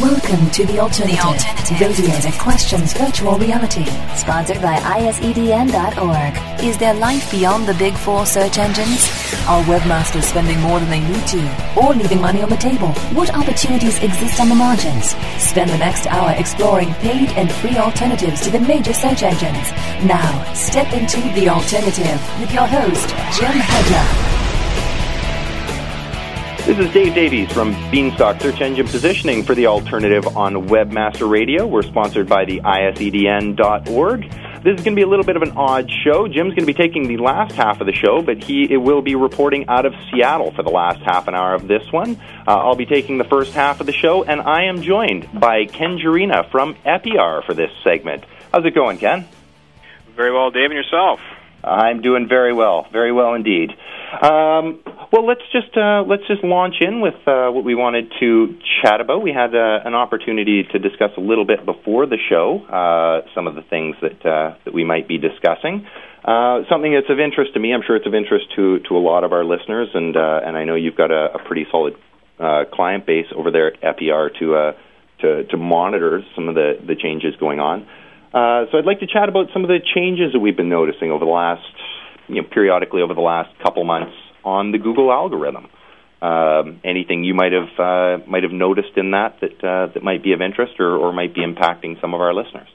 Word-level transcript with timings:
Welcome 0.00 0.48
to 0.52 0.64
The 0.64 0.78
Alternative, 0.78 1.20
The 1.20 1.22
Alternative. 1.22 1.80
radio 1.80 2.16
that 2.20 2.38
questions 2.40 2.94
virtual 2.94 3.36
reality. 3.36 3.84
Sponsored 4.16 4.62
by 4.62 4.76
ISEDN.org. 4.76 6.64
Is 6.64 6.78
there 6.78 6.94
life 6.94 7.30
beyond 7.30 7.68
the 7.68 7.74
big 7.74 7.92
four 7.98 8.24
search 8.24 8.56
engines? 8.56 9.04
Are 9.46 9.62
webmasters 9.64 10.22
spending 10.22 10.58
more 10.60 10.80
than 10.80 10.88
they 10.88 11.00
need 11.00 11.26
to? 11.36 11.76
Or 11.76 11.92
leaving 11.92 12.22
money 12.22 12.40
on 12.40 12.48
the 12.48 12.56
table. 12.56 12.88
What 13.12 13.34
opportunities 13.34 14.02
exist 14.02 14.40
on 14.40 14.48
the 14.48 14.54
margins? 14.54 15.14
Spend 15.36 15.68
the 15.68 15.76
next 15.76 16.06
hour 16.06 16.32
exploring 16.38 16.94
paid 16.94 17.28
and 17.36 17.52
free 17.52 17.76
alternatives 17.76 18.40
to 18.44 18.50
the 18.50 18.60
major 18.60 18.94
search 18.94 19.22
engines. 19.22 19.72
Now, 20.08 20.54
step 20.54 20.90
into 20.94 21.20
The 21.34 21.50
Alternative 21.50 22.40
with 22.40 22.50
your 22.50 22.66
host, 22.66 23.10
Jim 23.36 23.52
Hedger. 23.52 24.31
This 26.64 26.78
is 26.78 26.92
Dave 26.92 27.12
Davies 27.12 27.52
from 27.52 27.72
Beanstalk 27.90 28.40
Search 28.40 28.60
Engine 28.60 28.86
Positioning 28.86 29.42
for 29.42 29.56
the 29.56 29.66
Alternative 29.66 30.36
on 30.36 30.68
Webmaster 30.68 31.28
Radio. 31.28 31.66
We're 31.66 31.82
sponsored 31.82 32.28
by 32.28 32.44
the 32.44 32.60
ISEDN.org. 32.60 34.30
This 34.62 34.78
is 34.78 34.84
going 34.84 34.94
to 34.94 34.94
be 34.94 35.02
a 35.02 35.08
little 35.08 35.24
bit 35.24 35.34
of 35.34 35.42
an 35.42 35.50
odd 35.56 35.90
show. 35.90 36.28
Jim's 36.28 36.54
going 36.54 36.64
to 36.64 36.66
be 36.66 36.72
taking 36.72 37.08
the 37.08 37.16
last 37.16 37.56
half 37.56 37.80
of 37.80 37.88
the 37.88 37.92
show, 37.92 38.22
but 38.22 38.44
he 38.44 38.76
will 38.76 39.02
be 39.02 39.16
reporting 39.16 39.66
out 39.66 39.86
of 39.86 39.94
Seattle 40.08 40.52
for 40.52 40.62
the 40.62 40.70
last 40.70 41.00
half 41.00 41.26
an 41.26 41.34
hour 41.34 41.52
of 41.52 41.66
this 41.66 41.82
one. 41.90 42.16
Uh, 42.46 42.52
I'll 42.52 42.76
be 42.76 42.86
taking 42.86 43.18
the 43.18 43.24
first 43.24 43.54
half 43.54 43.80
of 43.80 43.86
the 43.86 43.92
show, 43.92 44.22
and 44.22 44.40
I 44.40 44.66
am 44.66 44.82
joined 44.82 45.28
by 45.40 45.64
Ken 45.64 45.98
Jurina 45.98 46.48
from 46.52 46.76
Epiar 46.86 47.44
for 47.44 47.54
this 47.54 47.72
segment. 47.82 48.22
How's 48.52 48.64
it 48.64 48.72
going, 48.72 48.98
Ken? 48.98 49.26
Very 50.14 50.32
well, 50.32 50.52
Dave, 50.52 50.70
and 50.70 50.74
yourself. 50.74 51.18
I'm 51.64 52.02
doing 52.02 52.28
very 52.28 52.52
well, 52.52 52.86
very 52.92 53.10
well 53.10 53.34
indeed. 53.34 53.72
Um, 54.12 54.80
well, 55.10 55.26
let's 55.26 55.44
just 55.52 55.74
uh, 55.76 56.04
let's 56.04 56.26
just 56.28 56.44
launch 56.44 56.76
in 56.80 57.00
with 57.00 57.16
uh, 57.26 57.48
what 57.48 57.64
we 57.64 57.74
wanted 57.74 58.12
to 58.20 58.58
chat 58.82 59.00
about. 59.00 59.22
We 59.22 59.32
had 59.32 59.54
uh, 59.54 59.80
an 59.84 59.94
opportunity 59.94 60.64
to 60.70 60.78
discuss 60.78 61.10
a 61.16 61.20
little 61.20 61.46
bit 61.46 61.64
before 61.64 62.04
the 62.06 62.18
show 62.28 62.60
uh, 62.68 63.26
some 63.34 63.46
of 63.46 63.54
the 63.54 63.62
things 63.62 63.96
that 64.02 64.20
uh, 64.26 64.56
that 64.64 64.74
we 64.74 64.84
might 64.84 65.08
be 65.08 65.16
discussing. 65.16 65.86
Uh, 66.24 66.62
something 66.68 66.92
that's 66.92 67.08
of 67.08 67.18
interest 67.18 67.54
to 67.54 67.60
me. 67.60 67.72
I'm 67.72 67.80
sure 67.86 67.96
it's 67.96 68.06
of 68.06 68.14
interest 68.14 68.46
to 68.56 68.80
to 68.80 68.96
a 68.96 69.00
lot 69.00 69.24
of 69.24 69.32
our 69.32 69.44
listeners, 69.44 69.88
and 69.94 70.14
and 70.14 70.56
I 70.56 70.64
know 70.64 70.74
you've 70.74 70.96
got 70.96 71.10
a, 71.10 71.34
a 71.34 71.38
pretty 71.46 71.66
solid 71.70 71.94
client 72.38 73.06
base 73.06 73.26
over 73.34 73.50
there 73.50 73.72
at 73.72 73.80
Epiar 73.80 74.28
to 74.38 74.72
to 75.22 75.44
to 75.44 75.56
monitor 75.56 76.22
some 76.34 76.48
of 76.48 76.54
the 76.54 76.74
the 76.86 76.96
changes 76.96 77.34
going 77.40 77.60
on. 77.60 77.86
So 78.32 78.78
I'd 78.78 78.84
like 78.84 79.00
to 79.00 79.06
chat 79.06 79.28
about 79.28 79.48
some 79.52 79.64
of 79.64 79.68
the 79.68 79.80
changes 79.94 80.32
that 80.32 80.40
we've 80.40 80.56
been 80.56 80.70
noticing 80.70 81.10
over 81.10 81.24
the 81.24 81.30
last, 81.30 81.64
you 82.34 82.42
know, 82.42 82.48
periodically 82.48 83.02
over 83.02 83.14
the 83.14 83.20
last 83.20 83.50
couple 83.62 83.84
months 83.84 84.14
on 84.44 84.72
the 84.72 84.78
Google 84.78 85.12
algorithm. 85.12 85.68
Um, 86.20 86.80
anything 86.84 87.24
you 87.24 87.34
might 87.34 87.52
have 87.52 87.78
uh, 87.78 88.24
might 88.28 88.44
have 88.44 88.52
noticed 88.52 88.96
in 88.96 89.10
that 89.10 89.40
that 89.40 89.64
uh, 89.64 89.92
that 89.92 90.04
might 90.04 90.22
be 90.22 90.32
of 90.32 90.40
interest 90.40 90.78
or, 90.78 90.96
or 90.96 91.12
might 91.12 91.34
be 91.34 91.40
impacting 91.40 92.00
some 92.00 92.14
of 92.14 92.20
our 92.20 92.32
listeners. 92.32 92.68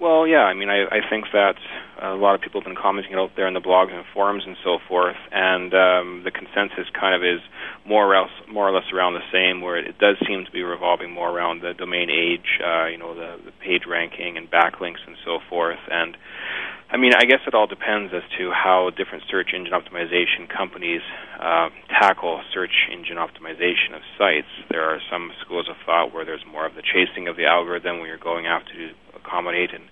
Well, 0.00 0.26
yeah, 0.26 0.42
I 0.42 0.54
mean, 0.54 0.68
I, 0.68 0.84
I 0.84 1.00
think 1.08 1.26
that 1.32 1.54
a 2.02 2.14
lot 2.14 2.34
of 2.34 2.42
people 2.42 2.60
have 2.60 2.66
been 2.66 2.76
commenting 2.76 3.14
out 3.14 3.30
there 3.36 3.46
in 3.46 3.54
the 3.54 3.60
blogs 3.60 3.94
and 3.94 4.04
forums 4.12 4.42
and 4.44 4.56
so 4.62 4.78
forth, 4.88 5.16
and 5.30 5.72
um, 5.72 6.22
the 6.24 6.32
consensus 6.32 6.90
kind 6.92 7.14
of 7.14 7.22
is 7.22 7.40
more 7.86 8.04
or 8.04 8.20
less, 8.20 8.30
more 8.52 8.68
or 8.68 8.72
less 8.72 8.92
around 8.92 9.14
the 9.14 9.24
same. 9.32 9.62
Where 9.62 9.78
it, 9.78 9.96
does 9.98 10.16
seem 10.26 10.44
to 10.44 10.50
be 10.50 10.62
revolving 10.62 11.12
more 11.12 11.30
around 11.30 11.62
the 11.62 11.72
domain 11.72 12.10
age, 12.10 12.60
uh, 12.60 12.86
you 12.86 12.98
know, 12.98 13.14
the, 13.14 13.40
the 13.46 13.52
page 13.64 13.84
ranking 13.88 14.36
and 14.36 14.50
backlinks 14.50 15.00
and 15.06 15.16
so 15.24 15.38
forth. 15.48 15.80
And 15.88 16.16
I 16.90 16.96
mean, 16.96 17.12
I 17.16 17.24
guess 17.24 17.40
it 17.46 17.54
all 17.54 17.66
depends 17.66 18.12
as 18.14 18.22
to 18.38 18.52
how 18.52 18.90
different 18.90 19.24
search 19.30 19.50
engine 19.54 19.72
optimization 19.72 20.48
companies 20.48 21.00
uh, 21.40 21.70
tackle 21.88 22.40
search 22.52 22.86
engine 22.92 23.16
optimization 23.16 23.96
of 23.96 24.02
sites. 24.18 24.46
There 24.70 24.84
are 24.84 25.00
some 25.10 25.32
schools 25.44 25.68
of 25.68 25.76
thought 25.84 26.14
where 26.14 26.24
there's 26.24 26.44
more 26.46 26.66
of 26.66 26.74
the 26.74 26.82
chasing 26.82 27.26
of 27.26 27.36
the 27.36 27.46
algorithm, 27.46 27.98
where 27.98 28.06
you're 28.06 28.18
going 28.18 28.46
after 28.46 28.72
to 28.74 28.90
accommodate 29.16 29.74
and 29.74 29.84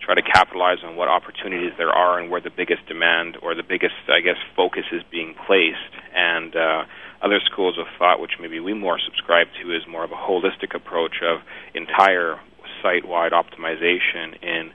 try 0.00 0.14
to 0.14 0.22
capitalize 0.22 0.78
on 0.82 0.96
what 0.96 1.08
opportunities 1.08 1.72
there 1.76 1.90
are 1.90 2.18
and 2.18 2.30
where 2.30 2.40
the 2.40 2.50
biggest 2.50 2.86
demand 2.88 3.36
or 3.42 3.54
the 3.54 3.62
biggest, 3.62 3.94
I 4.08 4.20
guess, 4.20 4.40
focus 4.56 4.84
is 4.92 5.02
being 5.10 5.34
placed. 5.46 5.92
And 6.16 6.56
uh, 6.56 6.82
other 7.22 7.38
schools 7.44 7.76
of 7.78 7.86
thought, 7.98 8.18
which 8.18 8.40
maybe 8.40 8.58
we 8.60 8.72
more 8.74 8.98
subscribe 8.98 9.48
to, 9.62 9.76
is 9.76 9.82
more 9.88 10.04
of 10.04 10.10
a 10.10 10.16
holistic 10.16 10.74
approach 10.74 11.22
of 11.22 11.40
entire 11.74 12.40
site-wide 12.82 13.32
optimization 13.32 14.42
in 14.42 14.72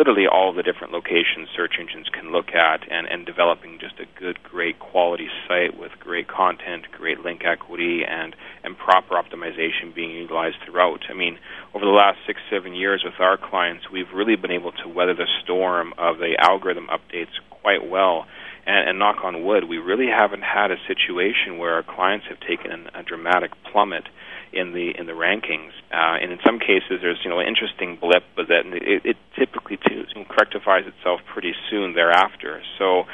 literally 0.00 0.26
all 0.26 0.50
the 0.50 0.62
different 0.62 0.94
locations 0.94 1.46
search 1.54 1.74
engines 1.78 2.08
can 2.08 2.32
look 2.32 2.56
at 2.56 2.90
and, 2.90 3.06
and 3.06 3.26
developing 3.26 3.78
just 3.78 4.00
a 4.00 4.08
good, 4.18 4.42
great 4.42 4.78
quality 4.78 5.28
site 5.46 5.78
with 5.78 5.92
great 6.00 6.26
content, 6.26 6.86
great 6.90 7.20
link 7.20 7.42
equity, 7.44 8.00
and, 8.08 8.34
and 8.64 8.78
proper 8.78 9.12
optimization 9.12 9.94
being 9.94 10.08
utilized 10.08 10.56
throughout. 10.64 11.00
I 11.10 11.12
mean, 11.12 11.38
over 11.74 11.84
the 11.84 11.90
last 11.90 12.16
six, 12.26 12.40
seven 12.50 12.72
years 12.72 13.02
with 13.04 13.20
our 13.20 13.36
clients, 13.36 13.90
we've 13.92 14.10
really 14.14 14.36
been 14.36 14.50
able 14.50 14.72
to 14.72 14.88
weather 14.88 15.12
the 15.12 15.28
storm 15.44 15.92
of 15.98 16.16
the 16.16 16.32
algorithm 16.40 16.88
updates 16.88 17.36
quite 17.50 17.86
well. 17.86 18.24
And, 18.66 18.88
and 18.88 18.98
knock 18.98 19.22
on 19.22 19.44
wood, 19.44 19.68
we 19.68 19.76
really 19.76 20.08
haven't 20.08 20.42
had 20.42 20.70
a 20.70 20.80
situation 20.88 21.58
where 21.58 21.74
our 21.74 21.82
clients 21.82 22.24
have 22.30 22.40
taken 22.40 22.88
a 22.94 23.02
dramatic 23.02 23.50
plummet 23.70 24.04
in 24.52 24.72
the 24.72 24.92
in 24.98 25.06
the 25.06 25.12
rankings. 25.12 25.72
Uh, 25.92 26.18
and 26.20 26.32
in 26.32 26.38
some 26.44 26.58
cases, 26.58 27.00
there's 27.02 27.18
you 27.24 27.30
know 27.30 27.38
an 27.38 27.48
interesting 27.48 27.96
blip, 28.00 28.24
but 28.36 28.48
that 28.48 28.66
it, 28.66 29.04
it 29.04 29.16
typically 29.38 29.78
too, 29.88 30.04
rectifies 30.38 30.84
itself 30.86 31.20
pretty 31.32 31.52
soon 31.70 31.94
thereafter. 31.94 32.62
So. 32.78 33.04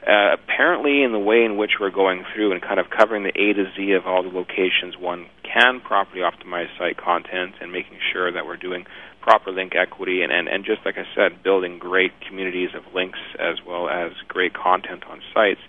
Uh, 0.00 0.32
apparently, 0.32 1.02
in 1.02 1.12
the 1.12 1.18
way 1.18 1.44
in 1.44 1.58
which 1.58 1.72
we're 1.78 1.90
going 1.90 2.24
through 2.32 2.52
and 2.52 2.62
kind 2.62 2.80
of 2.80 2.86
covering 2.88 3.22
the 3.22 3.36
A 3.36 3.52
to 3.52 3.64
Z 3.76 3.92
of 3.92 4.06
all 4.06 4.22
the 4.22 4.30
locations 4.30 4.96
one 4.96 5.26
can 5.44 5.78
properly 5.80 6.22
optimize 6.22 6.68
site 6.78 6.96
content 6.96 7.52
and 7.60 7.70
making 7.70 7.98
sure 8.10 8.32
that 8.32 8.46
we're 8.46 8.56
doing 8.56 8.86
proper 9.20 9.50
link 9.50 9.74
equity 9.76 10.22
and, 10.22 10.32
and, 10.32 10.48
and 10.48 10.64
just 10.64 10.80
like 10.84 10.96
I 10.96 11.04
said, 11.14 11.42
building 11.42 11.78
great 11.78 12.12
communities 12.26 12.70
of 12.74 12.82
links 12.94 13.18
as 13.38 13.56
well 13.66 13.88
as 13.88 14.12
great 14.28 14.54
content 14.54 15.04
on 15.08 15.20
sites 15.34 15.60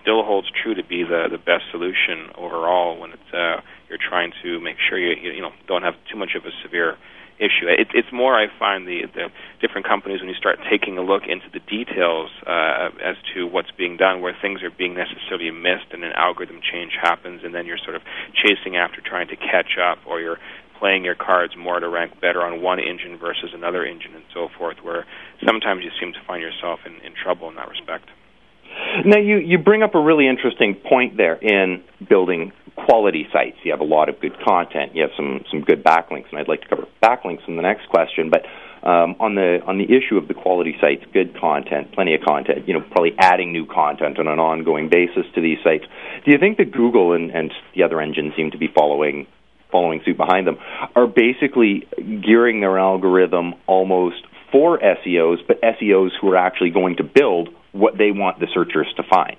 still 0.00 0.22
holds 0.22 0.48
true 0.62 0.74
to 0.74 0.84
be 0.84 1.02
the, 1.02 1.28
the 1.30 1.38
best 1.38 1.64
solution 1.70 2.30
overall 2.36 2.98
when 2.98 3.10
it's 3.10 3.34
uh, 3.34 3.60
you're 3.90 3.98
trying 3.98 4.32
to 4.42 4.60
make 4.60 4.76
sure 4.78 4.96
you, 4.96 5.18
you 5.18 5.42
know 5.42 5.50
don't 5.66 5.82
have 5.82 5.94
too 6.10 6.16
much 6.16 6.38
of 6.38 6.46
a 6.46 6.54
severe 6.62 6.96
issue. 7.40 7.66
It, 7.66 7.88
it's 7.96 8.12
more 8.12 8.38
I 8.38 8.46
find 8.58 8.86
the 8.86 9.08
the 9.12 9.32
different 9.60 9.88
companies 9.88 10.20
when 10.20 10.28
you 10.28 10.36
start 10.36 10.60
taking 10.70 10.96
a 10.96 11.02
look 11.02 11.24
into 11.26 11.48
the 11.52 11.58
details 11.58 12.30
uh, 12.46 12.94
as 13.02 13.16
to 13.34 13.48
what's 13.48 13.72
being 13.72 13.96
done, 13.96 14.20
where 14.20 14.36
things 14.36 14.62
are 14.62 14.70
being 14.70 14.94
necessarily 14.94 15.50
missed, 15.50 15.90
and 15.90 16.04
an 16.04 16.12
algorithm 16.14 16.60
change 16.60 16.92
happens, 17.00 17.42
and 17.42 17.54
then 17.54 17.66
you're 17.66 17.80
sort 17.82 17.96
of 17.96 18.02
chasing 18.36 18.76
after 18.76 19.00
trying 19.00 19.26
to 19.28 19.36
catch 19.36 19.80
up, 19.80 19.98
or 20.06 20.20
you're 20.20 20.38
playing 20.78 21.04
your 21.04 21.16
cards 21.16 21.52
more 21.58 21.80
to 21.80 21.88
rank 21.88 22.20
better 22.20 22.40
on 22.40 22.62
one 22.62 22.78
engine 22.78 23.18
versus 23.18 23.50
another 23.52 23.84
engine, 23.84 24.14
and 24.14 24.24
so 24.32 24.48
forth. 24.56 24.78
Where 24.82 25.04
sometimes 25.44 25.82
you 25.82 25.90
seem 25.98 26.12
to 26.12 26.22
find 26.26 26.40
yourself 26.40 26.80
in, 26.86 26.94
in 27.04 27.12
trouble 27.16 27.48
in 27.48 27.56
that 27.56 27.68
respect. 27.68 28.06
Now, 29.04 29.18
you, 29.18 29.38
you 29.38 29.58
bring 29.58 29.82
up 29.82 29.94
a 29.94 30.00
really 30.00 30.28
interesting 30.28 30.74
point 30.74 31.16
there 31.16 31.34
in 31.34 31.82
building 32.08 32.52
quality 32.86 33.26
sites. 33.32 33.56
You 33.64 33.72
have 33.72 33.80
a 33.80 33.84
lot 33.84 34.08
of 34.08 34.20
good 34.20 34.36
content. 34.44 34.94
You 34.94 35.02
have 35.02 35.10
some, 35.16 35.44
some 35.50 35.62
good 35.62 35.84
backlinks, 35.84 36.30
and 36.30 36.38
I'd 36.38 36.48
like 36.48 36.62
to 36.62 36.68
cover 36.68 36.86
backlinks 37.02 37.46
in 37.48 37.56
the 37.56 37.62
next 37.62 37.88
question. 37.88 38.30
But 38.30 38.44
um, 38.86 39.16
on 39.20 39.34
the 39.34 39.60
on 39.66 39.76
the 39.76 39.84
issue 39.84 40.16
of 40.16 40.26
the 40.26 40.34
quality 40.34 40.74
sites, 40.80 41.04
good 41.12 41.38
content, 41.38 41.92
plenty 41.92 42.14
of 42.14 42.22
content. 42.22 42.66
You 42.66 42.74
know, 42.74 42.80
probably 42.80 43.12
adding 43.18 43.52
new 43.52 43.66
content 43.66 44.18
on 44.18 44.26
an 44.26 44.38
ongoing 44.38 44.88
basis 44.88 45.26
to 45.34 45.40
these 45.40 45.58
sites. 45.62 45.84
Do 46.24 46.32
you 46.32 46.38
think 46.38 46.56
that 46.58 46.72
Google 46.72 47.12
and, 47.12 47.30
and 47.30 47.52
the 47.76 47.82
other 47.82 48.00
engines 48.00 48.32
seem 48.36 48.52
to 48.52 48.58
be 48.58 48.68
following 48.74 49.26
following 49.70 50.00
suit 50.04 50.16
behind 50.16 50.46
them 50.46 50.58
are 50.96 51.06
basically 51.06 51.86
gearing 52.26 52.60
their 52.60 52.78
algorithm 52.78 53.54
almost 53.66 54.16
for 54.50 54.78
SEOs, 54.80 55.36
but 55.46 55.60
SEOs 55.62 56.10
who 56.20 56.30
are 56.30 56.36
actually 56.36 56.70
going 56.70 56.96
to 56.96 57.04
build 57.04 57.50
what 57.72 57.96
they 57.96 58.10
want 58.10 58.40
the 58.40 58.48
searchers 58.52 58.92
to 58.96 59.02
find? 59.08 59.36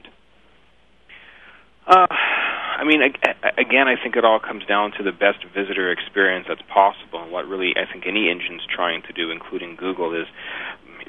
Uh, 1.86 2.08
I 2.82 2.84
mean, 2.84 3.04
again, 3.04 3.88
I 3.88 3.94
think 4.02 4.16
it 4.16 4.26
all 4.26 4.40
comes 4.40 4.66
down 4.66 4.92
to 4.98 5.04
the 5.04 5.12
best 5.12 5.46
visitor 5.54 5.92
experience 5.92 6.48
that's 6.50 6.64
possible, 6.64 7.22
and 7.22 7.32
what 7.32 7.48
really 7.48 7.76
I 7.78 7.86
think 7.86 8.08
any 8.08 8.28
engine's 8.28 8.66
trying 8.66 9.04
to 9.04 9.14
do, 9.14 9.30
including 9.30 9.76
Google, 9.76 10.20
is 10.20 10.26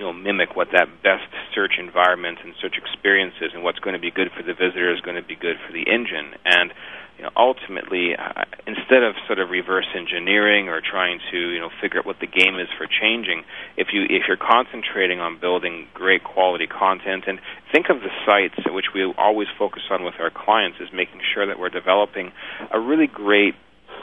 you 0.03 0.09
know 0.11 0.13
mimic 0.13 0.57
what 0.57 0.67
that 0.75 0.91
best 1.07 1.31
search 1.55 1.79
environment 1.79 2.39
and 2.43 2.55
search 2.61 2.75
experience 2.75 3.35
is, 3.41 3.55
and 3.55 3.63
what's 3.63 3.79
going 3.79 3.95
to 3.95 4.03
be 4.03 4.11
good 4.11 4.35
for 4.35 4.43
the 4.43 4.53
visitor 4.53 4.93
is 4.93 5.01
going 5.01 5.15
to 5.15 5.23
be 5.23 5.37
good 5.37 5.55
for 5.65 5.73
the 5.73 5.87
engine. 5.87 6.35
And 6.45 6.75
you 7.19 7.23
know, 7.23 7.31
ultimately, 7.37 8.19
uh, 8.19 8.43
instead 8.67 9.07
of 9.07 9.15
sort 9.31 9.39
of 9.39 9.51
reverse 9.51 9.87
engineering 9.95 10.67
or 10.67 10.83
trying 10.83 11.21
to 11.31 11.39
you 11.39 11.61
know 11.61 11.71
figure 11.81 12.01
out 12.01 12.07
what 12.07 12.19
the 12.19 12.27
game 12.27 12.59
is 12.59 12.67
for 12.75 12.91
changing, 12.91 13.47
if 13.79 13.95
you 13.95 14.03
if 14.11 14.27
you're 14.27 14.43
concentrating 14.43 15.23
on 15.23 15.39
building 15.39 15.87
great 15.95 16.25
quality 16.27 16.67
content 16.67 17.31
and 17.31 17.39
think 17.71 17.87
of 17.87 18.03
the 18.03 18.11
sites 18.27 18.59
which 18.75 18.91
we 18.93 19.07
always 19.17 19.47
focus 19.57 19.87
on 19.87 20.03
with 20.03 20.19
our 20.19 20.35
clients 20.35 20.83
is 20.83 20.91
making 20.91 21.23
sure 21.23 21.47
that 21.47 21.61
we're 21.63 21.71
developing 21.71 22.33
a 22.75 22.81
really 22.81 23.07
great 23.07 23.55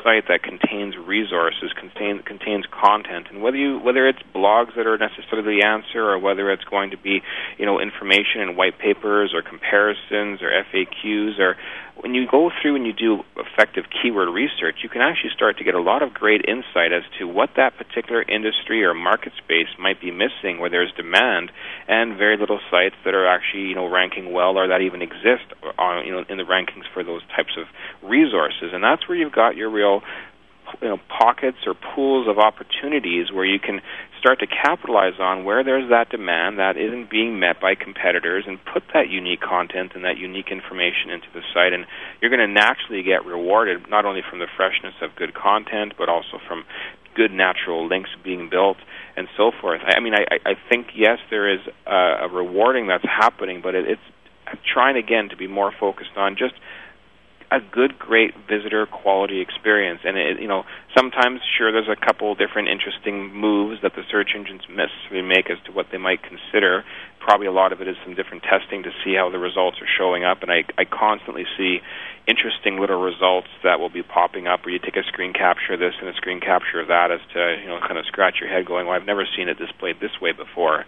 site 0.03 0.27
that 0.27 0.43
contains 0.43 0.95
resources, 0.97 1.71
contains 1.79 2.21
contains 2.25 2.65
content, 2.71 3.27
and 3.29 3.41
whether 3.41 3.57
you 3.57 3.79
whether 3.79 4.07
it's 4.07 4.19
blogs 4.33 4.75
that 4.75 4.87
are 4.87 4.97
necessarily 4.97 5.59
the 5.59 5.65
answer, 5.65 6.09
or 6.09 6.19
whether 6.19 6.51
it's 6.51 6.63
going 6.63 6.91
to 6.91 6.97
be 6.97 7.21
you 7.57 7.65
know 7.65 7.79
information 7.79 8.41
in 8.41 8.55
white 8.55 8.77
papers 8.79 9.33
or 9.33 9.41
comparisons 9.41 10.41
or 10.41 10.51
FAQs 10.51 11.39
or 11.39 11.55
when 12.01 12.13
you 12.13 12.25
go 12.29 12.49
through 12.61 12.75
and 12.75 12.85
you 12.85 12.93
do 12.93 13.23
effective 13.35 13.83
keyword 13.91 14.29
research, 14.29 14.77
you 14.83 14.89
can 14.89 15.01
actually 15.01 15.31
start 15.35 15.57
to 15.57 15.63
get 15.63 15.75
a 15.75 15.81
lot 15.81 16.01
of 16.01 16.13
great 16.13 16.41
insight 16.47 16.93
as 16.93 17.03
to 17.19 17.27
what 17.27 17.49
that 17.57 17.75
particular 17.77 18.21
industry 18.23 18.83
or 18.83 18.93
market 18.93 19.33
space 19.37 19.67
might 19.77 19.99
be 19.99 20.11
missing, 20.11 20.59
where 20.59 20.69
there's 20.69 20.91
demand, 20.95 21.51
and 21.87 22.17
very 22.17 22.37
little 22.37 22.59
sites 22.71 22.95
that 23.03 23.13
are 23.13 23.27
actually 23.27 23.63
you 23.63 23.75
know 23.75 23.87
ranking 23.87 24.31
well 24.31 24.57
or 24.57 24.67
that 24.67 24.81
even 24.81 25.01
exist 25.01 25.51
on 25.77 26.05
you 26.05 26.11
know 26.11 26.23
in 26.29 26.37
the 26.37 26.43
rankings 26.43 26.87
for 26.93 27.03
those 27.03 27.21
types 27.35 27.57
of 27.57 27.67
resources. 28.07 28.71
And 28.71 28.83
that's 28.83 29.07
where 29.07 29.17
you've 29.17 29.33
got 29.33 29.55
your 29.57 29.69
real 29.79 30.01
you 30.81 30.89
know 30.89 30.99
pockets 31.07 31.57
or 31.65 31.73
pools 31.73 32.27
of 32.27 32.37
opportunities 32.37 33.31
where 33.31 33.45
you 33.45 33.59
can 33.59 33.81
start 34.19 34.39
to 34.39 34.47
capitalize 34.47 35.19
on 35.19 35.45
where 35.45 35.63
there's 35.63 35.89
that 35.89 36.09
demand 36.09 36.59
that 36.59 36.75
isn't 36.77 37.09
being 37.09 37.39
met 37.39 37.59
by 37.59 37.73
competitors 37.73 38.43
and 38.45 38.59
put 38.71 38.83
that 38.93 39.09
unique 39.09 39.39
content 39.39 39.93
and 39.95 40.03
that 40.03 40.17
unique 40.17 40.51
information 40.51 41.09
into 41.09 41.27
the 41.33 41.41
site. 41.53 41.71
And 41.71 41.85
you're 42.19 42.29
going 42.29 42.45
to 42.45 42.53
naturally 42.53 43.01
get 43.01 43.25
rewarded 43.25 43.89
not 43.89 44.05
only 44.05 44.21
from 44.27 44.39
the 44.39 44.47
freshness 44.57 44.93
of 45.01 45.15
good 45.15 45.33
content 45.33 45.93
but 45.97 46.09
also 46.09 46.37
from 46.47 46.65
good 47.15 47.31
natural 47.31 47.87
links 47.87 48.09
being 48.23 48.49
built 48.49 48.77
and 49.15 49.27
so 49.35 49.51
forth. 49.59 49.81
I, 49.83 49.99
mean 49.99 50.13
I, 50.13 50.51
I 50.51 50.53
think 50.69 50.87
yes 50.95 51.17
there 51.29 51.51
is 51.51 51.59
a, 51.87 52.27
rewarding 52.29 52.87
that's 52.87 53.07
happening 53.07 53.61
but 53.63 53.73
it, 53.73 53.87
it's 53.87 54.07
trying 54.71 54.97
again 54.97 55.29
to 55.29 55.37
be 55.37 55.47
more 55.47 55.71
focused 55.79 56.17
on 56.17 56.35
just 56.35 56.53
a 57.51 57.59
good, 57.59 57.97
great 57.97 58.33
visitor 58.47 58.85
quality 58.85 59.41
experience. 59.41 60.01
And 60.03 60.17
it, 60.17 60.39
you 60.39 60.47
know, 60.47 60.63
sometimes 60.95 61.41
sure, 61.57 61.71
there's 61.71 61.89
a 61.89 61.95
couple 61.95 62.33
different 62.35 62.67
interesting 62.69 63.33
moves 63.33 63.81
that 63.81 63.95
the 63.95 64.03
search 64.09 64.31
engines 64.35 64.61
necessarily 64.69 65.27
make 65.27 65.49
as 65.49 65.57
to 65.65 65.71
what 65.71 65.87
they 65.91 65.97
might 65.97 66.21
consider. 66.21 66.83
Probably 67.19 67.47
a 67.47 67.51
lot 67.51 67.73
of 67.73 67.81
it 67.81 67.87
is 67.87 67.95
some 68.05 68.13
different 68.13 68.43
testing 68.43 68.83
to 68.83 68.91
see 69.03 69.15
how 69.15 69.29
the 69.29 69.39
results 69.39 69.77
are 69.81 69.89
showing 69.97 70.23
up. 70.23 70.43
And 70.43 70.51
I, 70.51 70.63
I 70.77 70.85
constantly 70.85 71.45
see 71.57 71.81
interesting 72.29 72.79
little 72.79 73.01
results 73.01 73.47
that 73.63 73.79
will 73.79 73.89
be 73.89 74.03
popping 74.03 74.45
up 74.45 74.63
where 74.63 74.73
you 74.73 74.79
take 74.79 74.95
a 74.95 75.03
screen 75.09 75.33
capture 75.33 75.73
of 75.73 75.79
this 75.79 75.95
and 75.99 76.07
a 76.07 76.13
screen 76.13 76.39
capture 76.39 76.79
of 76.79 76.87
that 76.87 77.09
as 77.09 77.19
to 77.33 77.57
you 77.59 77.67
know 77.67 77.79
kind 77.81 77.97
of 77.97 78.05
scratch 78.05 78.37
your 78.39 78.47
head 78.47 78.67
going 78.67 78.85
well 78.85 78.95
I've 78.95 79.05
never 79.05 79.25
seen 79.35 79.49
it 79.49 79.57
displayed 79.57 79.97
this 79.99 80.13
way 80.21 80.31
before 80.31 80.85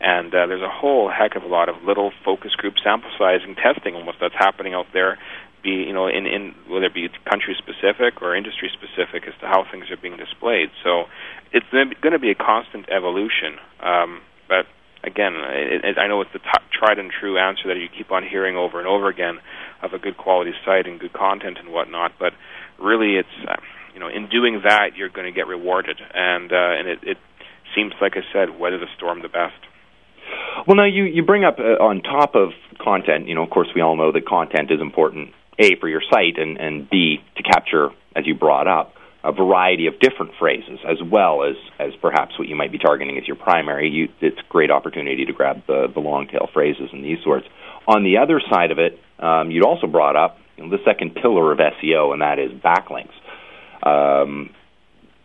and 0.00 0.32
uh, 0.32 0.46
there's 0.46 0.62
a 0.62 0.70
whole 0.70 1.10
heck 1.10 1.34
of 1.34 1.42
a 1.42 1.48
lot 1.48 1.68
of 1.68 1.82
little 1.82 2.12
focus 2.24 2.54
group 2.54 2.74
sample 2.78 3.10
sizing 3.18 3.56
testing 3.56 3.96
almost 3.96 4.18
that's 4.20 4.38
happening 4.38 4.72
out 4.72 4.86
there 4.92 5.18
be 5.64 5.88
you 5.88 5.92
know 5.92 6.06
in 6.06 6.26
in 6.26 6.54
whether 6.68 6.86
it 6.86 6.94
be 6.94 7.08
country 7.24 7.56
specific 7.58 8.20
or 8.20 8.36
industry 8.36 8.70
specific 8.70 9.26
as 9.26 9.34
to 9.40 9.46
how 9.48 9.64
things 9.72 9.90
are 9.90 9.96
being 9.96 10.16
displayed. 10.16 10.68
So 10.84 11.08
it's 11.52 11.66
going 11.72 12.12
to 12.12 12.20
be 12.20 12.30
a 12.30 12.36
constant 12.36 12.86
evolution. 12.92 13.56
Um, 13.80 14.20
but 14.46 14.68
again, 15.02 15.32
it, 15.34 15.84
it, 15.84 15.98
I 15.98 16.06
know 16.06 16.20
it's 16.20 16.32
the 16.32 16.38
t- 16.38 16.68
tried 16.70 16.98
and 16.98 17.10
true 17.10 17.38
answer 17.38 17.68
that 17.68 17.80
you 17.80 17.88
keep 17.88 18.12
on 18.12 18.22
hearing 18.22 18.56
over 18.56 18.78
and 18.78 18.86
over 18.86 19.08
again 19.08 19.38
of 19.82 19.92
a 19.92 19.98
good 19.98 20.16
quality 20.16 20.52
site 20.64 20.86
and 20.86 21.00
good 21.00 21.12
content 21.12 21.58
and 21.58 21.72
whatnot. 21.72 22.12
But 22.20 22.32
really, 22.78 23.16
it's 23.16 23.36
uh, 23.48 23.56
you 23.94 24.00
know 24.00 24.08
in 24.08 24.28
doing 24.28 24.60
that 24.64 24.96
you're 24.96 25.10
going 25.10 25.26
to 25.26 25.34
get 25.34 25.48
rewarded, 25.48 25.98
and 25.98 26.52
uh, 26.52 26.78
and 26.78 26.88
it, 26.88 26.98
it 27.02 27.18
seems 27.74 27.92
like 28.00 28.14
I 28.16 28.22
said, 28.32 28.60
weather 28.60 28.78
the 28.78 28.92
storm 28.96 29.22
the 29.22 29.32
best. 29.32 29.58
Well, 30.66 30.76
now 30.76 30.86
you 30.86 31.04
you 31.04 31.24
bring 31.24 31.44
up 31.44 31.58
uh, 31.58 31.82
on 31.82 32.02
top 32.02 32.34
of 32.34 32.50
content. 32.82 33.28
You 33.28 33.34
know, 33.34 33.42
of 33.42 33.50
course, 33.50 33.68
we 33.74 33.80
all 33.80 33.96
know 33.96 34.12
that 34.12 34.26
content 34.26 34.70
is 34.70 34.80
important 34.80 35.32
a, 35.58 35.76
for 35.80 35.88
your 35.88 36.02
site, 36.10 36.38
and, 36.38 36.58
and 36.58 36.88
B, 36.88 37.18
to 37.36 37.42
capture, 37.42 37.90
as 38.16 38.26
you 38.26 38.34
brought 38.34 38.66
up, 38.66 38.94
a 39.24 39.32
variety 39.32 39.86
of 39.86 39.98
different 40.00 40.32
phrases, 40.38 40.78
as 40.86 40.98
well 41.02 41.44
as, 41.44 41.56
as 41.78 41.92
perhaps 42.02 42.38
what 42.38 42.46
you 42.46 42.54
might 42.54 42.70
be 42.70 42.78
targeting 42.78 43.16
as 43.16 43.26
your 43.26 43.36
primary. 43.36 43.88
You, 43.88 44.08
it's 44.20 44.38
a 44.38 44.48
great 44.50 44.70
opportunity 44.70 45.24
to 45.24 45.32
grab 45.32 45.62
the, 45.66 45.86
the 45.92 46.00
long 46.00 46.28
tail 46.28 46.48
phrases 46.52 46.90
and 46.92 47.02
these 47.02 47.18
sorts. 47.24 47.46
On 47.86 48.04
the 48.04 48.18
other 48.18 48.40
side 48.50 48.70
of 48.70 48.78
it, 48.78 48.98
um, 49.18 49.50
you'd 49.50 49.64
also 49.64 49.86
brought 49.86 50.16
up 50.16 50.38
you 50.56 50.64
know, 50.64 50.70
the 50.70 50.82
second 50.84 51.14
pillar 51.14 51.52
of 51.52 51.58
SEO, 51.58 52.12
and 52.12 52.20
that 52.20 52.38
is 52.38 52.52
backlinks. 52.52 53.14
Um, 53.82 54.50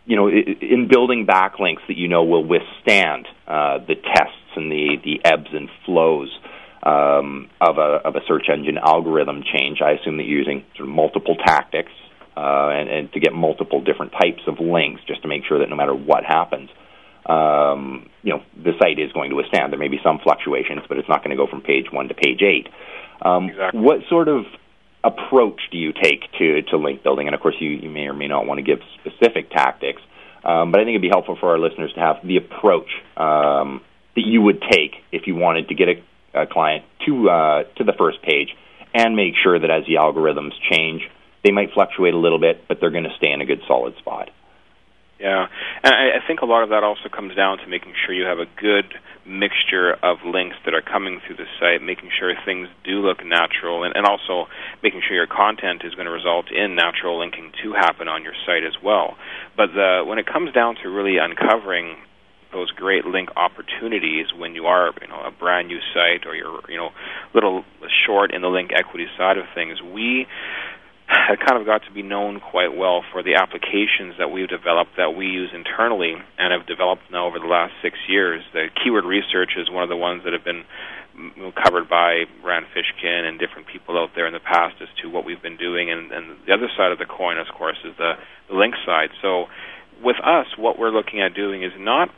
you 0.06 0.16
know, 0.16 0.28
in 0.28 0.88
building 0.90 1.26
backlinks 1.26 1.86
that 1.86 1.96
you 1.96 2.08
know 2.08 2.24
will 2.24 2.44
withstand 2.44 3.28
uh, 3.46 3.78
the 3.78 3.94
tests 3.94 4.56
and 4.56 4.70
the, 4.72 4.96
the 5.04 5.20
ebbs 5.24 5.48
and 5.52 5.68
flows 5.84 6.36
um, 6.82 7.50
of 7.60 7.78
a 7.78 8.00
of 8.04 8.16
a 8.16 8.20
search 8.26 8.48
engine 8.52 8.78
algorithm 8.78 9.42
change. 9.42 9.80
I 9.82 9.92
assume 9.92 10.16
that 10.16 10.24
you're 10.24 10.38
using 10.38 10.64
sort 10.76 10.88
of 10.88 10.94
multiple 10.94 11.36
tactics 11.36 11.92
uh, 12.36 12.68
and, 12.72 12.88
and 12.88 13.12
to 13.12 13.20
get 13.20 13.32
multiple 13.32 13.82
different 13.82 14.12
types 14.12 14.42
of 14.46 14.60
links, 14.60 15.02
just 15.06 15.22
to 15.22 15.28
make 15.28 15.44
sure 15.46 15.58
that 15.58 15.68
no 15.68 15.76
matter 15.76 15.94
what 15.94 16.24
happens, 16.24 16.70
um, 17.26 18.08
you 18.22 18.32
know 18.32 18.42
the 18.56 18.72
site 18.80 18.98
is 18.98 19.12
going 19.12 19.30
to 19.30 19.36
withstand. 19.36 19.72
There 19.72 19.78
may 19.78 19.88
be 19.88 20.00
some 20.02 20.18
fluctuations, 20.22 20.82
but 20.88 20.96
it's 20.98 21.08
not 21.08 21.22
going 21.22 21.36
to 21.36 21.36
go 21.36 21.46
from 21.46 21.60
page 21.60 21.86
one 21.92 22.08
to 22.08 22.14
page 22.14 22.40
eight. 22.42 22.68
Um, 23.22 23.50
exactly. 23.50 23.80
What 23.80 23.98
sort 24.08 24.28
of 24.28 24.44
approach 25.04 25.60
do 25.70 25.78
you 25.78 25.92
take 25.92 26.22
to, 26.38 26.62
to 26.62 26.76
link 26.76 27.02
building? 27.02 27.26
And 27.26 27.34
of 27.34 27.40
course, 27.40 27.56
you, 27.60 27.70
you 27.70 27.90
may 27.90 28.06
or 28.06 28.14
may 28.14 28.28
not 28.28 28.46
want 28.46 28.58
to 28.58 28.62
give 28.62 28.80
specific 29.00 29.50
tactics, 29.50 30.00
um, 30.44 30.72
but 30.72 30.80
I 30.80 30.84
think 30.84 30.94
it'd 30.94 31.02
be 31.02 31.08
helpful 31.08 31.36
for 31.38 31.50
our 31.50 31.58
listeners 31.58 31.92
to 31.94 32.00
have 32.00 32.16
the 32.24 32.36
approach 32.36 32.88
um, 33.16 33.80
that 34.16 34.24
you 34.24 34.42
would 34.42 34.62
take 34.62 34.96
if 35.12 35.26
you 35.26 35.34
wanted 35.34 35.68
to 35.68 35.74
get 35.74 35.88
a 35.88 35.94
uh, 36.34 36.46
client 36.46 36.84
to 37.06 37.28
uh, 37.28 37.62
to 37.76 37.84
the 37.84 37.92
first 37.98 38.22
page 38.22 38.48
and 38.94 39.14
make 39.16 39.34
sure 39.42 39.58
that 39.58 39.70
as 39.70 39.84
the 39.86 39.94
algorithms 39.94 40.52
change, 40.70 41.02
they 41.44 41.52
might 41.52 41.72
fluctuate 41.72 42.14
a 42.14 42.18
little 42.18 42.40
bit, 42.40 42.66
but 42.68 42.78
they're 42.80 42.90
going 42.90 43.04
to 43.04 43.16
stay 43.16 43.30
in 43.30 43.40
a 43.40 43.46
good 43.46 43.60
solid 43.66 43.96
spot. 43.98 44.30
Yeah, 45.20 45.48
and 45.84 45.94
I, 45.94 46.26
think 46.26 46.40
a 46.40 46.46
lot 46.46 46.62
of 46.62 46.70
that 46.70 46.82
also 46.82 47.10
comes 47.14 47.36
down 47.36 47.58
to 47.58 47.66
making 47.66 47.92
sure 47.92 48.14
you 48.14 48.24
have 48.24 48.38
a 48.38 48.48
good 48.56 48.88
mixture 49.26 49.92
of 49.92 50.16
links 50.24 50.56
that 50.64 50.72
are 50.72 50.80
coming 50.80 51.20
through 51.26 51.36
the 51.36 51.44
site, 51.60 51.82
making 51.82 52.08
sure 52.18 52.32
things 52.46 52.68
do 52.84 53.04
look 53.04 53.22
natural, 53.22 53.84
and, 53.84 53.94
and 53.94 54.06
also 54.06 54.48
making 54.82 55.02
sure 55.06 55.14
your 55.14 55.26
content 55.26 55.82
is 55.84 55.94
going 55.94 56.06
to 56.06 56.10
result 56.10 56.46
in 56.50 56.74
natural 56.74 57.20
linking 57.20 57.52
to 57.62 57.74
happen 57.74 58.08
on 58.08 58.22
your 58.24 58.32
site 58.46 58.64
as 58.64 58.72
well. 58.82 59.14
But 59.58 59.74
the, 59.74 60.04
when 60.06 60.18
it 60.18 60.24
comes 60.26 60.54
down 60.54 60.76
to 60.82 60.88
really 60.88 61.18
uncovering 61.18 61.98
those 62.52 62.70
great 62.70 63.04
link 63.04 63.28
opportunities 63.36 64.26
when 64.36 64.54
you 64.54 64.66
are 64.66 64.90
you 65.00 65.08
know 65.08 65.22
a 65.22 65.30
brand 65.30 65.68
new 65.68 65.78
site 65.94 66.26
or 66.26 66.34
you're 66.34 66.60
you 66.68 66.76
know 66.76 66.88
a 66.88 67.32
little 67.34 67.64
short 68.06 68.32
in 68.32 68.42
the 68.42 68.48
link 68.48 68.70
equity 68.74 69.06
side 69.16 69.38
of 69.38 69.44
things 69.54 69.78
we 69.82 70.26
have 71.10 71.38
kind 71.42 71.58
of 71.58 71.66
got 71.66 71.82
to 71.82 71.92
be 71.92 72.02
known 72.02 72.38
quite 72.38 72.76
well 72.76 73.02
for 73.10 73.22
the 73.22 73.34
applications 73.34 74.14
that 74.18 74.30
we've 74.30 74.48
developed 74.48 74.94
that 74.96 75.10
we 75.16 75.26
use 75.26 75.50
internally 75.52 76.14
and 76.38 76.52
have 76.52 76.66
developed 76.66 77.02
now 77.10 77.26
over 77.26 77.38
the 77.38 77.50
last 77.50 77.72
six 77.82 77.98
years. 78.08 78.44
The 78.52 78.68
keyword 78.82 79.04
research 79.04 79.58
is 79.58 79.70
one 79.70 79.82
of 79.82 79.88
the 79.88 79.96
ones 79.96 80.22
that 80.24 80.32
have 80.32 80.44
been 80.44 80.62
covered 81.58 81.88
by 81.88 82.24
Rand 82.44 82.66
Fishkin 82.70 83.26
and 83.26 83.38
different 83.38 83.66
people 83.66 83.98
out 83.98 84.10
there 84.14 84.26
in 84.26 84.32
the 84.32 84.40
past 84.40 84.76
as 84.80 84.88
to 85.02 85.10
what 85.10 85.24
we've 85.24 85.42
been 85.42 85.56
doing. 85.56 85.90
And, 85.90 86.12
and 86.12 86.36
the 86.46 86.54
other 86.54 86.68
side 86.76 86.92
of 86.92 86.98
the 86.98 87.06
coin, 87.06 87.38
of 87.38 87.48
course, 87.56 87.78
is 87.84 87.92
the, 87.98 88.14
the 88.48 88.54
link 88.54 88.74
side. 88.86 89.10
So 89.20 89.46
with 90.02 90.16
us, 90.22 90.46
what 90.56 90.78
we're 90.78 90.94
looking 90.94 91.20
at 91.20 91.34
doing 91.34 91.64
is 91.64 91.72
not 91.76 92.08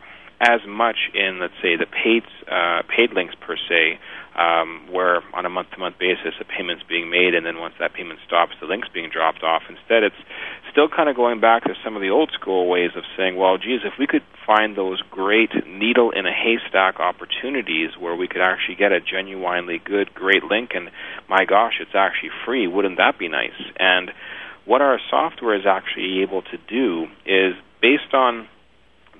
as 0.43 0.61
much 0.67 0.97
in, 1.15 1.39
let's 1.39 1.55
say, 1.63 1.77
the 1.77 1.87
paid 1.87 2.25
uh, 2.51 2.83
paid 2.91 3.13
links 3.15 3.35
per 3.41 3.57
se, 3.57 3.99
um, 4.35 4.89
where 4.91 5.23
on 5.33 5.47
a 5.47 5.49
month-to-month 5.49 5.97
basis 5.99 6.35
a 6.41 6.45
payment's 6.45 6.83
being 6.83 7.09
made, 7.09 7.35
and 7.35 7.47
then 7.47 7.59
once 7.59 7.75
that 7.79 7.95
payment 7.95 8.19
stops, 8.27 8.53
the 8.61 8.67
link's 8.67 8.89
being 8.89 9.09
dropped 9.09 9.45
off. 9.45 9.63
Instead, 9.71 10.03
it's 10.03 10.19
still 10.71 10.89
kind 10.89 11.09
of 11.09 11.15
going 11.15 11.39
back 11.39 11.63
to 11.65 11.75
some 11.85 11.95
of 11.95 12.03
the 12.03 12.11
old 12.11 12.31
school 12.33 12.69
ways 12.69 12.91
of 12.97 13.05
saying, 13.17 13.37
well, 13.37 13.57
geez, 13.57 13.81
if 13.85 13.95
we 14.01 14.07
could 14.07 14.25
find 14.45 14.77
those 14.77 15.01
great 15.11 15.53
needle 15.67 16.11
in 16.11 16.27
a 16.27 16.33
haystack 16.33 16.99
opportunities 16.99 17.91
where 18.01 18.17
we 18.17 18.27
could 18.27 18.41
actually 18.43 18.75
get 18.75 18.91
a 18.91 19.01
genuinely 19.01 19.81
good, 19.85 20.13
great 20.13 20.43
link, 20.43 20.71
and 20.75 20.91
my 21.29 21.45
gosh, 21.45 21.75
it's 21.81 21.95
actually 21.95 22.31
free, 22.45 22.67
wouldn't 22.67 22.97
that 22.97 23.17
be 23.17 23.29
nice? 23.29 23.61
And 23.79 24.11
what 24.65 24.81
our 24.83 24.99
software 25.09 25.55
is 25.55 25.67
actually 25.67 26.23
able 26.23 26.43
to 26.43 26.59
do 26.69 27.07
is 27.27 27.55
based 27.81 28.15
on 28.15 28.49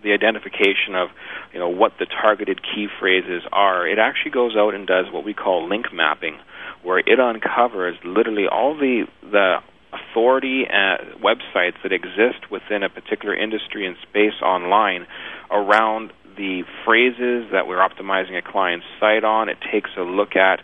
the 0.03 0.13
identification 0.13 0.95
of 0.95 1.09
you 1.53 1.59
know 1.59 1.69
what 1.69 1.93
the 1.99 2.07
targeted 2.07 2.61
key 2.63 2.89
phrases 3.01 3.43
are, 3.53 3.87
it 3.87 3.99
actually 3.99 4.33
goes 4.33 4.57
out 4.57 4.75
and 4.75 4.87
does 4.87 5.07
what 5.13 5.25
we 5.25 5.35
call 5.35 5.69
link 5.69 5.87
mapping, 5.93 6.39
where 6.83 6.99
it 6.99 7.21
uncovers 7.21 7.97
literally 8.05 8.47
all 8.51 8.75
the 8.77 9.07
the 9.23 9.59
authority 9.93 10.65
uh, 10.67 10.97
websites 11.23 11.77
that 11.83 11.93
exist 11.93 12.51
within 12.51 12.83
a 12.83 12.89
particular 12.89 13.35
industry 13.35 13.87
and 13.87 13.97
space 14.03 14.41
online 14.43 15.07
around 15.51 16.13
the 16.37 16.63
phrases 16.85 17.51
that 17.53 17.67
we're 17.67 17.79
optimizing 17.79 18.37
a 18.39 18.43
client's 18.43 18.87
site 19.01 19.25
on. 19.25 19.49
It 19.49 19.59
takes 19.73 19.91
a 19.97 20.03
look 20.03 20.37
at 20.37 20.61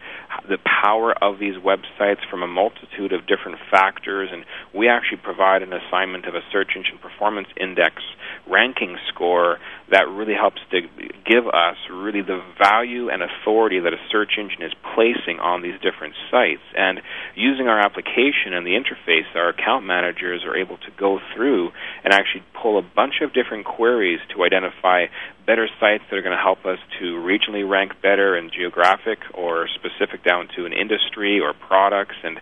the 0.48 0.58
power 0.58 1.12
of 1.12 1.38
these 1.38 1.56
websites 1.56 2.20
from 2.30 2.42
a 2.42 2.46
multitude 2.46 3.12
of 3.12 3.26
different 3.26 3.58
factors, 3.70 4.30
and 4.32 4.44
we 4.74 4.88
actually 4.88 5.18
provide 5.18 5.62
an 5.62 5.72
assignment 5.72 6.26
of 6.26 6.34
a 6.34 6.40
search 6.52 6.72
engine 6.76 6.98
performance 6.98 7.48
index 7.60 8.02
ranking 8.48 8.96
score 9.08 9.58
that 9.90 10.08
really 10.08 10.34
helps 10.34 10.60
to 10.70 10.80
give 11.24 11.46
us 11.48 11.76
really 11.90 12.22
the 12.22 12.40
value 12.58 13.08
and 13.08 13.22
authority 13.22 13.80
that 13.80 13.92
a 13.92 14.00
search 14.10 14.32
engine 14.38 14.62
is 14.62 14.72
placing 14.94 15.38
on 15.40 15.62
these 15.62 15.78
different 15.80 16.14
sites. 16.30 16.62
And 16.76 17.00
using 17.34 17.68
our 17.68 17.78
application 17.78 18.52
and 18.52 18.66
the 18.66 18.76
interface, 18.76 19.28
our 19.34 19.50
account 19.50 19.84
managers 19.84 20.44
are 20.44 20.56
able 20.56 20.76
to 20.78 20.90
go 20.98 21.18
through 21.34 21.70
and 22.04 22.12
actually 22.12 22.44
pull 22.60 22.78
a 22.78 22.82
bunch 22.82 23.20
of 23.22 23.32
different 23.32 23.64
queries 23.64 24.20
to 24.34 24.44
identify 24.44 25.06
better 25.48 25.66
sites 25.80 26.04
that 26.10 26.16
are 26.16 26.22
going 26.22 26.36
to 26.36 26.42
help 26.42 26.66
us 26.66 26.78
to 27.00 27.16
regionally 27.16 27.66
rank 27.66 27.92
better 28.02 28.36
and 28.36 28.52
geographic 28.52 29.18
or 29.32 29.66
specific 29.66 30.22
down 30.22 30.46
to 30.54 30.66
an 30.66 30.74
industry 30.74 31.40
or 31.40 31.54
products 31.54 32.16
and 32.22 32.38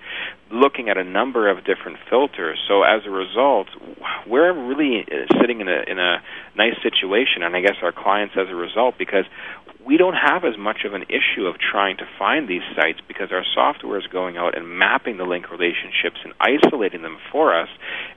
looking 0.51 0.89
at 0.89 0.97
a 0.97 1.05
number 1.05 1.51
of 1.51 1.65
different 1.65 1.99
filters. 2.09 2.59
So 2.69 2.83
as 2.83 3.03
a 3.07 3.11
result, 3.11 3.67
we're 4.27 4.53
really 4.53 5.03
uh, 5.03 5.27
sitting 5.41 5.61
in 5.61 5.69
a 5.69 5.83
in 5.91 5.99
a 5.99 6.23
nice 6.57 6.77
situation, 6.83 7.43
and 7.43 7.57
I 7.57 7.61
guess 7.61 7.77
our 7.83 7.93
clients 7.93 8.35
as 8.39 8.49
a 8.49 8.55
result 8.55 8.95
because 8.99 9.25
we 9.87 9.97
don't 9.97 10.15
have 10.15 10.45
as 10.45 10.59
much 10.59 10.83
of 10.85 10.95
an 10.95 11.05
issue 11.05 11.47
of 11.47 11.55
trying 11.59 11.97
to 11.99 12.05
find 12.19 12.49
these 12.49 12.63
sites 12.75 12.99
because 13.07 13.31
our 13.31 13.45
software 13.55 13.99
is 13.99 14.07
going 14.09 14.37
out 14.37 14.57
and 14.59 14.69
mapping 14.69 15.17
the 15.17 15.25
link 15.25 15.51
relationships 15.51 16.19
and 16.25 16.35
isolating 16.41 17.03
them 17.03 17.19
for 17.31 17.55
us, 17.55 17.69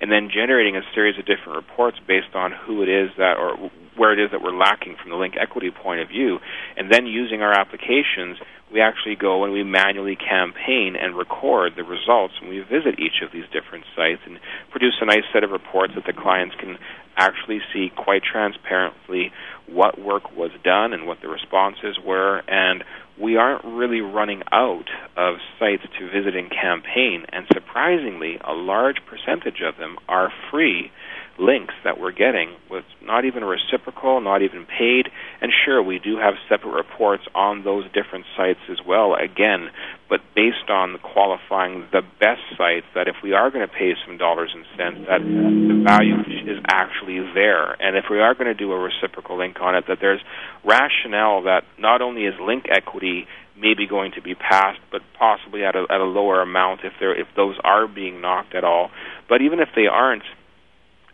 and 0.02 0.12
then 0.12 0.30
generating 0.34 0.76
a 0.76 0.82
series 0.94 1.18
of 1.20 1.26
different 1.26 1.56
reports 1.56 1.98
based 2.08 2.34
on 2.34 2.52
who 2.52 2.82
it 2.82 2.90
is 2.90 3.10
that 3.18 3.38
or 3.38 3.70
where 3.98 4.14
it 4.14 4.20
is 4.20 4.32
that 4.32 4.42
we're 4.42 4.56
lacking 4.56 4.96
from 5.02 5.12
the 5.12 5.18
link 5.18 5.36
equity 5.40 5.70
point 5.70 6.02
of 6.02 6.08
view, 6.08 6.40
and 6.78 6.92
then 6.92 7.06
using 7.06 7.42
our 7.42 7.52
applications 7.52 8.38
we 8.72 8.82
actually 8.82 9.16
go 9.16 9.44
and 9.44 9.54
we 9.54 9.64
manually 9.64 10.16
campaign 10.16 10.96
and 11.00 11.18
record 11.18 11.74
the 11.76 11.84
results 11.84 12.36
when 12.42 12.50
we 12.50 12.60
visit 12.60 13.00
each 13.00 13.22
of 13.24 13.32
these 13.32 13.46
different 13.52 13.86
sites 13.96 14.22
and 14.26 14.40
produce 14.72 14.96
a 15.02 15.06
nice 15.06 15.26
set 15.34 15.44
of 15.44 15.52
reports 15.52 15.94
that 15.96 16.06
the 16.06 16.14
clients 16.14 16.56
can 16.60 16.78
actually 17.18 17.60
see 17.74 17.92
quite 17.96 18.22
transparently 18.24 19.32
what 19.68 20.00
work 20.00 20.36
was 20.36 20.52
done 20.64 20.94
and 20.94 21.06
what 21.06 21.22
the 21.22 21.28
responses 21.28 21.98
were. 22.04 22.42
And 22.48 22.84
we 23.20 23.36
aren't 23.36 23.66
really 23.66 24.02
running 24.02 24.44
out 24.52 24.88
of 25.18 25.36
sites 25.60 25.84
to 26.00 26.10
visit 26.10 26.36
and 26.36 26.50
campaign. 26.50 27.26
And 27.34 27.46
surprisingly 27.54 28.40
a 28.48 28.54
large 28.54 28.98
percentage 29.06 29.62
of 29.62 29.78
them 29.78 29.98
are 30.08 30.32
free 30.50 30.92
links 31.40 31.74
that 31.84 32.00
we're 32.00 32.12
getting 32.12 32.54
with 32.70 32.84
not 33.02 33.26
even 33.26 33.44
reciprocal, 33.44 34.22
not 34.22 34.42
even 34.42 34.66
paid. 34.66 35.08
And 35.42 35.52
sure, 35.66 35.82
we 35.82 36.00
do 36.00 36.18
have 36.18 36.34
separate 36.50 36.76
reports 36.76 37.24
on 37.34 37.64
those 37.64 37.86
different 37.94 38.26
sites 38.36 38.60
as 38.70 38.78
well, 38.86 39.16
again, 39.16 39.70
but 40.10 40.20
based 40.36 40.70
on 40.70 40.98
qualifying 41.00 41.88
the 41.92 42.02
best 42.20 42.42
sites 42.58 42.86
that 42.94 43.08
if 43.08 43.16
we 43.24 43.34
are 43.34 43.50
going 43.50 43.66
to 43.66 43.74
pay 43.74 43.94
some 44.06 44.18
dollars 44.18 44.52
and 44.54 44.66
cents, 44.78 45.08
that 45.08 45.22
the 45.22 45.84
value 45.86 46.20
is 46.46 46.60
actually 46.68 47.20
there. 47.34 47.72
And 47.82 47.96
if 47.96 48.06
we 48.12 48.20
are 48.20 48.34
going 48.34 48.48
to 48.48 48.54
do 48.54 48.72
a 48.72 48.80
reciprocal 48.80 49.38
link 49.38 49.58
on 49.62 49.76
it, 49.76 49.86
that 49.88 50.00
there's 50.02 50.22
rationale 50.64 51.44
that 51.44 51.64
not 51.78 52.02
only 52.02 52.24
is 52.24 52.34
link 52.42 52.66
equity 52.70 53.28
maybe 53.60 53.88
going 53.88 54.12
to 54.16 54.22
be 54.22 54.36
passed, 54.36 54.80
but 54.92 55.02
possibly 55.18 55.64
at 55.66 55.76
a, 55.76 55.86
at 55.90 56.00
a 56.00 56.06
lower 56.06 56.42
amount 56.42 56.82
if 56.84 56.94
there 57.00 57.14
if 57.14 57.28
those 57.36 57.56
are 57.64 57.88
being 57.88 58.22
knocked 58.22 58.56
at 58.56 58.64
all. 58.64 58.90
But 59.28 59.42
even 59.42 59.60
if 59.60 59.70
they 59.76 59.88
aren't, 59.88 60.24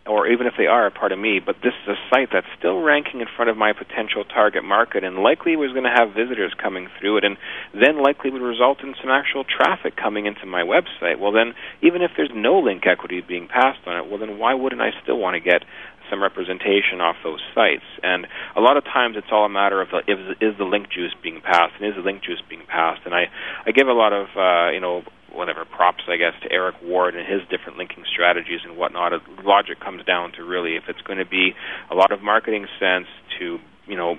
or 0.06 0.26
even 0.28 0.46
if 0.46 0.54
they 0.56 0.66
are, 0.66 0.90
pardon 0.90 1.20
me, 1.20 1.40
but 1.44 1.56
this 1.62 1.74
is 1.82 1.96
a 1.96 1.98
site 2.10 2.28
that's 2.32 2.46
still 2.58 2.80
ranking 2.80 3.20
in 3.20 3.26
front 3.34 3.50
of 3.50 3.56
my 3.56 3.72
potential 3.72 4.24
target 4.24 4.64
market 4.64 5.04
and 5.04 5.18
likely 5.18 5.56
was 5.56 5.72
going 5.72 5.84
to 5.84 5.94
have 5.94 6.14
visitors 6.14 6.54
coming 6.60 6.88
through 6.98 7.18
it 7.18 7.24
and 7.24 7.36
then 7.74 8.02
likely 8.02 8.30
would 8.30 8.42
result 8.42 8.80
in 8.82 8.94
some 9.00 9.10
actual 9.10 9.44
traffic 9.44 9.96
coming 9.96 10.26
into 10.26 10.46
my 10.46 10.62
website. 10.62 11.18
Well, 11.18 11.32
then, 11.32 11.54
even 11.82 12.02
if 12.02 12.12
there's 12.16 12.30
no 12.34 12.58
link 12.58 12.86
equity 12.86 13.20
being 13.20 13.48
passed 13.48 13.86
on 13.86 13.96
it, 13.96 14.08
well, 14.08 14.18
then 14.18 14.38
why 14.38 14.54
wouldn't 14.54 14.80
I 14.80 14.90
still 15.02 15.18
want 15.18 15.34
to 15.34 15.40
get 15.40 15.62
some 16.08 16.22
representation 16.22 17.00
off 17.00 17.16
those 17.24 17.42
sites? 17.54 17.84
And 18.02 18.26
a 18.54 18.60
lot 18.60 18.76
of 18.76 18.84
times 18.84 19.16
it's 19.18 19.28
all 19.30 19.44
a 19.44 19.48
matter 19.48 19.80
of 19.80 19.88
the, 19.90 19.98
is, 20.06 20.36
is 20.40 20.58
the 20.58 20.64
link 20.64 20.88
juice 20.90 21.14
being 21.22 21.40
passed 21.40 21.74
and 21.80 21.88
is 21.88 21.96
the 21.96 22.02
link 22.02 22.22
juice 22.22 22.42
being 22.48 22.62
passed? 22.66 23.02
And 23.04 23.14
I, 23.14 23.26
I 23.66 23.72
give 23.72 23.88
a 23.88 23.92
lot 23.92 24.12
of, 24.12 24.28
uh, 24.36 24.70
you 24.70 24.80
know, 24.80 25.02
whatever 25.36 25.64
props, 25.64 26.04
I 26.08 26.16
guess, 26.16 26.34
to 26.42 26.52
Eric 26.52 26.76
Ward 26.82 27.14
and 27.14 27.26
his 27.26 27.42
different 27.48 27.78
linking 27.78 28.04
strategies 28.10 28.60
and 28.64 28.76
whatnot. 28.76 29.12
Logic 29.44 29.78
comes 29.78 30.04
down 30.04 30.32
to 30.32 30.44
really 30.44 30.76
if 30.76 30.84
it's 30.88 31.02
going 31.02 31.18
to 31.18 31.26
be 31.26 31.54
a 31.90 31.94
lot 31.94 32.12
of 32.12 32.22
marketing 32.22 32.66
sense 32.80 33.06
to 33.38 33.58
you 33.86 33.96
know 33.96 34.16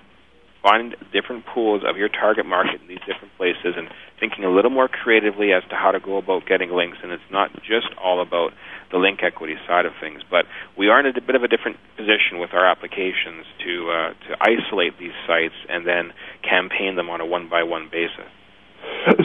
find 0.63 0.95
different 1.13 1.45
pools 1.45 1.83
of 1.88 1.97
your 1.97 2.09
target 2.09 2.45
market 2.45 2.81
in 2.81 2.88
these 2.88 3.03
different 3.07 3.31
places 3.38 3.75
and 3.77 3.88
thinking 4.19 4.43
a 4.43 4.50
little 4.50 4.71
more 4.71 4.88
creatively 4.88 5.53
as 5.53 5.63
to 5.69 5.75
how 5.75 5.91
to 5.91 6.00
go 6.00 6.17
about 6.17 6.45
getting 6.45 6.71
links. 6.71 6.97
And 7.01 7.12
it's 7.12 7.31
not 7.31 7.53
just 7.62 7.88
all 8.01 8.21
about 8.21 8.51
the 8.91 8.97
link 8.97 9.19
equity 9.24 9.55
side 9.67 9.86
of 9.86 9.93
things, 10.01 10.21
but 10.29 10.45
we 10.77 10.89
are 10.89 11.00
in 11.00 11.05
a 11.05 11.21
bit 11.21 11.36
of 11.36 11.43
a 11.43 11.47
different 11.47 11.77
position 11.95 12.39
with 12.39 12.53
our 12.53 12.65
applications 12.65 13.45
to 13.63 13.91
uh, 13.91 14.09
to 14.27 14.31
isolate 14.41 14.97
these 15.00 15.15
sites 15.27 15.55
and 15.69 15.86
then 15.86 16.12
campaign 16.43 16.95
them 16.95 17.09
on 17.09 17.21
a 17.21 17.25
one 17.25 17.50
by 17.50 17.63
one 17.63 17.89
basis. 17.91 18.27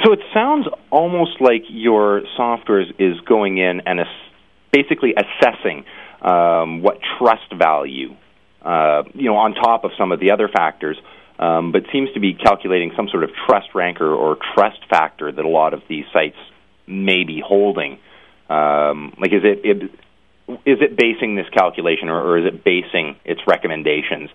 So 0.05 0.13
it 0.13 0.21
sounds 0.33 0.67
almost 0.91 1.41
like 1.41 1.65
your 1.69 2.23
software 2.37 2.83
is, 2.83 2.89
is 2.99 3.21
going 3.21 3.59
in 3.59 3.83
and 3.85 4.01
ass- 4.01 4.07
basically 4.73 5.13
assessing 5.15 5.85
um, 6.23 6.83
what 6.83 6.99
trust 7.19 7.53
value, 7.57 8.15
uh, 8.63 9.03
you 9.15 9.25
know, 9.25 9.37
on 9.37 9.55
top 9.55 9.85
of 9.85 9.91
some 9.99 10.13
of 10.13 10.21
the 10.21 10.31
other 10.31 10.49
factors, 10.49 10.97
um, 11.39 11.73
but 11.73 11.83
seems 11.93 12.11
to 12.15 12.21
be 12.21 12.35
calculating 12.35 12.93
some 12.95 13.09
sort 13.09 13.25
of 13.25 13.31
trust 13.47 13.69
ranker 13.75 14.13
or 14.15 14.37
trust 14.55 14.79
factor 14.89 15.33
that 15.33 15.45
a 15.45 15.49
lot 15.49 15.75
of 15.75 15.83
these 15.89 16.05
sites 16.13 16.37
may 16.87 17.25
be 17.25 17.43
holding. 17.45 17.99
Um, 18.49 19.15
like, 19.19 19.33
is 19.33 19.43
it, 19.43 19.61
it 19.65 19.91
is 20.67 20.79
it 20.81 20.97
basing 20.97 21.35
this 21.35 21.49
calculation, 21.53 22.09
or, 22.09 22.21
or 22.21 22.39
is 22.39 22.47
it 22.47 22.63
basing 22.63 23.17
its 23.25 23.41
recommendations 23.47 24.31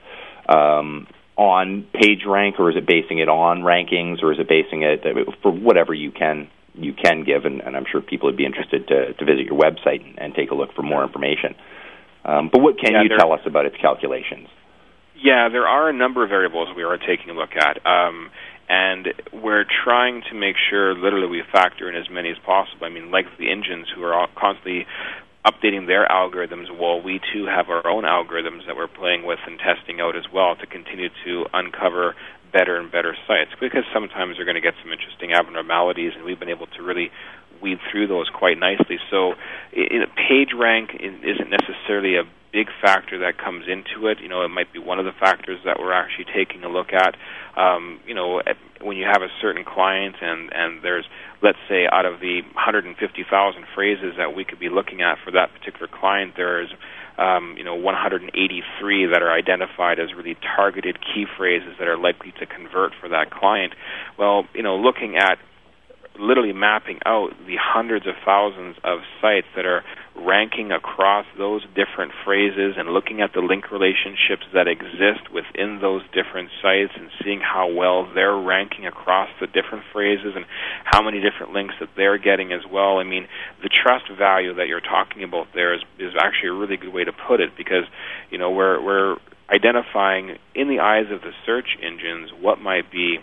um, 0.49 1.07
on 1.37 1.85
PageRank, 1.93 2.59
or 2.59 2.71
is 2.71 2.77
it 2.77 2.87
basing 2.87 3.19
it 3.19 3.29
on 3.29 3.61
rankings, 3.61 4.23
or 4.23 4.33
is 4.33 4.39
it 4.39 4.49
basing 4.49 4.81
it 4.81 5.03
for 5.41 5.51
whatever 5.51 5.93
you 5.93 6.11
can 6.11 6.49
you 6.73 6.93
can 6.93 7.23
give? 7.23 7.45
And, 7.45 7.61
and 7.61 7.77
I'm 7.77 7.85
sure 7.89 8.01
people 8.01 8.27
would 8.27 8.37
be 8.37 8.45
interested 8.45 8.87
to, 8.87 9.13
to 9.13 9.25
visit 9.25 9.45
your 9.45 9.57
website 9.57 10.03
and, 10.03 10.19
and 10.19 10.35
take 10.35 10.51
a 10.51 10.55
look 10.55 10.73
for 10.73 10.81
more 10.81 11.03
information. 11.03 11.55
Um, 12.25 12.49
but 12.51 12.61
what 12.61 12.77
can 12.77 12.93
yeah, 12.93 13.03
you 13.03 13.09
tell 13.17 13.31
us 13.31 13.39
about 13.45 13.65
its 13.65 13.77
calculations? 13.77 14.49
Yeah, 15.15 15.49
there 15.49 15.67
are 15.67 15.89
a 15.89 15.93
number 15.93 16.23
of 16.23 16.29
variables 16.29 16.69
we 16.75 16.83
are 16.83 16.97
taking 16.97 17.29
a 17.29 17.33
look 17.33 17.55
at. 17.55 17.85
Um, 17.85 18.29
and 18.69 19.07
we're 19.31 19.65
trying 19.85 20.23
to 20.29 20.35
make 20.35 20.55
sure 20.69 20.93
literally 20.93 21.27
we 21.27 21.41
factor 21.51 21.89
in 21.89 21.95
as 21.95 22.09
many 22.11 22.29
as 22.29 22.37
possible. 22.45 22.85
I 22.85 22.89
mean, 22.89 23.11
like 23.11 23.25
the 23.39 23.49
engines 23.49 23.87
who 23.95 24.03
are 24.03 24.27
constantly 24.35 24.85
updating 25.47 25.87
their 25.87 26.05
algorithms 26.07 26.67
while 26.75 27.01
we 27.01 27.19
too 27.33 27.45
have 27.45 27.69
our 27.69 27.87
own 27.87 28.03
algorithms 28.03 28.67
that 28.67 28.75
we're 28.75 28.87
playing 28.87 29.25
with 29.25 29.39
and 29.47 29.57
testing 29.59 30.01
out 30.01 30.15
as 30.15 30.25
well 30.33 30.55
to 30.55 30.67
continue 30.67 31.09
to 31.23 31.45
uncover 31.53 32.15
better 32.51 32.77
and 32.77 32.91
better 32.91 33.15
sites 33.27 33.51
because 33.59 33.83
sometimes 33.93 34.35
they're 34.35 34.45
going 34.45 34.55
to 34.55 34.61
get 34.61 34.73
some 34.83 34.91
interesting 34.91 35.31
abnormalities 35.31 36.11
and 36.15 36.25
we've 36.25 36.39
been 36.39 36.49
able 36.49 36.67
to 36.67 36.83
really 36.83 37.11
weed 37.61 37.79
through 37.91 38.07
those 38.07 38.29
quite 38.29 38.59
nicely. 38.59 38.97
So, 39.09 39.33
it, 39.71 40.07
page 40.15 40.49
rank 40.55 40.91
isn't 40.99 41.49
necessarily 41.49 42.17
a 42.17 42.23
big 42.51 42.67
factor 42.81 43.19
that 43.19 43.37
comes 43.37 43.65
into 43.67 44.07
it. 44.07 44.19
You 44.19 44.29
know, 44.29 44.43
it 44.43 44.49
might 44.49 44.71
be 44.71 44.79
one 44.79 44.99
of 44.99 45.05
the 45.05 45.11
factors 45.11 45.59
that 45.65 45.79
we're 45.79 45.93
actually 45.93 46.25
taking 46.33 46.63
a 46.63 46.69
look 46.69 46.93
at. 46.93 47.15
Um, 47.55 47.99
you 48.05 48.13
know, 48.13 48.39
at, 48.39 48.57
when 48.81 48.97
you 48.97 49.05
have 49.05 49.21
a 49.21 49.29
certain 49.41 49.63
client 49.65 50.15
and 50.21 50.51
and 50.53 50.83
there's 50.83 51.05
let's 51.41 51.57
say 51.69 51.87
out 51.91 52.05
of 52.05 52.19
the 52.19 52.41
150,000 52.53 53.65
phrases 53.75 54.13
that 54.17 54.35
we 54.35 54.43
could 54.43 54.59
be 54.59 54.69
looking 54.69 55.01
at 55.01 55.17
for 55.23 55.31
that 55.31 55.51
particular 55.53 55.87
client, 55.87 56.33
there's 56.35 56.69
um, 57.17 57.55
you 57.57 57.63
know 57.63 57.75
183 57.75 59.07
that 59.07 59.21
are 59.21 59.31
identified 59.31 59.99
as 59.99 60.13
really 60.15 60.37
targeted 60.55 60.97
key 61.01 61.25
phrases 61.37 61.75
that 61.79 61.87
are 61.87 61.97
likely 61.97 62.33
to 62.39 62.45
convert 62.45 62.93
for 62.99 63.09
that 63.09 63.31
client. 63.31 63.73
Well, 64.17 64.45
you 64.53 64.63
know, 64.63 64.77
looking 64.77 65.17
at 65.17 65.37
literally 66.19 66.53
mapping 66.53 66.99
out 67.05 67.29
the 67.45 67.55
hundreds 67.59 68.07
of 68.07 68.15
thousands 68.25 68.75
of 68.83 68.99
sites 69.21 69.47
that 69.55 69.65
are 69.65 69.83
ranking 70.15 70.71
across 70.71 71.25
those 71.37 71.61
different 71.75 72.11
phrases 72.25 72.73
and 72.77 72.89
looking 72.89 73.21
at 73.21 73.33
the 73.33 73.39
link 73.39 73.71
relationships 73.71 74.43
that 74.53 74.67
exist 74.67 75.29
within 75.31 75.79
those 75.79 76.01
different 76.09 76.49
sites 76.61 76.91
and 76.97 77.09
seeing 77.23 77.39
how 77.39 77.69
well 77.71 78.09
they're 78.13 78.35
ranking 78.35 78.85
across 78.87 79.29
the 79.39 79.47
different 79.47 79.83
phrases 79.93 80.33
and 80.35 80.45
how 80.83 81.03
many 81.03 81.21
different 81.21 81.53
links 81.53 81.75
that 81.79 81.89
they're 81.95 82.17
getting 82.17 82.51
as 82.51 82.61
well. 82.71 82.97
I 82.97 83.03
mean, 83.03 83.27
the 83.61 83.69
trust 83.69 84.05
value 84.17 84.55
that 84.55 84.67
you're 84.67 84.81
talking 84.81 85.23
about 85.23 85.47
there 85.53 85.73
is 85.73 85.81
is 85.99 86.13
actually 86.19 86.49
a 86.49 86.53
really 86.53 86.77
good 86.77 86.93
way 86.93 87.03
to 87.03 87.13
put 87.13 87.39
it 87.39 87.51
because, 87.55 87.85
you 88.31 88.37
know, 88.37 88.49
we're 88.49 88.81
we're 88.81 89.17
identifying 89.49 90.37
in 90.55 90.67
the 90.67 90.79
eyes 90.79 91.05
of 91.11 91.21
the 91.21 91.31
search 91.45 91.77
engines 91.81 92.31
what 92.41 92.59
might 92.59 92.91
be 92.91 93.17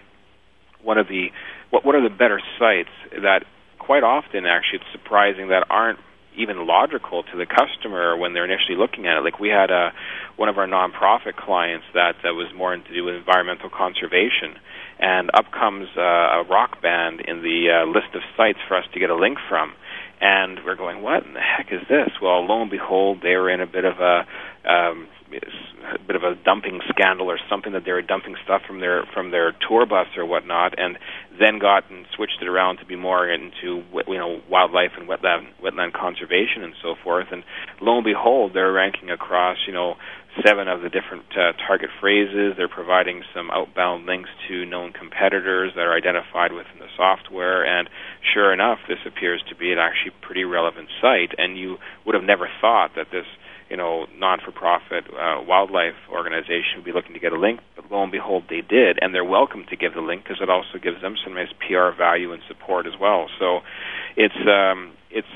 one 0.82 0.98
of 0.98 1.08
the 1.08 1.28
what 1.74 1.84
what 1.84 1.94
are 1.96 2.02
the 2.02 2.14
better 2.14 2.40
sites 2.58 2.94
that 3.10 3.42
quite 3.80 4.04
often 4.04 4.46
actually 4.46 4.78
it's 4.78 4.92
surprising 4.92 5.48
that 5.48 5.66
aren't 5.68 5.98
even 6.36 6.66
logical 6.66 7.22
to 7.22 7.38
the 7.38 7.46
customer 7.46 8.16
when 8.16 8.32
they're 8.32 8.44
initially 8.44 8.76
looking 8.76 9.06
at 9.06 9.16
it. 9.16 9.22
Like 9.22 9.38
we 9.38 9.48
had 9.48 9.70
a 9.70 9.92
one 10.36 10.48
of 10.48 10.58
our 10.58 10.66
nonprofit 10.66 11.36
clients 11.36 11.86
that 11.94 12.16
uh, 12.24 12.34
was 12.34 12.50
more 12.54 12.74
into 12.74 12.92
do 12.92 13.04
with 13.04 13.14
environmental 13.14 13.70
conservation, 13.70 14.58
and 14.98 15.30
up 15.34 15.50
comes 15.52 15.88
uh, 15.96 16.42
a 16.42 16.44
rock 16.48 16.82
band 16.82 17.20
in 17.20 17.42
the 17.42 17.70
uh, 17.70 17.86
list 17.86 18.14
of 18.14 18.22
sites 18.36 18.58
for 18.66 18.76
us 18.76 18.84
to 18.94 19.00
get 19.00 19.10
a 19.10 19.16
link 19.16 19.38
from. 19.48 19.74
And 20.20 20.58
we're 20.64 20.76
going, 20.76 21.02
what 21.02 21.26
in 21.26 21.34
the 21.34 21.40
heck 21.40 21.68
is 21.70 21.86
this? 21.88 22.10
Well, 22.22 22.46
lo 22.46 22.62
and 22.62 22.70
behold, 22.70 23.18
they 23.22 23.36
were 23.36 23.50
in 23.50 23.60
a 23.60 23.66
bit 23.66 23.84
of 23.84 23.98
a 24.00 24.26
um, 24.66 25.08
a 25.32 25.98
bit 26.06 26.16
of 26.16 26.22
a 26.22 26.34
dumping 26.44 26.80
scandal 26.88 27.30
or 27.30 27.38
something 27.48 27.72
that 27.72 27.84
they 27.84 27.92
were 27.92 28.02
dumping 28.02 28.36
stuff 28.44 28.62
from 28.66 28.80
their 28.80 29.04
from 29.12 29.30
their 29.30 29.52
tour 29.66 29.86
bus 29.86 30.06
or 30.16 30.24
whatnot, 30.24 30.78
and 30.78 30.98
then 31.38 31.58
got 31.58 31.90
and 31.90 32.06
switched 32.14 32.38
it 32.40 32.48
around 32.48 32.78
to 32.78 32.86
be 32.86 32.96
more 32.96 33.28
into 33.28 33.82
you 34.06 34.18
know 34.18 34.40
wildlife 34.48 34.92
and 34.98 35.08
wetland 35.08 35.46
wetland 35.62 35.92
conservation 35.92 36.62
and 36.62 36.74
so 36.82 36.94
forth. 37.02 37.26
And 37.30 37.42
lo 37.80 37.96
and 37.96 38.04
behold, 38.04 38.52
they're 38.54 38.72
ranking 38.72 39.10
across 39.10 39.58
you 39.66 39.72
know 39.72 39.96
seven 40.42 40.68
of 40.68 40.82
the 40.82 40.88
different 40.88 41.24
uh, 41.36 41.52
target 41.66 41.90
phrases. 42.00 42.54
They're 42.56 42.68
providing 42.68 43.22
some 43.34 43.50
outbound 43.50 44.06
links 44.06 44.30
to 44.48 44.64
known 44.64 44.92
competitors 44.92 45.72
that 45.76 45.82
are 45.82 45.96
identified 45.96 46.52
within 46.52 46.78
the 46.78 46.90
software. 46.96 47.64
And 47.64 47.88
sure 48.32 48.52
enough, 48.52 48.78
this 48.88 48.98
appears 49.06 49.42
to 49.48 49.54
be 49.54 49.72
an 49.72 49.78
actually 49.78 50.12
pretty 50.22 50.44
relevant 50.44 50.88
site. 51.00 51.32
And 51.38 51.58
you 51.58 51.76
would 52.04 52.14
have 52.14 52.24
never 52.24 52.48
thought 52.60 52.90
that 52.96 53.08
this 53.12 53.26
you 53.74 53.78
know, 53.78 54.06
non-for-profit 54.16 55.02
uh, 55.10 55.42
wildlife 55.42 55.98
organization 56.08 56.78
would 56.78 56.84
be 56.84 56.92
looking 56.92 57.12
to 57.12 57.18
get 57.18 57.32
a 57.32 57.40
link, 57.40 57.58
but 57.74 57.90
lo 57.90 58.04
and 58.04 58.12
behold, 58.12 58.44
they 58.48 58.60
did, 58.60 59.00
and 59.02 59.12
they're 59.12 59.24
welcome 59.24 59.66
to 59.68 59.74
give 59.74 59.94
the 59.94 60.00
link 60.00 60.22
because 60.22 60.38
it 60.40 60.48
also 60.48 60.78
gives 60.80 61.02
them 61.02 61.16
some 61.24 61.34
nice 61.34 61.50
PR 61.58 61.90
value 61.90 62.32
and 62.32 62.40
support 62.46 62.86
as 62.86 62.92
well. 63.00 63.26
So, 63.40 63.66
it's 64.14 64.38
um, 64.46 64.94
it's 65.10 65.26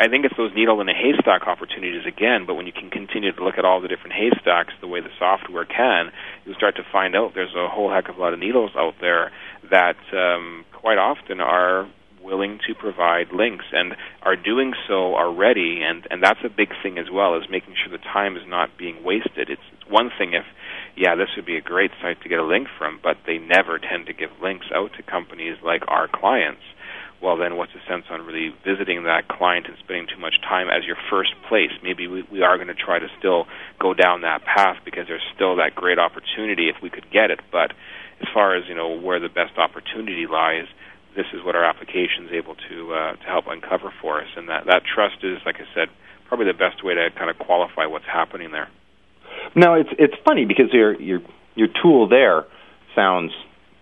I 0.00 0.08
think 0.08 0.24
it's 0.24 0.38
those 0.38 0.52
needle 0.56 0.80
in 0.80 0.88
a 0.88 0.94
haystack 0.96 1.46
opportunities 1.46 2.06
again. 2.08 2.44
But 2.46 2.54
when 2.54 2.64
you 2.64 2.72
can 2.72 2.88
continue 2.88 3.30
to 3.30 3.44
look 3.44 3.58
at 3.58 3.66
all 3.66 3.82
the 3.82 3.88
different 3.88 4.14
haystacks 4.16 4.72
the 4.80 4.88
way 4.88 5.00
the 5.00 5.12
software 5.18 5.66
can, 5.66 6.12
you'll 6.46 6.56
start 6.56 6.76
to 6.76 6.86
find 6.90 7.14
out 7.14 7.32
there's 7.34 7.54
a 7.54 7.68
whole 7.68 7.92
heck 7.92 8.08
of 8.08 8.16
a 8.16 8.20
lot 8.22 8.32
of 8.32 8.38
needles 8.38 8.70
out 8.74 8.94
there 9.02 9.32
that 9.70 10.00
um, 10.16 10.64
quite 10.72 10.96
often 10.96 11.42
are 11.42 11.84
willing 12.22 12.58
to 12.66 12.74
provide 12.74 13.32
links 13.32 13.64
and 13.72 13.94
are 14.22 14.36
doing 14.36 14.72
so 14.88 15.14
already 15.14 15.80
and 15.82 16.06
and 16.10 16.22
that's 16.22 16.40
a 16.44 16.48
big 16.48 16.70
thing 16.82 16.98
as 16.98 17.06
well 17.12 17.36
is 17.36 17.44
making 17.50 17.74
sure 17.74 17.90
the 17.90 18.02
time 18.02 18.36
is 18.36 18.42
not 18.46 18.70
being 18.78 19.02
wasted. 19.04 19.50
It's, 19.50 19.62
one 19.88 20.10
thing 20.16 20.32
if 20.32 20.44
yeah 20.96 21.14
this 21.14 21.28
would 21.36 21.44
be 21.44 21.56
a 21.56 21.60
great 21.60 21.90
site 22.00 22.22
to 22.22 22.28
get 22.28 22.38
a 22.38 22.44
link 22.46 22.68
from 22.78 22.98
but 23.02 23.16
they 23.26 23.36
never 23.36 23.78
tend 23.78 24.06
to 24.06 24.14
give 24.14 24.30
links 24.40 24.66
out 24.74 24.90
to 24.96 25.02
companies 25.02 25.56
like 25.62 25.82
our 25.88 26.08
clients. 26.08 26.62
Well 27.20 27.36
then 27.36 27.56
what's 27.56 27.72
the 27.72 27.80
sense 27.86 28.06
on 28.10 28.22
really 28.22 28.54
visiting 28.64 29.04
that 29.04 29.28
client 29.28 29.66
and 29.66 29.76
spending 29.84 30.06
too 30.06 30.20
much 30.20 30.40
time 30.40 30.68
as 30.68 30.84
your 30.86 30.96
first 31.10 31.34
place? 31.48 31.70
Maybe 31.82 32.06
we, 32.06 32.22
we 32.32 32.42
are 32.42 32.56
going 32.56 32.72
to 32.72 32.74
try 32.74 32.98
to 32.98 33.08
still 33.18 33.46
go 33.78 33.92
down 33.92 34.22
that 34.22 34.44
path 34.44 34.78
because 34.84 35.06
there's 35.08 35.26
still 35.34 35.56
that 35.56 35.74
great 35.74 35.98
opportunity 35.98 36.68
if 36.68 36.76
we 36.82 36.88
could 36.88 37.10
get 37.10 37.30
it 37.30 37.40
but 37.50 37.72
as 38.22 38.28
far 38.32 38.56
as 38.56 38.64
you 38.68 38.74
know 38.74 38.98
where 38.98 39.20
the 39.20 39.28
best 39.28 39.58
opportunity 39.58 40.26
lies 40.26 40.66
this 41.16 41.26
is 41.34 41.44
what 41.44 41.54
our 41.54 41.64
application 41.64 42.26
is 42.26 42.32
able 42.32 42.54
to 42.68 42.94
uh, 42.94 43.12
to 43.16 43.26
help 43.26 43.46
uncover 43.48 43.92
for 44.00 44.20
us. 44.20 44.28
And 44.36 44.48
that 44.48 44.66
that 44.66 44.82
trust 44.84 45.22
is, 45.22 45.38
like 45.44 45.56
I 45.56 45.66
said, 45.74 45.88
probably 46.28 46.46
the 46.46 46.58
best 46.58 46.82
way 46.84 46.94
to 46.94 47.10
kind 47.16 47.30
of 47.30 47.38
qualify 47.38 47.86
what's 47.86 48.06
happening 48.06 48.50
there. 48.52 48.68
Now 49.54 49.74
it's 49.74 49.90
it's 49.98 50.14
funny 50.24 50.44
because 50.44 50.72
your 50.72 51.00
your 51.00 51.20
your 51.54 51.68
tool 51.82 52.08
there 52.08 52.44
sounds 52.94 53.32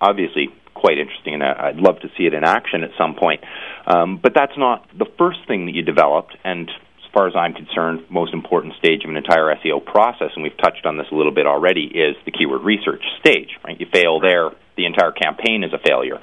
obviously 0.00 0.48
quite 0.74 0.98
interesting, 0.98 1.34
and 1.34 1.42
I'd 1.42 1.76
love 1.76 2.00
to 2.00 2.08
see 2.16 2.24
it 2.24 2.34
in 2.34 2.44
action 2.44 2.82
at 2.82 2.90
some 2.96 3.14
point. 3.14 3.44
Um, 3.86 4.18
but 4.22 4.32
that's 4.34 4.56
not 4.56 4.86
the 4.96 5.06
first 5.18 5.40
thing 5.46 5.66
that 5.66 5.74
you 5.74 5.82
developed, 5.82 6.36
and 6.42 6.68
as 6.70 7.12
far 7.12 7.28
as 7.28 7.34
I'm 7.36 7.52
concerned, 7.52 8.06
most 8.08 8.32
important 8.32 8.74
stage 8.78 9.04
of 9.04 9.10
an 9.10 9.16
entire 9.16 9.54
SEO 9.60 9.84
process, 9.84 10.30
and 10.34 10.42
we've 10.42 10.56
touched 10.56 10.86
on 10.86 10.96
this 10.96 11.06
a 11.12 11.14
little 11.14 11.34
bit 11.34 11.46
already, 11.46 11.84
is 11.84 12.16
the 12.24 12.32
keyword 12.32 12.62
research 12.62 13.02
stage. 13.20 13.50
Right? 13.64 13.78
You 13.78 13.86
fail 13.92 14.20
there, 14.20 14.50
the 14.76 14.86
entire 14.86 15.12
campaign 15.12 15.64
is 15.64 15.72
a 15.72 15.78
failure. 15.78 16.18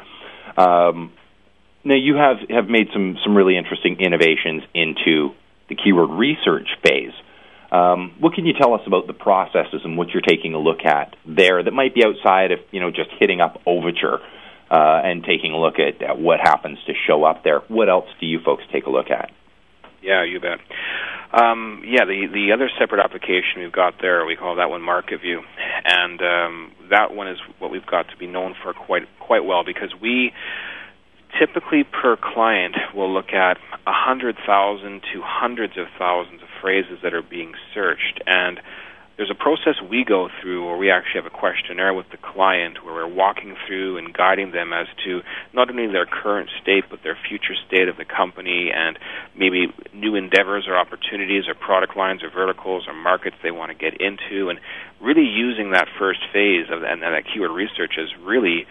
Um, 0.58 1.14
now 1.84 1.96
you 1.96 2.16
have 2.16 2.38
have 2.50 2.68
made 2.68 2.88
some 2.92 3.18
some 3.24 3.36
really 3.36 3.58
interesting 3.58 4.00
innovations 4.00 4.64
into 4.74 5.34
the 5.70 5.76
keyword 5.76 6.10
research 6.10 6.68
phase. 6.84 7.14
Um, 7.72 8.16
what 8.20 8.34
can 8.34 8.46
you 8.46 8.54
tell 8.54 8.74
us 8.74 8.82
about 8.88 9.08
the 9.08 9.14
processes 9.14 9.82
and 9.84 9.98
what 9.98 10.10
you're 10.10 10.22
taking 10.22 10.54
a 10.54 10.60
look 10.60 10.86
at 10.86 11.16
there 11.26 11.62
that 11.62 11.72
might 11.72 11.94
be 11.94 12.04
outside 12.04 12.52
of 12.52 12.60
you 12.72 12.80
know 12.80 12.90
just 12.90 13.10
hitting 13.20 13.42
up 13.42 13.62
Overture 13.66 14.20
uh, 14.72 15.02
and 15.04 15.24
taking 15.24 15.54
a 15.54 15.60
look 15.60 15.76
at, 15.80 16.02
at 16.02 16.20
what 16.20 16.40
happens 16.40 16.80
to 16.88 16.94
show 17.08 17.24
up 17.24 17.44
there? 17.44 17.60
What 17.68 17.90
else 17.90 18.08
do 18.20 18.26
you 18.26 18.40
folks 18.44 18.64
take 18.72 18.86
a 18.86 18.90
look 18.90 19.10
at? 19.10 19.32
Yeah, 20.08 20.24
you 20.24 20.40
bet. 20.40 20.60
Um, 21.34 21.84
yeah, 21.86 22.06
the 22.06 22.28
the 22.32 22.54
other 22.54 22.70
separate 22.80 23.04
application 23.04 23.60
we've 23.60 23.74
got 23.74 23.96
there, 24.00 24.26
we 24.26 24.38
call 24.38 24.56
that 24.56 24.70
one 24.70 24.82
Market 24.82 25.20
View, 25.20 25.42
and 25.84 26.22
um, 26.22 26.72
that 26.90 27.14
one 27.14 27.28
is 27.28 27.38
what 27.60 27.72
we've 27.72 27.86
got 27.86 28.08
to 28.10 28.16
be 28.18 28.26
known 28.26 28.56
for 28.64 28.74
quite 28.74 29.04
quite 29.20 29.44
well 29.44 29.66
because 29.66 29.94
we 30.02 30.32
typically 31.38 31.84
per 31.84 32.16
client 32.16 32.78
will 32.96 33.14
look 33.14 33.34
at 33.34 33.58
a 33.86 33.92
hundred 33.92 34.38
thousand 34.48 35.02
to 35.14 35.22
hundreds 35.22 35.78
of 35.78 35.88
thousands 36.00 36.42
of 36.42 36.48
phrases 36.62 37.00
that 37.04 37.14
are 37.14 37.22
being 37.22 37.52
searched, 37.74 38.24
and 38.26 38.62
there's 39.18 39.32
a 39.32 39.36
process 39.36 39.82
we 39.82 40.06
go 40.06 40.30
through 40.40 40.66
where 40.66 40.78
we 40.78 40.92
actually 40.92 41.22
have 41.22 41.26
a 41.26 41.36
questionnaire 41.36 41.94
with 41.94 42.06
the 42.12 42.18
client 42.18 42.86
where 42.86 42.94
we're 42.94 43.08
walking 43.08 43.56
through 43.66 43.98
and 43.98 44.14
guiding 44.14 44.52
them 44.52 44.72
as 44.74 44.86
to 45.04 45.22
not 45.54 45.72
only 45.72 45.88
their 45.88 46.06
current 46.06 46.50
state 46.62 46.84
but 46.88 47.00
their 47.04 47.18
future 47.28 47.56
state 47.68 47.90
of 47.90 47.98
the 47.98 48.06
company 48.06 48.70
and 48.72 49.00
maybe 49.36 49.74
new 49.92 50.14
endeavors 50.14 50.66
or 50.68 50.78
opportunities 50.78 51.48
or 51.48 51.56
product 51.56 51.98
lines 51.98 52.22
or 52.22 52.30
verticals 52.30 52.86
or 52.88 52.94
markets 52.94 53.36
they 53.42 53.50
want 53.50 53.72
to 53.72 53.78
get 53.78 54.00
into. 54.00 54.50
And 54.50 54.60
really 55.02 55.26
using 55.26 55.72
that 55.72 55.88
first 55.98 56.20
phase 56.32 56.68
of 56.70 56.84
and 56.84 57.02
that 57.02 57.24
keyword 57.34 57.52
research 57.52 57.98
is 57.98 58.10
really 58.22 58.68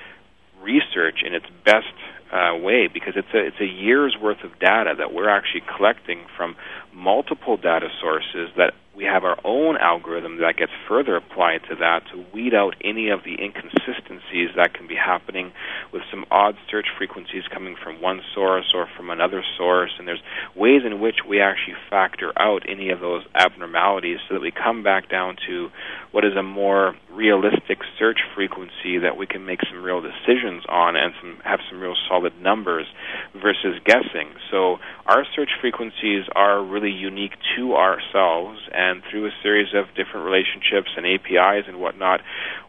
research 0.62 1.22
in 1.26 1.34
its 1.34 1.46
best 1.64 1.92
uh, 2.32 2.56
way 2.56 2.88
because 2.92 3.14
it's 3.16 3.34
a 3.34 3.38
it's 3.38 3.60
a 3.60 3.66
year's 3.66 4.16
worth 4.20 4.42
of 4.44 4.56
data 4.60 4.94
that 4.96 5.12
we're 5.12 5.28
actually 5.28 5.62
collecting 5.76 6.24
from 6.36 6.56
multiple 6.92 7.56
data 7.56 7.88
sources 8.00 8.50
that 8.56 8.74
we 8.96 9.04
have 9.04 9.24
our 9.24 9.36
own 9.44 9.76
algorithm 9.76 10.38
that 10.38 10.56
gets 10.56 10.72
further 10.88 11.16
applied 11.16 11.60
to 11.68 11.76
that 11.76 12.00
to 12.10 12.24
weed 12.32 12.54
out 12.54 12.74
any 12.82 13.10
of 13.10 13.20
the 13.24 13.36
inconsistencies 13.38 14.48
that 14.56 14.72
can 14.72 14.88
be 14.88 14.96
happening 14.96 15.52
with 15.92 16.00
some 16.10 16.24
odd 16.30 16.56
search 16.70 16.86
frequencies 16.96 17.44
coming 17.52 17.76
from 17.76 18.00
one 18.00 18.22
source 18.34 18.72
or 18.74 18.88
from 18.96 19.10
another 19.10 19.44
source. 19.58 19.92
And 19.98 20.08
there's 20.08 20.22
ways 20.54 20.80
in 20.86 20.98
which 20.98 21.16
we 21.28 21.42
actually 21.42 21.76
factor 21.90 22.32
out 22.38 22.62
any 22.66 22.88
of 22.88 23.00
those 23.00 23.22
abnormalities 23.34 24.18
so 24.26 24.34
that 24.34 24.40
we 24.40 24.50
come 24.50 24.82
back 24.82 25.10
down 25.10 25.36
to 25.46 25.68
what 26.12 26.24
is 26.24 26.34
a 26.34 26.42
more 26.42 26.96
realistic 27.10 27.80
search 27.98 28.20
frequency 28.34 28.98
that 29.02 29.18
we 29.18 29.26
can 29.26 29.44
make 29.44 29.60
some 29.70 29.82
real 29.82 30.00
decisions 30.00 30.64
on 30.68 30.96
and 30.96 31.12
some 31.20 31.38
have 31.44 31.60
some 31.68 31.80
real 31.80 31.96
solid 32.08 32.32
numbers 32.40 32.86
versus 33.34 33.78
guessing. 33.84 34.32
So 34.50 34.78
our 35.04 35.24
search 35.34 35.50
frequencies 35.60 36.24
are 36.34 36.64
really 36.64 36.90
unique 36.90 37.32
to 37.56 37.74
ourselves 37.74 38.60
and 38.72 38.85
and 38.86 39.02
through 39.10 39.26
a 39.26 39.34
series 39.42 39.74
of 39.74 39.86
different 39.94 40.26
relationships 40.26 40.90
and 40.96 41.06
APIs 41.06 41.64
and 41.66 41.80
whatnot, 41.80 42.20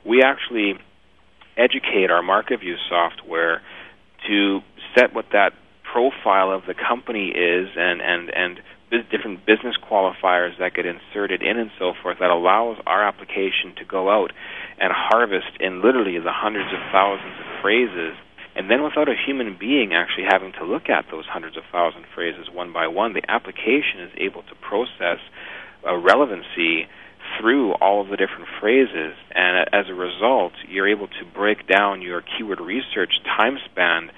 we 0.05 0.23
actually 0.23 0.73
educate 1.57 2.09
our 2.11 2.21
market 2.21 2.59
view 2.59 2.75
software 2.89 3.61
to 4.27 4.59
set 4.95 5.13
what 5.13 5.25
that 5.31 5.53
profile 5.83 6.51
of 6.51 6.63
the 6.67 6.73
company 6.73 7.29
is 7.29 7.69
and 7.75 8.01
and 8.01 8.29
and 8.35 8.59
different 9.11 9.45
business 9.45 9.75
qualifiers 9.83 10.57
that 10.59 10.73
get 10.73 10.85
inserted 10.85 11.41
in 11.41 11.57
and 11.57 11.71
so 11.77 11.93
forth 12.01 12.17
that 12.19 12.29
allows 12.29 12.77
our 12.85 13.03
application 13.03 13.75
to 13.75 13.83
go 13.83 14.09
out 14.09 14.31
and 14.79 14.93
harvest 14.95 15.51
in 15.59 15.81
literally 15.83 16.17
the 16.19 16.31
hundreds 16.31 16.71
of 16.71 16.79
thousands 16.91 17.35
of 17.39 17.61
phrases 17.61 18.15
and 18.55 18.71
then 18.71 18.83
without 18.83 19.09
a 19.09 19.15
human 19.15 19.57
being 19.59 19.93
actually 19.93 20.25
having 20.29 20.51
to 20.53 20.63
look 20.65 20.89
at 20.89 21.05
those 21.11 21.25
hundreds 21.27 21.57
of 21.57 21.63
thousand 21.71 22.05
phrases 22.13 22.47
one 22.51 22.71
by 22.71 22.87
one 22.87 23.13
the 23.13 23.23
application 23.27 23.99
is 23.99 24.11
able 24.17 24.43
to 24.43 24.55
process 24.61 25.19
a 25.85 25.97
relevancy 25.97 26.87
through 27.39 27.73
all 27.73 28.01
of 28.01 28.07
the 28.07 28.17
different 28.17 28.47
phrases, 28.59 29.13
and 29.35 29.67
as 29.73 29.89
a 29.89 29.93
result, 29.93 30.53
you're 30.67 30.87
able 30.87 31.07
to 31.07 31.25
break 31.33 31.67
down 31.67 32.01
your 32.01 32.21
keyword 32.21 32.59
research 32.59 33.11
time 33.25 33.57
span 33.65 34.09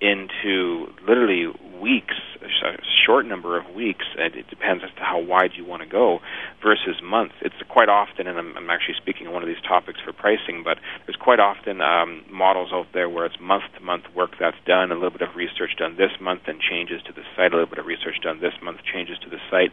into 0.00 0.86
literally 1.06 1.46
weeks, 1.80 2.14
a 2.42 2.76
short 3.06 3.26
number 3.26 3.58
of 3.58 3.74
weeks, 3.74 4.04
and 4.18 4.34
it 4.34 4.48
depends 4.48 4.84
as 4.84 4.90
to 4.96 5.02
how 5.02 5.18
wide 5.18 5.52
you 5.56 5.64
want 5.64 5.82
to 5.82 5.88
go, 5.88 6.20
versus 6.62 7.00
months. 7.02 7.34
It's 7.42 7.56
quite 7.68 7.88
often, 7.88 8.26
and 8.26 8.38
I'm, 8.38 8.56
I'm 8.56 8.70
actually 8.70 8.94
speaking 9.00 9.26
on 9.26 9.32
one 9.32 9.42
of 9.42 9.48
these 9.48 9.62
topics 9.66 9.98
for 10.04 10.12
pricing, 10.12 10.62
but 10.64 10.78
there's 11.06 11.16
quite 11.16 11.40
often 11.40 11.80
um, 11.80 12.24
models 12.30 12.70
out 12.72 12.86
there 12.92 13.08
where 13.08 13.26
it's 13.26 13.36
month-to-month 13.40 14.04
work 14.14 14.32
that's 14.38 14.58
done, 14.66 14.90
a 14.90 14.94
little 14.94 15.10
bit 15.10 15.22
of 15.22 15.36
research 15.36 15.76
done 15.78 15.96
this 15.96 16.12
month, 16.20 16.42
and 16.46 16.60
changes 16.60 17.02
to 17.06 17.12
the 17.12 17.22
site, 17.36 17.52
a 17.52 17.56
little 17.56 17.70
bit 17.70 17.78
of 17.78 17.86
research 17.86 18.16
done 18.22 18.40
this 18.40 18.54
month, 18.62 18.80
changes 18.84 19.18
to 19.22 19.30
the 19.30 19.40
site. 19.50 19.70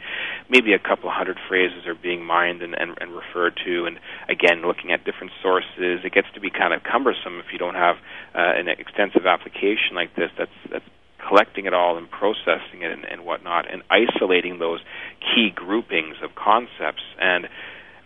Maybe 0.49 0.73
a 0.73 0.79
couple 0.79 1.09
hundred 1.11 1.37
phrases 1.47 1.85
are 1.87 1.95
being 1.95 2.23
mined 2.25 2.61
and, 2.61 2.73
and, 2.73 2.97
and 3.01 3.11
referred 3.11 3.59
to, 3.65 3.85
and 3.85 3.99
again, 4.29 4.65
looking 4.65 4.91
at 4.91 5.03
different 5.05 5.31
sources, 5.41 6.01
it 6.03 6.13
gets 6.13 6.27
to 6.33 6.39
be 6.39 6.49
kind 6.49 6.73
of 6.73 6.83
cumbersome 6.83 7.39
if 7.39 7.51
you 7.51 7.59
don't 7.59 7.75
have 7.75 7.97
uh, 8.33 8.53
an 8.55 8.67
extensive 8.67 9.25
application 9.25 9.95
like 9.95 10.15
this 10.15 10.31
that's 10.37 10.51
that's 10.71 10.85
collecting 11.27 11.65
it 11.65 11.73
all 11.73 11.97
and 11.97 12.09
processing 12.09 12.81
it 12.81 12.91
and, 12.91 13.05
and 13.05 13.25
whatnot, 13.25 13.71
and 13.71 13.83
isolating 13.89 14.59
those 14.59 14.79
key 15.19 15.51
groupings 15.53 16.15
of 16.23 16.35
concepts. 16.35 17.03
And 17.19 17.47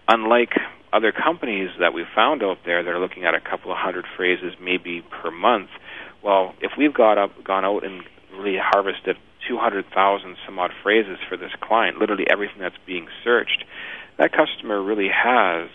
unlike 0.07 0.53
other 0.91 1.11
companies 1.11 1.69
that 1.79 1.93
we've 1.93 2.09
found 2.15 2.43
out 2.43 2.57
there 2.65 2.83
that 2.83 2.89
are 2.89 2.99
looking 2.99 3.25
at 3.25 3.35
a 3.35 3.41
couple 3.41 3.71
of 3.71 3.77
hundred 3.77 4.05
phrases 4.15 4.53
maybe 4.61 5.03
per 5.21 5.31
month, 5.31 5.69
well, 6.23 6.53
if 6.61 6.71
we've 6.77 6.93
got 6.93 7.17
up, 7.17 7.31
gone 7.43 7.65
out 7.65 7.85
and 7.85 8.03
really 8.33 8.57
harvested 8.59 9.17
200,000 9.47 10.35
some 10.45 10.59
odd 10.59 10.71
phrases 10.83 11.17
for 11.27 11.37
this 11.37 11.51
client, 11.61 11.97
literally 11.97 12.25
everything 12.29 12.59
that's 12.59 12.77
being 12.85 13.07
searched, 13.23 13.63
that 14.17 14.31
customer 14.31 14.81
really 14.81 15.07
has 15.07 15.69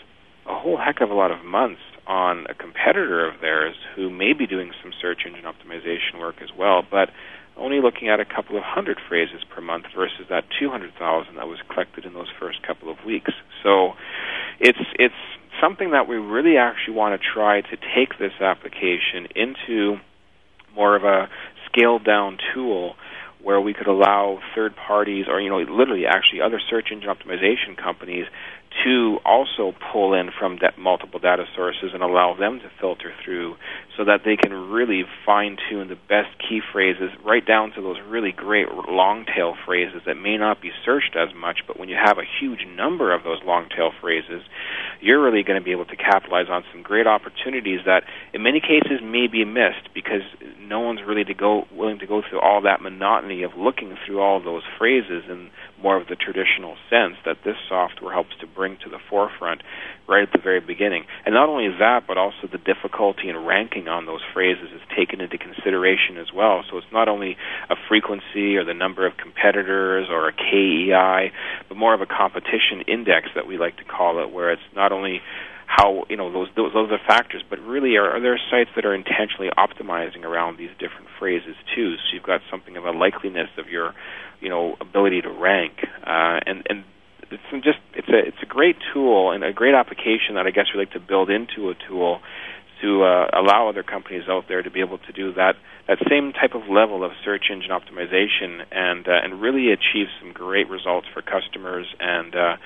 a 0.46 0.54
whole 0.54 0.76
heck 0.76 1.00
of 1.00 1.10
a 1.10 1.14
lot 1.14 1.30
of 1.30 1.44
months 1.44 1.80
on 2.06 2.46
a 2.48 2.54
competitor 2.54 3.26
of 3.26 3.40
theirs 3.40 3.74
who 3.96 4.10
may 4.10 4.32
be 4.32 4.46
doing 4.46 4.72
some 4.82 4.92
search 5.00 5.22
engine 5.26 5.44
optimization 5.44 6.20
work 6.20 6.36
as 6.42 6.50
well, 6.56 6.82
but 6.88 7.10
only 7.56 7.80
looking 7.80 8.08
at 8.08 8.20
a 8.20 8.24
couple 8.24 8.56
of 8.56 8.62
hundred 8.64 8.98
phrases 9.08 9.42
per 9.54 9.60
month 9.60 9.86
versus 9.94 10.26
that 10.28 10.44
200,000 10.58 11.36
that 11.36 11.46
was 11.46 11.58
collected 11.70 12.04
in 12.04 12.12
those 12.12 12.30
first 12.38 12.62
couple 12.66 12.90
of 12.90 12.98
weeks. 13.06 13.32
So 13.62 13.92
it's 14.60 14.78
it's 14.98 15.14
something 15.60 15.92
that 15.92 16.08
we 16.08 16.16
really 16.16 16.56
actually 16.56 16.94
want 16.94 17.20
to 17.20 17.26
try 17.26 17.60
to 17.60 17.76
take 17.94 18.18
this 18.18 18.32
application 18.40 19.28
into 19.34 19.96
more 20.74 20.96
of 20.96 21.04
a 21.04 21.28
scaled 21.66 22.04
down 22.04 22.38
tool 22.52 22.94
where 23.42 23.60
we 23.60 23.74
could 23.74 23.86
allow 23.86 24.40
third 24.54 24.74
parties 24.74 25.26
or 25.28 25.40
you 25.40 25.50
know 25.50 25.58
literally 25.58 26.06
actually 26.06 26.40
other 26.40 26.60
search 26.70 26.88
engine 26.90 27.10
optimization 27.10 27.76
companies 27.76 28.24
to 28.82 29.18
also 29.24 29.72
pull 29.92 30.14
in 30.14 30.30
from 30.36 30.58
multiple 30.76 31.20
data 31.20 31.44
sources 31.54 31.90
and 31.92 32.02
allow 32.02 32.34
them 32.34 32.58
to 32.60 32.70
filter 32.80 33.12
through 33.24 33.54
so 33.96 34.04
that 34.04 34.22
they 34.24 34.36
can 34.36 34.52
really 34.70 35.04
fine 35.24 35.56
tune 35.70 35.88
the 35.88 35.98
best 36.08 36.34
key 36.38 36.60
phrases 36.72 37.10
right 37.24 37.46
down 37.46 37.70
to 37.72 37.82
those 37.82 37.96
really 38.08 38.32
great 38.32 38.66
long 38.88 39.24
tail 39.24 39.54
phrases 39.64 40.02
that 40.06 40.16
may 40.16 40.36
not 40.36 40.60
be 40.60 40.70
searched 40.84 41.16
as 41.16 41.34
much, 41.34 41.60
but 41.66 41.78
when 41.78 41.88
you 41.88 41.96
have 41.96 42.18
a 42.18 42.26
huge 42.40 42.66
number 42.76 43.14
of 43.14 43.22
those 43.22 43.38
long 43.44 43.68
tail 43.68 43.90
phrases, 44.00 44.42
you're 45.00 45.22
really 45.22 45.42
going 45.42 45.58
to 45.58 45.64
be 45.64 45.70
able 45.70 45.84
to 45.84 45.96
capitalize 45.96 46.46
on 46.50 46.64
some 46.72 46.82
great 46.82 47.06
opportunities 47.06 47.80
that 47.86 48.02
in 48.32 48.42
many 48.42 48.60
cases 48.60 49.00
may 49.02 49.26
be 49.26 49.44
missed 49.44 49.88
because 49.94 50.22
no 50.58 50.80
one's 50.80 51.00
really 51.06 51.24
to 51.24 51.34
go 51.34 51.64
willing 51.72 51.98
to 51.98 52.06
go 52.06 52.22
through 52.28 52.40
all 52.40 52.62
that 52.62 52.82
monotony 52.82 53.42
of 53.42 53.52
looking 53.56 53.96
through 54.04 54.20
all 54.20 54.42
those 54.42 54.62
phrases 54.78 55.24
in 55.28 55.50
more 55.80 56.00
of 56.00 56.08
the 56.08 56.16
traditional 56.16 56.76
sense 56.90 57.14
that 57.24 57.36
this 57.44 57.56
software 57.68 58.12
helps 58.12 58.34
to 58.40 58.46
bring 58.46 58.76
to 58.82 58.90
the 58.90 58.98
forefront 59.10 59.62
right 60.06 60.22
at 60.22 60.32
the 60.32 60.38
very 60.42 60.60
beginning. 60.60 61.04
And 61.24 61.34
not 61.34 61.48
only 61.48 61.68
that, 61.78 62.04
but 62.06 62.18
also 62.18 62.46
the 62.50 62.58
difficulty 62.58 63.28
in 63.28 63.36
ranking 63.44 63.88
on 63.88 64.06
those 64.06 64.20
phrases 64.32 64.68
is 64.74 64.82
taken 64.96 65.20
into 65.20 65.38
consideration 65.38 66.18
as 66.18 66.32
well. 66.34 66.62
So 66.70 66.78
it's 66.78 66.92
not 66.92 67.08
only 67.08 67.36
a 67.70 67.76
frequency 67.88 68.56
or 68.56 68.64
the 68.64 68.74
number 68.74 69.06
of 69.06 69.16
competitors 69.16 70.08
or 70.10 70.28
a 70.28 70.32
KEI, 70.32 71.32
but 71.68 71.76
more 71.76 71.94
of 71.94 72.00
a 72.00 72.06
competition 72.06 72.82
index 72.86 73.28
that 73.34 73.46
we 73.46 73.58
like 73.58 73.76
to 73.78 73.84
call 73.84 74.22
it, 74.22 74.30
where 74.30 74.52
it's 74.52 74.68
not 74.74 74.92
only 74.92 75.20
how 75.66 76.04
you 76.08 76.16
know 76.16 76.30
those 76.30 76.48
those, 76.56 76.72
those 76.72 76.90
are 76.92 77.00
factors, 77.06 77.42
but 77.48 77.58
really 77.60 77.96
are, 77.96 78.16
are 78.16 78.20
there 78.20 78.38
sites 78.50 78.70
that 78.76 78.84
are 78.84 78.94
intentionally 78.94 79.50
optimizing 79.56 80.24
around 80.24 80.58
these 80.58 80.70
different 80.78 81.08
phrases 81.18 81.56
too? 81.74 81.96
So 81.96 82.02
you've 82.14 82.22
got 82.22 82.42
something 82.50 82.76
of 82.76 82.84
a 82.84 82.92
likeliness 82.92 83.48
of 83.58 83.68
your 83.68 83.94
you 84.40 84.48
know 84.48 84.76
ability 84.80 85.22
to 85.22 85.30
rank, 85.30 85.72
uh, 85.82 86.40
and 86.46 86.66
and 86.68 86.84
it's 87.30 87.64
just 87.64 87.78
it's 87.94 88.08
a 88.08 88.18
it's 88.18 88.42
a 88.42 88.46
great 88.46 88.76
tool 88.92 89.30
and 89.30 89.44
a 89.44 89.52
great 89.52 89.74
application 89.74 90.34
that 90.34 90.46
I 90.46 90.50
guess 90.50 90.66
we 90.72 90.80
like 90.80 90.92
to 90.92 91.00
build 91.00 91.30
into 91.30 91.70
a 91.70 91.74
tool 91.88 92.20
to 92.82 93.04
uh, 93.04 93.28
allow 93.32 93.68
other 93.68 93.82
companies 93.82 94.24
out 94.28 94.44
there 94.48 94.62
to 94.62 94.70
be 94.70 94.80
able 94.80 94.98
to 94.98 95.12
do 95.12 95.32
that 95.34 95.56
that 95.88 95.98
same 96.08 96.32
type 96.32 96.54
of 96.54 96.68
level 96.68 97.04
of 97.04 97.12
search 97.24 97.44
engine 97.50 97.70
optimization 97.70 98.64
and 98.72 99.08
uh, 99.08 99.20
and 99.22 99.40
really 99.40 99.72
achieve 99.72 100.06
some 100.20 100.32
great 100.32 100.68
results 100.68 101.06
for 101.12 101.22
customers 101.22 101.86
and 102.00 102.34
uh, 102.34 102.56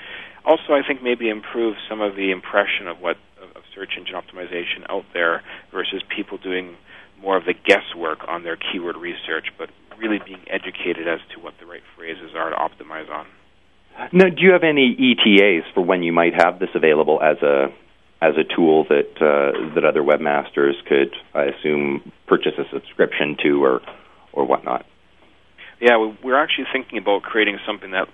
also 0.45 0.73
I 0.73 0.83
think 0.87 1.03
maybe 1.03 1.29
improve 1.29 1.77
some 1.89 2.01
of 2.01 2.17
the 2.17 2.31
impression 2.31 2.89
of 2.89 3.01
what 3.01 3.17
of, 3.43 3.63
search 3.75 3.93
engine 3.97 4.15
optimization 4.15 4.89
out 4.89 5.05
there 5.15 5.43
versus 5.73 6.03
people 6.15 6.39
doing 6.39 6.77
more 7.21 7.37
of 7.37 7.45
the 7.45 7.55
guesswork 7.55 8.21
on 8.29 8.43
their 8.45 8.57
keyword 8.57 8.97
research, 8.97 9.47
but 9.59 9.71
really 9.99 10.19
being 10.25 10.41
educated 10.49 11.09
as 11.09 11.21
to 11.35 11.41
what 11.41 11.55
the 11.61 11.67
right 11.67 11.83
phrases 11.97 12.31
are 12.37 12.51
to 12.51 12.57
optimize 12.57 13.11
on. 13.11 13.27
Now, 14.13 14.29
do 14.29 14.43
you 14.43 14.53
have 14.53 14.65
any 14.65 14.97
ETAs 14.97 15.65
for 15.75 15.85
when 15.85 16.03
you 16.03 16.13
might 16.13 16.35
have 16.35 16.59
this 16.59 16.71
available 16.75 17.21
as 17.23 17.39
a 17.43 17.67
as 18.21 18.35
a 18.37 18.43
tool 18.43 18.85
that 18.89 19.11
uh, 19.21 19.75
that 19.75 19.85
other 19.85 20.03
webmasters 20.03 20.75
could, 20.89 21.15
I 21.35 21.45
assume, 21.45 22.13
purchase 22.27 22.55
a 22.59 22.69
subscription 22.73 23.37
to 23.43 23.65
or 23.65 23.81
or 24.33 24.45
whatnot? 24.45 24.87
Yeah, 25.81 26.13
we're 26.23 26.41
actually 26.41 26.67
thinking 26.73 26.99
about 26.99 27.23
creating 27.23 27.59
something 27.67 27.93
that 27.93 28.09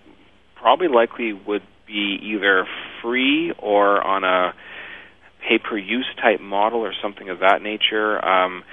probably 0.56 0.88
likely 0.88 1.32
would 1.32 1.62
be 1.86 2.18
either 2.22 2.66
free 3.02 3.52
or 3.58 4.02
on 4.02 4.24
a 4.24 4.54
pay 5.46 5.58
per 5.58 5.76
use 5.76 6.08
type 6.22 6.40
model 6.40 6.80
or 6.80 6.92
something 7.02 7.28
of 7.28 7.40
that 7.40 7.62
nature. 7.62 8.22
Um, 8.24 8.64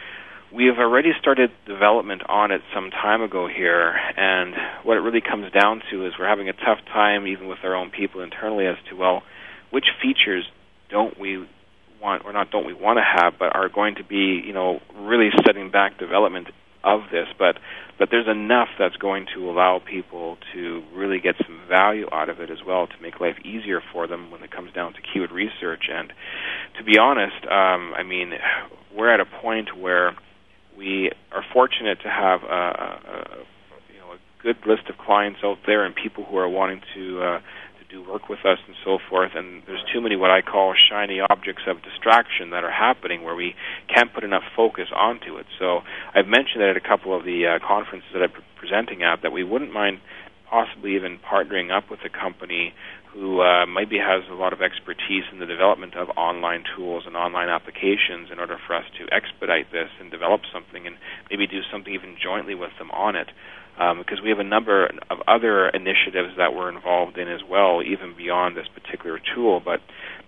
we 0.53 0.65
have 0.65 0.77
already 0.77 1.11
started 1.19 1.49
development 1.65 2.23
on 2.27 2.51
it 2.51 2.61
some 2.73 2.91
time 2.91 3.21
ago 3.21 3.47
here, 3.47 3.95
and 4.17 4.53
what 4.83 4.97
it 4.97 5.01
really 5.01 5.21
comes 5.21 5.51
down 5.51 5.81
to 5.91 6.05
is 6.05 6.13
we're 6.19 6.27
having 6.27 6.49
a 6.49 6.53
tough 6.53 6.79
time, 6.91 7.25
even 7.25 7.47
with 7.47 7.59
our 7.63 7.75
own 7.75 7.89
people 7.89 8.21
internally, 8.21 8.67
as 8.67 8.75
to 8.89 8.95
well, 8.95 9.23
which 9.71 9.85
features 10.01 10.45
don't 10.89 11.17
we 11.17 11.47
want, 12.01 12.25
or 12.25 12.33
not 12.33 12.51
don't 12.51 12.65
we 12.65 12.73
want 12.73 12.97
to 12.97 13.03
have, 13.03 13.39
but 13.39 13.55
are 13.55 13.69
going 13.69 13.95
to 13.95 14.03
be, 14.03 14.41
you 14.45 14.51
know, 14.51 14.79
really 14.95 15.29
setting 15.45 15.71
back 15.71 15.97
development 15.97 16.47
of 16.83 17.01
this. 17.11 17.27
But 17.37 17.57
but 17.97 18.09
there's 18.11 18.27
enough 18.27 18.69
that's 18.77 18.97
going 18.97 19.27
to 19.35 19.49
allow 19.49 19.79
people 19.79 20.37
to 20.53 20.83
really 20.93 21.19
get 21.19 21.35
some 21.45 21.61
value 21.69 22.07
out 22.11 22.29
of 22.29 22.39
it 22.39 22.49
as 22.49 22.57
well 22.65 22.87
to 22.87 22.93
make 23.01 23.21
life 23.21 23.35
easier 23.45 23.79
for 23.93 24.07
them 24.07 24.31
when 24.31 24.43
it 24.43 24.51
comes 24.51 24.73
down 24.73 24.93
to 24.93 24.99
keyword 25.01 25.31
research. 25.31 25.83
And 25.89 26.11
to 26.77 26.83
be 26.83 26.97
honest, 26.97 27.45
um, 27.45 27.93
I 27.93 28.03
mean, 28.03 28.33
we're 28.97 29.13
at 29.13 29.19
a 29.19 29.25
point 29.25 29.77
where 29.77 30.15
we 30.77 31.11
are 31.31 31.43
fortunate 31.53 31.99
to 32.03 32.09
have 32.09 32.43
a, 32.43 32.47
a, 32.47 33.45
you 33.93 33.99
know 33.99 34.13
a 34.13 34.19
good 34.43 34.57
list 34.65 34.89
of 34.89 34.97
clients 34.97 35.39
out 35.43 35.57
there 35.65 35.85
and 35.85 35.95
people 35.95 36.25
who 36.25 36.37
are 36.37 36.49
wanting 36.49 36.81
to 36.95 37.21
uh, 37.21 37.39
to 37.39 37.83
do 37.89 38.07
work 38.09 38.29
with 38.29 38.39
us 38.45 38.57
and 38.67 38.75
so 38.83 38.97
forth. 39.09 39.31
And 39.35 39.63
there's 39.67 39.83
too 39.93 40.01
many 40.01 40.15
what 40.15 40.31
I 40.31 40.41
call 40.41 40.73
shiny 40.89 41.19
objects 41.19 41.63
of 41.67 41.81
distraction 41.83 42.51
that 42.51 42.63
are 42.63 42.71
happening 42.71 43.23
where 43.23 43.35
we 43.35 43.55
can't 43.93 44.13
put 44.13 44.23
enough 44.23 44.43
focus 44.55 44.87
onto 44.95 45.37
it. 45.37 45.45
So 45.59 45.81
I've 46.15 46.27
mentioned 46.27 46.61
that 46.61 46.69
at 46.69 46.77
a 46.77 46.87
couple 46.87 47.15
of 47.15 47.25
the 47.25 47.45
uh, 47.47 47.67
conferences 47.67 48.09
that 48.13 48.23
I'm 48.23 48.33
presenting 48.57 49.03
at 49.03 49.21
that 49.23 49.31
we 49.31 49.43
wouldn't 49.43 49.73
mind 49.73 49.99
possibly 50.49 50.95
even 50.95 51.17
partnering 51.17 51.71
up 51.71 51.89
with 51.89 52.01
a 52.03 52.09
company 52.09 52.73
who 53.13 53.41
uh, 53.41 53.65
maybe 53.65 53.97
has 53.97 54.23
a 54.31 54.33
lot 54.33 54.53
of 54.53 54.61
expertise 54.61 55.23
in 55.31 55.39
the 55.39 55.45
development 55.45 55.95
of 55.95 56.09
online 56.15 56.63
tools 56.75 57.03
and 57.05 57.15
online 57.15 57.49
applications 57.49 58.31
in 58.31 58.39
order 58.39 58.57
for 58.65 58.75
us 58.75 58.85
to 58.97 59.13
expedite 59.13 59.71
this 59.71 59.89
and 59.99 60.09
develop 60.09 60.41
something 60.53 60.87
and 60.87 60.95
maybe 61.29 61.45
do 61.45 61.59
something 61.71 61.93
even 61.93 62.15
jointly 62.21 62.55
with 62.55 62.71
them 62.79 62.89
on 62.91 63.15
it. 63.15 63.27
Um, 63.79 63.97
because 63.99 64.19
we 64.21 64.29
have 64.29 64.39
a 64.39 64.43
number 64.43 64.91
of 65.09 65.19
other 65.27 65.69
initiatives 65.69 66.35
that 66.37 66.53
we're 66.53 66.69
involved 66.69 67.17
in 67.17 67.27
as 67.27 67.39
well, 67.49 67.81
even 67.81 68.15
beyond 68.15 68.55
this 68.55 68.67
particular 68.67 69.19
tool. 69.33 69.61
But 69.63 69.79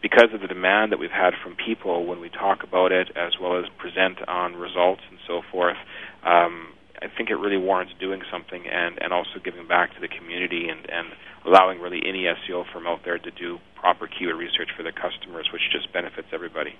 because 0.02 0.30
of 0.34 0.42
the 0.42 0.48
demand 0.48 0.92
that 0.92 0.98
we've 0.98 1.12
had 1.12 1.34
from 1.44 1.56
people 1.56 2.06
when 2.06 2.20
we 2.20 2.30
talk 2.30 2.64
about 2.64 2.92
it, 2.92 3.10
as 3.16 3.34
well 3.40 3.60
as 3.60 3.66
present 3.78 4.18
on 4.28 4.56
results 4.56 5.02
and 5.10 5.20
so 5.28 5.42
forth, 5.52 5.78
um, 6.26 6.73
I 7.04 7.12
think 7.18 7.30
it 7.30 7.36
really 7.36 7.58
warrants 7.58 7.94
doing 8.00 8.22
something 8.32 8.64
and, 8.66 9.02
and 9.02 9.12
also 9.12 9.44
giving 9.44 9.68
back 9.68 9.94
to 9.96 10.00
the 10.00 10.08
community 10.08 10.70
and, 10.70 10.80
and 10.90 11.08
allowing 11.46 11.80
really 11.80 12.02
any 12.08 12.24
SEO 12.24 12.64
firm 12.72 12.88
out 12.88 13.02
there 13.04 13.18
to 13.18 13.32
do 13.32 13.60
proper 13.76 14.08
keyword 14.08 14.38
research 14.38 14.70
for 14.78 14.84
their 14.84 14.96
customers, 14.96 15.50
which 15.52 15.62
just 15.72 15.92
benefits 15.92 16.28
everybody. 16.32 16.76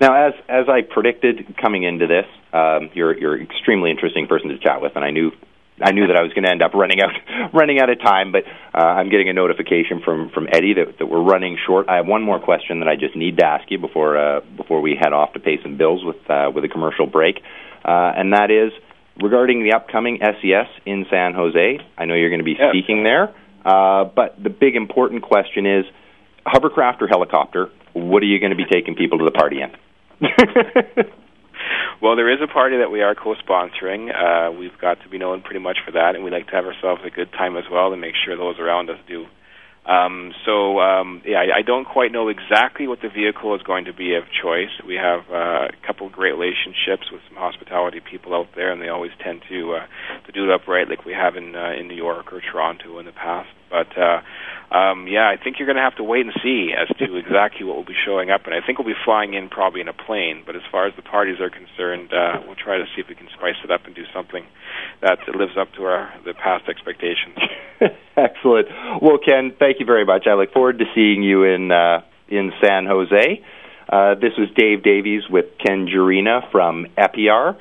Now, 0.00 0.28
as 0.28 0.34
as 0.48 0.68
I 0.68 0.82
predicted 0.82 1.56
coming 1.60 1.82
into 1.82 2.06
this, 2.06 2.26
um, 2.52 2.90
you're 2.94 3.18
you're 3.18 3.34
an 3.34 3.42
extremely 3.42 3.90
interesting 3.90 4.28
person 4.28 4.50
to 4.50 4.58
chat 4.58 4.80
with, 4.80 4.92
and 4.94 5.04
I 5.04 5.10
knew 5.10 5.32
I 5.82 5.90
knew 5.90 6.06
that 6.06 6.16
I 6.16 6.22
was 6.22 6.32
going 6.32 6.44
to 6.44 6.50
end 6.50 6.62
up 6.62 6.72
running 6.74 7.00
out 7.02 7.10
running 7.52 7.80
out 7.80 7.90
of 7.90 7.98
time. 7.98 8.30
But 8.30 8.44
uh, 8.72 8.78
I'm 8.78 9.10
getting 9.10 9.28
a 9.28 9.32
notification 9.32 10.00
from 10.04 10.30
from 10.30 10.46
Eddie 10.52 10.74
that, 10.74 10.98
that 11.00 11.06
we're 11.06 11.22
running 11.22 11.58
short. 11.66 11.88
I 11.88 11.96
have 11.96 12.06
one 12.06 12.22
more 12.22 12.38
question 12.38 12.78
that 12.78 12.88
I 12.88 12.94
just 12.94 13.16
need 13.16 13.38
to 13.38 13.44
ask 13.44 13.68
you 13.72 13.78
before 13.78 14.16
uh, 14.16 14.40
before 14.56 14.80
we 14.80 14.94
head 14.94 15.12
off 15.12 15.32
to 15.32 15.40
pay 15.40 15.58
some 15.64 15.76
bills 15.76 16.04
with 16.04 16.22
uh, 16.30 16.52
with 16.54 16.62
a 16.62 16.68
commercial 16.68 17.06
break, 17.06 17.42
uh, 17.84 18.14
and 18.14 18.32
that 18.34 18.52
is 18.52 18.70
regarding 19.22 19.64
the 19.64 19.72
upcoming 19.72 20.18
SES 20.20 20.68
in 20.86 21.06
San 21.10 21.34
Jose. 21.34 21.80
I 21.96 22.04
know 22.04 22.14
you're 22.14 22.30
going 22.30 22.40
to 22.40 22.44
be 22.44 22.56
yes. 22.58 22.70
speaking 22.70 23.02
there. 23.04 23.34
Uh, 23.64 24.04
but 24.04 24.42
the 24.42 24.50
big 24.50 24.76
important 24.76 25.22
question 25.22 25.66
is 25.66 25.84
hovercraft 26.46 27.02
or 27.02 27.08
helicopter, 27.08 27.70
what 27.92 28.22
are 28.22 28.26
you 28.26 28.38
going 28.40 28.50
to 28.50 28.56
be 28.56 28.64
taking 28.64 28.94
people 28.94 29.18
to 29.18 29.24
the 29.24 29.30
party 29.30 29.60
in? 29.60 29.70
well, 32.00 32.16
there 32.16 32.32
is 32.32 32.40
a 32.42 32.46
party 32.46 32.78
that 32.78 32.90
we 32.90 33.02
are 33.02 33.14
co-sponsoring. 33.14 34.08
Uh, 34.10 34.52
we've 34.52 34.76
got 34.80 35.00
to 35.02 35.08
be 35.08 35.18
known 35.18 35.42
pretty 35.42 35.60
much 35.60 35.78
for 35.84 35.92
that, 35.92 36.14
and 36.14 36.24
we 36.24 36.30
like 36.30 36.46
to 36.46 36.52
have 36.52 36.64
ourselves 36.64 37.02
a 37.04 37.10
good 37.10 37.32
time 37.32 37.56
as 37.56 37.64
well 37.70 37.92
and 37.92 38.00
make 38.00 38.14
sure 38.24 38.36
those 38.36 38.58
around 38.58 38.90
us 38.90 38.98
do. 39.06 39.26
Um, 39.88 40.32
so 40.44 40.80
um, 40.80 41.22
yeah, 41.24 41.38
I, 41.38 41.58
I 41.58 41.62
don't 41.62 41.86
quite 41.86 42.12
know 42.12 42.28
exactly 42.28 42.86
what 42.86 43.00
the 43.00 43.08
vehicle 43.08 43.54
is 43.56 43.62
going 43.62 43.86
to 43.86 43.94
be 43.94 44.14
of 44.14 44.24
choice. 44.28 44.68
We 44.86 44.96
have 44.96 45.20
uh, 45.32 45.72
a 45.72 45.86
couple 45.86 46.06
of 46.06 46.12
great 46.12 46.32
relationships 46.32 47.08
with 47.10 47.22
some 47.26 47.38
hospitality 47.38 48.00
people 48.04 48.34
out 48.34 48.48
there, 48.54 48.70
and 48.70 48.82
they 48.82 48.88
always 48.88 49.12
tend 49.24 49.40
to 49.48 49.80
uh, 49.80 49.86
to 50.26 50.32
do 50.32 50.44
it 50.44 50.50
upright, 50.52 50.90
like 50.90 51.06
we 51.06 51.12
have 51.14 51.36
in 51.36 51.56
uh, 51.56 51.72
in 51.72 51.88
New 51.88 51.96
York 51.96 52.32
or 52.32 52.42
Toronto 52.42 52.98
in 52.98 53.06
the 53.06 53.12
past. 53.12 53.48
But 53.70 53.96
uh, 53.96 54.20
um, 54.70 55.08
yeah, 55.08 55.24
I 55.24 55.42
think 55.42 55.58
you're 55.58 55.66
going 55.66 55.80
to 55.80 55.82
have 55.82 55.96
to 55.96 56.04
wait 56.04 56.26
and 56.26 56.34
see 56.42 56.72
as 56.76 56.88
to 56.98 57.16
exactly 57.16 57.64
what 57.64 57.76
will 57.76 57.88
be 57.88 57.96
showing 58.04 58.28
up, 58.28 58.44
and 58.44 58.54
I 58.54 58.60
think 58.64 58.78
we'll 58.78 58.88
be 58.88 59.00
flying 59.04 59.32
in 59.32 59.48
probably 59.48 59.80
in 59.80 59.88
a 59.88 59.94
plane. 59.94 60.42
But 60.44 60.56
as 60.56 60.62
far 60.70 60.86
as 60.86 60.94
the 60.94 61.02
parties 61.02 61.40
are 61.40 61.48
concerned, 61.48 62.12
uh, 62.12 62.44
we'll 62.44 62.56
try 62.56 62.76
to 62.76 62.84
see 62.94 63.00
if 63.00 63.08
we 63.08 63.14
can 63.14 63.28
spice 63.32 63.56
it 63.64 63.70
up 63.70 63.86
and 63.86 63.94
do 63.94 64.04
something 64.12 64.44
that 65.00 65.20
lives 65.34 65.56
up 65.58 65.72
to 65.76 65.84
our 65.84 66.12
the 66.24 66.34
past 66.34 66.68
expectations. 66.68 67.38
Excellent. 68.16 68.68
Well, 69.00 69.18
Ken, 69.24 69.56
thank 69.58 69.80
you 69.80 69.86
very 69.86 70.04
much. 70.04 70.26
I 70.26 70.34
look 70.34 70.52
forward 70.52 70.78
to 70.80 70.84
seeing 70.94 71.22
you 71.22 71.44
in 71.44 71.72
uh, 71.72 72.02
in 72.28 72.52
San 72.62 72.84
Jose. 72.84 73.42
Uh, 73.88 74.16
this 74.16 74.36
was 74.36 74.48
Dave 74.54 74.82
Davies 74.82 75.22
with 75.30 75.46
Ken 75.64 75.88
Jurina 75.88 76.50
from 76.52 76.86
Epiar. 76.98 77.56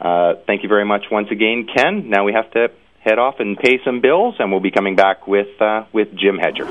Uh, 0.00 0.34
thank 0.46 0.62
you 0.62 0.68
very 0.68 0.84
much 0.84 1.06
once 1.10 1.28
again, 1.32 1.66
Ken. 1.74 2.08
Now 2.08 2.24
we 2.24 2.32
have 2.32 2.50
to 2.52 2.68
head 3.02 3.18
off 3.18 3.40
and 3.40 3.58
pay 3.58 3.78
some 3.84 4.00
bills, 4.00 4.36
and 4.38 4.50
we'll 4.50 4.60
be 4.60 4.70
coming 4.70 4.96
back 4.96 5.26
with 5.26 5.60
uh, 5.60 5.84
with 5.92 6.08
Jim 6.16 6.38
Hedger. 6.38 6.66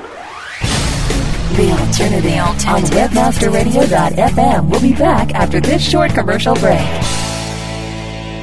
The 1.55 1.69
Alternative, 1.69 2.23
the 2.23 2.39
alternative. 2.39 2.67
on 2.67 3.09
webmasterradio.fm. 3.09 4.69
We'll 4.69 4.81
be 4.81 4.93
back 4.93 5.35
after 5.35 5.59
this 5.59 5.87
short 5.87 6.11
commercial 6.11 6.55
break. 6.55 6.79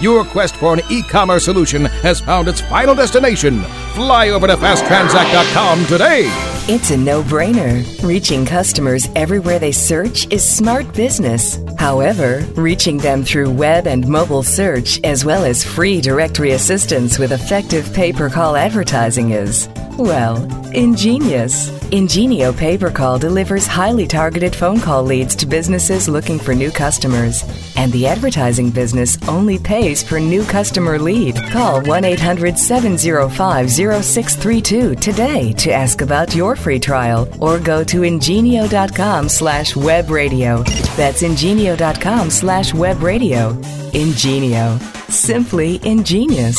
Your 0.00 0.24
quest 0.24 0.56
for 0.56 0.74
an 0.74 0.82
e 0.90 1.02
commerce 1.02 1.44
solution 1.46 1.86
has 1.86 2.20
found 2.20 2.48
its 2.48 2.60
final 2.60 2.94
destination. 2.94 3.62
Fly 3.94 4.28
over 4.28 4.46
to 4.46 4.56
fasttransact.com 4.56 5.86
today. 5.86 6.24
It's 6.68 6.90
a 6.90 6.96
no 6.96 7.22
brainer. 7.22 7.84
Reaching 8.02 8.44
customers 8.44 9.08
everywhere 9.14 9.58
they 9.58 9.72
search 9.72 10.30
is 10.32 10.44
smart 10.44 10.92
business. 10.94 11.58
However, 11.78 12.44
reaching 12.56 12.98
them 12.98 13.22
through 13.22 13.52
web 13.52 13.86
and 13.86 14.06
mobile 14.06 14.42
search, 14.42 15.00
as 15.04 15.24
well 15.24 15.44
as 15.44 15.64
free 15.64 16.00
directory 16.00 16.50
assistance 16.52 17.18
with 17.18 17.32
effective 17.32 17.90
pay 17.94 18.12
per 18.12 18.28
call 18.28 18.56
advertising, 18.56 19.30
is, 19.30 19.68
well, 19.96 20.36
ingenious. 20.72 21.75
Ingenio 21.92 22.52
Pay 22.52 22.78
Per 22.78 22.90
Call 22.90 23.16
delivers 23.16 23.68
highly 23.68 24.08
targeted 24.08 24.56
phone 24.56 24.80
call 24.80 25.04
leads 25.04 25.36
to 25.36 25.46
businesses 25.46 26.08
looking 26.08 26.36
for 26.36 26.52
new 26.52 26.72
customers. 26.72 27.44
And 27.76 27.92
the 27.92 28.08
advertising 28.08 28.70
business 28.70 29.16
only 29.28 29.56
pays 29.56 30.02
per 30.02 30.18
new 30.18 30.44
customer 30.44 30.98
lead. 30.98 31.36
Call 31.50 31.80
1 31.82 32.04
800 32.04 32.58
705 32.58 33.70
0632 33.70 34.96
today 34.96 35.52
to 35.52 35.72
ask 35.72 36.00
about 36.00 36.34
your 36.34 36.56
free 36.56 36.80
trial 36.80 37.28
or 37.40 37.60
go 37.60 37.84
to 37.84 38.02
ingenio.com 38.02 39.28
slash 39.28 39.76
web 39.76 40.10
radio. 40.10 40.64
That's 40.96 41.22
ingenio.com 41.22 42.30
slash 42.30 42.74
web 42.74 43.00
radio. 43.00 43.50
Ingenio. 43.94 44.76
Simply 45.08 45.78
ingenious. 45.86 46.58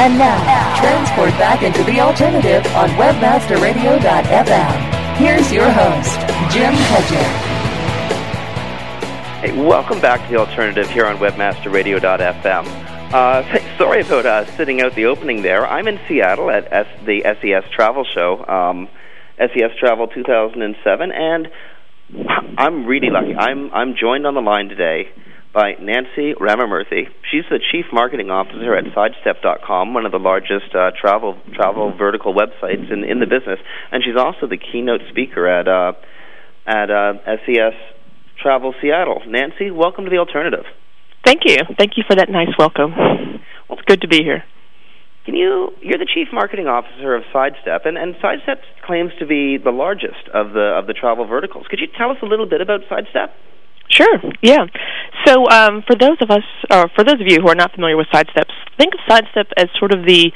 And 0.00 0.16
now, 0.16 0.80
transport 0.80 1.28
back 1.32 1.62
into 1.62 1.84
the 1.84 2.00
alternative 2.00 2.64
on 2.74 2.88
webmasterradio.fm. 2.92 5.16
Here's 5.18 5.52
your 5.52 5.70
host, 5.70 6.18
Jim 6.50 6.72
Hedger. 6.72 7.22
Hey, 9.46 9.52
welcome 9.62 10.00
back 10.00 10.22
to 10.22 10.28
the 10.32 10.38
alternative 10.38 10.88
here 10.88 11.04
on 11.04 11.18
webmasterradio.fm. 11.18 12.66
Uh, 13.12 13.76
sorry 13.78 14.00
about 14.00 14.24
uh, 14.24 14.46
sitting 14.56 14.80
out 14.80 14.94
the 14.94 15.04
opening 15.04 15.42
there. 15.42 15.66
I'm 15.66 15.86
in 15.86 16.00
Seattle 16.08 16.50
at 16.50 16.72
S- 16.72 16.86
the 17.04 17.20
SES 17.22 17.70
Travel 17.70 18.04
Show, 18.04 18.42
um, 18.46 18.88
SES 19.36 19.76
Travel 19.78 20.08
2007, 20.08 21.12
and 21.12 21.50
I'm 22.56 22.86
really 22.86 23.10
lucky. 23.10 23.34
I'm 23.34 23.70
I'm 23.74 23.96
joined 23.96 24.26
on 24.26 24.32
the 24.32 24.40
line 24.40 24.70
today 24.70 25.10
by 25.52 25.72
Nancy 25.80 26.34
Ramamurthy. 26.34 27.08
She's 27.30 27.44
the 27.50 27.58
chief 27.72 27.86
marketing 27.92 28.30
officer 28.30 28.74
at 28.76 28.84
Sidestep.com, 28.94 29.94
one 29.94 30.06
of 30.06 30.12
the 30.12 30.18
largest 30.18 30.74
uh, 30.74 30.90
travel 30.98 31.38
travel 31.54 31.92
vertical 31.96 32.34
websites 32.34 32.92
in 32.92 33.04
in 33.04 33.18
the 33.20 33.26
business, 33.26 33.58
and 33.90 34.02
she's 34.04 34.16
also 34.16 34.46
the 34.46 34.58
keynote 34.58 35.00
speaker 35.10 35.48
at 35.48 35.66
uh, 35.66 35.92
at 36.66 36.90
uh, 36.90 37.14
SES 37.44 37.74
Travel 38.40 38.74
Seattle. 38.80 39.22
Nancy, 39.26 39.70
welcome 39.70 40.04
to 40.04 40.10
the 40.10 40.18
alternative. 40.18 40.64
Thank 41.24 41.42
you. 41.44 41.56
Thank 41.76 41.96
you 41.96 42.04
for 42.06 42.16
that 42.16 42.30
nice 42.30 42.54
welcome. 42.58 42.92
Well, 43.68 43.78
it's 43.78 43.86
good 43.86 44.02
to 44.02 44.08
be 44.08 44.22
here. 44.22 44.44
Can 45.26 45.34
you? 45.34 45.70
You're 45.82 45.98
the 45.98 46.08
chief 46.12 46.28
marketing 46.32 46.66
officer 46.66 47.14
of 47.14 47.22
Sidestep, 47.32 47.84
and, 47.84 47.98
and 47.98 48.14
Sidestep 48.22 48.62
claims 48.86 49.12
to 49.18 49.26
be 49.26 49.58
the 49.58 49.70
largest 49.70 50.30
of 50.32 50.52
the 50.52 50.78
of 50.78 50.86
the 50.86 50.94
travel 50.94 51.26
verticals. 51.26 51.66
Could 51.68 51.80
you 51.80 51.88
tell 51.98 52.10
us 52.10 52.16
a 52.22 52.26
little 52.26 52.48
bit 52.48 52.60
about 52.60 52.80
Sidestep? 52.88 53.34
Sure. 53.90 54.18
Yeah. 54.40 54.66
So 55.26 55.48
um, 55.50 55.82
for 55.86 55.96
those 55.96 56.16
of 56.20 56.30
us, 56.30 56.44
or 56.70 56.88
for 56.94 57.04
those 57.04 57.20
of 57.20 57.26
you 57.26 57.40
who 57.40 57.48
are 57.48 57.54
not 57.54 57.72
familiar 57.74 57.96
with 57.96 58.06
Sidesteps, 58.12 58.52
think 58.78 58.94
of 58.94 59.00
Sidestep 59.08 59.48
as 59.56 59.66
sort 59.78 59.92
of 59.92 60.06
the 60.06 60.32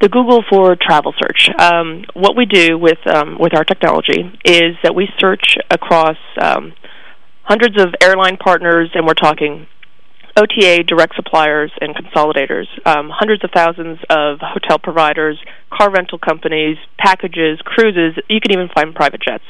the 0.00 0.08
Google 0.08 0.44
for 0.50 0.76
travel 0.76 1.14
search. 1.18 1.48
Um, 1.58 2.04
what 2.14 2.36
we 2.36 2.46
do 2.46 2.78
with 2.78 2.98
um, 3.06 3.36
with 3.38 3.54
our 3.54 3.64
technology 3.64 4.20
is 4.44 4.76
that 4.82 4.94
we 4.94 5.08
search 5.18 5.56
across 5.70 6.16
um, 6.40 6.74
hundreds 7.42 7.80
of 7.80 7.94
airline 8.00 8.36
partners, 8.36 8.90
and 8.94 9.06
we're 9.06 9.14
talking 9.14 9.66
OTA, 10.36 10.82
direct 10.82 11.14
suppliers, 11.14 11.70
and 11.80 11.94
consolidators, 11.94 12.66
um, 12.86 13.08
hundreds 13.08 13.44
of 13.44 13.50
thousands 13.54 13.98
of 14.10 14.38
hotel 14.40 14.78
providers, 14.78 15.38
car 15.70 15.90
rental 15.90 16.18
companies, 16.18 16.76
packages, 16.98 17.60
cruises. 17.64 18.18
You 18.28 18.40
can 18.40 18.52
even 18.52 18.68
find 18.74 18.94
private 18.94 19.22
jets 19.22 19.44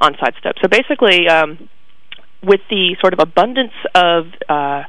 on 0.00 0.16
Sidestep. 0.18 0.56
So 0.62 0.68
basically, 0.68 1.28
um, 1.28 1.68
with 2.42 2.60
the 2.70 2.96
sort 3.00 3.12
of 3.12 3.20
abundance 3.20 3.72
of 3.94 4.26
uh, 4.48 4.82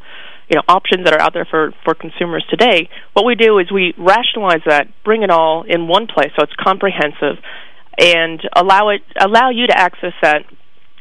you 0.50 0.56
know 0.56 0.64
options 0.68 1.06
that 1.06 1.14
are 1.14 1.22
out 1.22 1.34
there 1.34 1.48
for 1.50 1.74
for 1.84 1.94
consumers 1.94 2.46
today, 2.50 2.90
what 3.14 3.26
we 3.26 3.36
do 3.36 3.60
is 3.60 3.72
we 3.72 3.94
rationalize 3.98 4.62
that, 4.66 4.88
bring 5.04 5.24
it 5.24 5.30
all 5.30 5.64
in 5.68 5.88
one 5.88 6.08
place, 6.08 6.32
so 6.36 6.44
it's 6.44 6.56
comprehensive, 6.60 7.42
and 7.98 8.42
allow 8.56 8.90
it 8.90 9.02
allow 9.20 9.50
you 9.50 9.68
to 9.68 9.78
access 9.78 10.14
that 10.22 10.44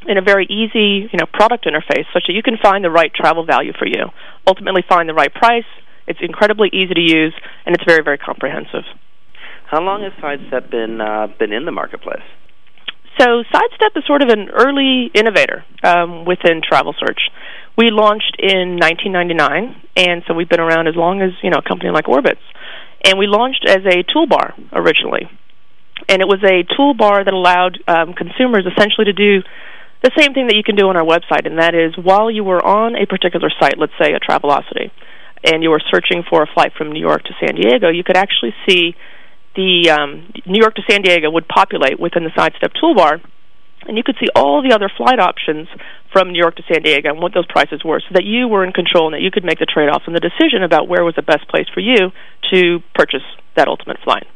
in 0.06 0.16
a 0.16 0.22
very 0.22 0.46
easy 0.46 1.08
you 1.10 1.18
know 1.18 1.26
product 1.32 1.66
interface, 1.66 2.06
such 2.12 2.24
that 2.26 2.34
you 2.34 2.42
can 2.42 2.56
find 2.62 2.84
the 2.84 2.90
right 2.90 3.12
travel 3.14 3.44
value 3.44 3.72
for 3.78 3.86
you. 3.86 4.06
Ultimately, 4.46 4.82
find 4.88 5.08
the 5.08 5.14
right 5.14 5.32
price. 5.32 5.68
It's 6.06 6.20
incredibly 6.22 6.68
easy 6.72 6.94
to 6.94 7.00
use, 7.00 7.34
and 7.66 7.74
it's 7.74 7.84
very 7.84 8.02
very 8.02 8.18
comprehensive. 8.18 8.84
How 9.66 9.80
long 9.80 10.02
has 10.02 10.12
Sidestep 10.20 10.70
been 10.70 11.00
uh, 11.00 11.28
been 11.38 11.52
in 11.52 11.64
the 11.64 11.72
marketplace? 11.72 12.26
So 13.18 13.42
Sidestep 13.52 13.96
is 13.96 14.04
sort 14.06 14.22
of 14.22 14.28
an 14.28 14.48
early 14.48 15.10
innovator 15.14 15.64
um, 15.82 16.24
within 16.24 16.62
travel 16.62 16.94
search. 16.98 17.20
We 17.76 17.90
launched 17.90 18.36
in 18.38 18.76
1999, 18.76 19.74
and 19.96 20.22
so 20.26 20.34
we've 20.34 20.48
been 20.48 20.60
around 20.60 20.86
as 20.86 20.96
long 20.96 21.22
as 21.22 21.30
you 21.42 21.50
know 21.50 21.58
a 21.58 21.68
company 21.68 21.90
like 21.90 22.04
Orbitz. 22.04 22.42
And 23.04 23.18
we 23.18 23.26
launched 23.26 23.64
as 23.66 23.80
a 23.86 24.04
toolbar 24.04 24.52
originally, 24.72 25.28
and 26.08 26.20
it 26.20 26.28
was 26.28 26.42
a 26.44 26.64
toolbar 26.76 27.24
that 27.24 27.32
allowed 27.32 27.80
um, 27.88 28.12
consumers 28.12 28.66
essentially 28.66 29.06
to 29.06 29.12
do 29.12 29.42
the 30.02 30.10
same 30.16 30.32
thing 30.32 30.46
that 30.48 30.56
you 30.56 30.62
can 30.62 30.76
do 30.76 30.88
on 30.88 30.96
our 30.96 31.04
website, 31.04 31.46
and 31.46 31.58
that 31.58 31.74
is 31.74 31.92
while 31.96 32.30
you 32.30 32.44
were 32.44 32.64
on 32.64 32.96
a 32.96 33.06
particular 33.06 33.50
site, 33.60 33.78
let's 33.78 33.92
say 34.00 34.12
a 34.12 34.20
Travelocity, 34.20 34.90
and 35.44 35.62
you 35.62 35.70
were 35.70 35.80
searching 35.90 36.22
for 36.28 36.42
a 36.42 36.46
flight 36.52 36.72
from 36.76 36.92
New 36.92 37.00
York 37.00 37.24
to 37.24 37.32
San 37.40 37.54
Diego, 37.54 37.88
you 37.88 38.04
could 38.04 38.16
actually 38.16 38.54
see 38.68 38.94
the 39.54 39.90
um, 39.90 40.32
New 40.46 40.60
York 40.60 40.74
to 40.76 40.82
San 40.88 41.02
Diego 41.02 41.30
would 41.30 41.48
populate 41.48 41.98
within 41.98 42.24
the 42.24 42.30
sidestep 42.36 42.72
toolbar, 42.80 43.20
and 43.86 43.96
you 43.96 44.02
could 44.02 44.16
see 44.20 44.28
all 44.36 44.62
the 44.62 44.74
other 44.74 44.90
flight 44.96 45.18
options 45.18 45.68
from 46.12 46.32
New 46.32 46.38
York 46.38 46.56
to 46.56 46.62
San 46.70 46.82
Diego 46.82 47.10
and 47.10 47.20
what 47.20 47.34
those 47.34 47.46
prices 47.46 47.82
were, 47.84 48.00
so 48.00 48.14
that 48.14 48.24
you 48.24 48.48
were 48.48 48.64
in 48.64 48.72
control 48.72 49.06
and 49.06 49.14
that 49.14 49.22
you 49.22 49.30
could 49.30 49.44
make 49.44 49.58
the 49.58 49.66
trade-offs 49.66 50.04
and 50.06 50.14
the 50.14 50.20
decision 50.20 50.62
about 50.62 50.88
where 50.88 51.04
was 51.04 51.14
the 51.14 51.22
best 51.22 51.48
place 51.48 51.66
for 51.72 51.80
you 51.80 52.12
to 52.52 52.80
purchase 52.94 53.24
that 53.56 53.68
ultimate 53.68 53.98
flight. 54.04 54.26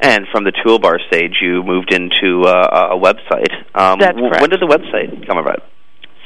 And 0.00 0.26
from 0.32 0.44
the 0.44 0.52
toolbar 0.52 0.98
stage, 1.06 1.36
you 1.40 1.62
moved 1.62 1.92
into 1.92 2.42
uh, 2.46 2.94
a 2.94 2.98
website. 2.98 3.52
Um, 3.74 3.98
That's 4.00 4.16
correct. 4.16 4.40
When 4.40 4.50
did 4.50 4.60
the 4.60 4.66
website 4.66 5.26
come 5.26 5.38
about? 5.38 5.64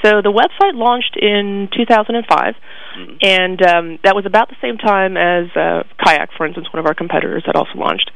So 0.05 0.23
the 0.23 0.33
website 0.33 0.75
launched 0.75 1.17
in 1.21 1.69
2005, 1.77 2.55
mm-hmm. 2.97 3.17
and 3.23 3.63
um, 3.63 3.99
that 4.05 4.15
was 4.15 4.27
about 4.27 4.49
the 4.49 4.57
same 4.61 4.77
time 4.79 5.17
as 5.17 5.47
uh, 5.57 5.83
Kayak, 6.05 6.31
for 6.37 6.47
instance, 6.47 6.67
one 6.73 6.81
of 6.81 6.87
our 6.87 6.95
competitors 6.95 7.45
that 7.47 7.57
also 7.57 7.77
launched. 7.77 8.11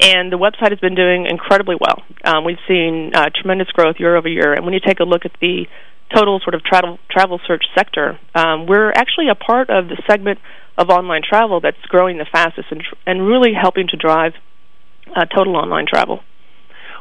And 0.00 0.32
the 0.32 0.38
website 0.38 0.70
has 0.70 0.80
been 0.80 0.94
doing 0.94 1.26
incredibly 1.26 1.76
well. 1.78 2.02
Um, 2.24 2.44
we've 2.44 2.62
seen 2.66 3.12
uh, 3.14 3.28
tremendous 3.34 3.68
growth 3.68 3.96
year 3.98 4.16
over 4.16 4.28
year, 4.28 4.54
and 4.54 4.64
when 4.64 4.72
you 4.72 4.80
take 4.80 5.00
a 5.00 5.04
look 5.04 5.24
at 5.24 5.32
the 5.40 5.66
total 6.14 6.40
sort 6.40 6.54
of 6.54 6.64
travel 6.64 6.98
travel 7.10 7.40
search 7.46 7.64
sector, 7.76 8.18
um, 8.34 8.66
we're 8.66 8.90
actually 8.90 9.28
a 9.30 9.34
part 9.34 9.70
of 9.70 9.88
the 9.88 10.00
segment 10.08 10.38
of 10.78 10.88
online 10.88 11.22
travel 11.22 11.60
that's 11.60 11.80
growing 11.88 12.18
the 12.18 12.26
fastest 12.30 12.68
and, 12.70 12.80
tr- 12.80 12.96
and 13.06 13.26
really 13.26 13.52
helping 13.52 13.86
to 13.88 13.96
drive 13.96 14.32
uh, 15.14 15.26
total 15.26 15.56
online 15.56 15.86
travel. 15.86 16.20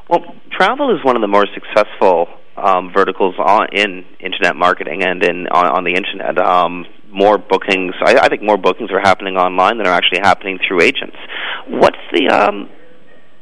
Well, 0.09 0.35
travel 0.51 0.95
is 0.95 1.03
one 1.05 1.15
of 1.15 1.21
the 1.21 1.27
more 1.27 1.45
successful 1.53 2.27
um, 2.59 2.91
verticals 2.93 3.35
on 3.37 3.67
in 3.73 4.05
internet 4.19 4.55
marketing 4.55 5.03
and 5.03 5.23
in 5.23 5.47
on, 5.47 5.65
on 5.65 5.83
the 5.83 5.95
internet. 5.95 6.37
Um, 6.37 6.85
more 7.11 7.37
bookings. 7.37 7.93
I, 8.05 8.17
I 8.21 8.27
think 8.29 8.43
more 8.43 8.57
bookings 8.57 8.91
are 8.91 8.99
happening 8.99 9.35
online 9.35 9.77
than 9.77 9.87
are 9.87 9.93
actually 9.93 10.19
happening 10.19 10.59
through 10.67 10.81
agents. 10.81 11.17
What's 11.67 11.97
the 12.13 12.29
um, 12.29 12.69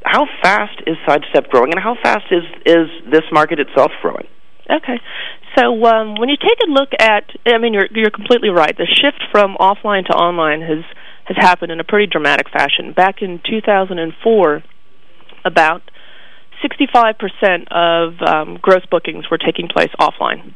how 0.06 0.26
fast 0.42 0.80
is 0.88 0.96
Sidestep 1.06 1.50
growing, 1.50 1.72
and 1.74 1.82
how 1.82 1.96
fast 2.02 2.26
is 2.32 2.44
is 2.66 2.88
this 3.12 3.24
market 3.32 3.60
itself 3.60 3.92
growing? 4.02 4.28
Okay, 4.70 5.00
so 5.58 5.86
um, 5.86 6.16
when 6.16 6.28
you 6.30 6.36
take 6.36 6.60
a 6.68 6.70
look 6.70 6.90
at, 7.00 7.24
I 7.46 7.58
mean, 7.58 7.74
you're 7.74 7.88
you're 7.92 8.12
completely 8.12 8.50
right. 8.50 8.76
The 8.78 8.86
shift 8.86 9.24
from 9.32 9.56
offline 9.60 10.06
to 10.08 10.14
online 10.14 10.62
has 10.62 10.84
has 11.26 11.38
happened 11.38 11.72
in 11.72 11.80
a 11.80 11.84
pretty 11.84 12.08
dramatic 12.08 12.50
fashion. 12.50 12.94
Back 12.94 13.22
in 13.22 13.42
2004, 13.50 14.64
about 15.46 15.82
65% 16.64 17.68
of 17.72 18.22
um, 18.22 18.58
gross 18.62 18.86
bookings 18.90 19.26
were 19.30 19.38
taking 19.38 19.68
place 19.68 19.92
offline 20.00 20.54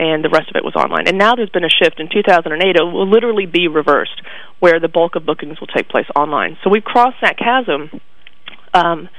and 0.00 0.24
the 0.24 0.30
rest 0.30 0.48
of 0.48 0.56
it 0.56 0.64
was 0.64 0.74
online. 0.74 1.06
And 1.06 1.18
now 1.18 1.34
there's 1.34 1.50
been 1.50 1.64
a 1.64 1.68
shift 1.68 2.00
in 2.00 2.08
2008. 2.08 2.74
It 2.74 2.82
will 2.82 3.08
literally 3.08 3.44
be 3.44 3.68
reversed, 3.68 4.22
where 4.58 4.80
the 4.80 4.88
bulk 4.88 5.14
of 5.14 5.26
bookings 5.26 5.60
will 5.60 5.68
take 5.68 5.90
place 5.90 6.06
online. 6.16 6.56
So 6.64 6.70
we've 6.70 6.82
crossed 6.82 7.20
that 7.20 7.36
chasm 7.36 8.00
um, 8.72 9.10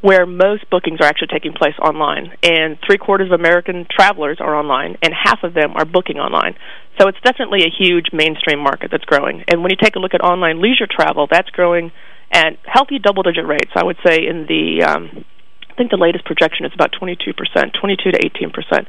where 0.00 0.24
most 0.24 0.70
bookings 0.70 0.98
are 1.00 1.06
actually 1.06 1.28
taking 1.28 1.52
place 1.52 1.74
online, 1.78 2.32
and 2.42 2.78
three 2.86 2.96
quarters 2.96 3.28
of 3.30 3.38
American 3.38 3.86
travelers 3.90 4.38
are 4.40 4.56
online, 4.56 4.96
and 5.02 5.12
half 5.12 5.42
of 5.42 5.52
them 5.52 5.72
are 5.76 5.84
booking 5.84 6.16
online. 6.16 6.54
So 6.98 7.08
it's 7.08 7.20
definitely 7.22 7.64
a 7.64 7.70
huge 7.70 8.06
mainstream 8.12 8.60
market 8.60 8.90
that's 8.90 9.04
growing. 9.04 9.44
And 9.46 9.62
when 9.62 9.70
you 9.70 9.76
take 9.76 9.96
a 9.96 9.98
look 9.98 10.14
at 10.14 10.22
online 10.22 10.62
leisure 10.62 10.88
travel, 10.90 11.28
that's 11.30 11.50
growing 11.50 11.92
at 12.32 12.56
healthy 12.64 12.98
double-digit 12.98 13.46
rates. 13.46 13.72
I 13.74 13.84
would 13.84 13.98
say 14.06 14.26
in 14.26 14.46
the 14.46 14.84
um, 14.84 15.24
think 15.80 15.90
the 15.90 15.96
latest 15.96 16.28
projection 16.28 16.68
is 16.68 16.72
about 16.76 16.92
22%, 16.92 17.16
22 17.32 18.12
to 18.12 18.18
18 18.20 18.52
percent. 18.52 18.84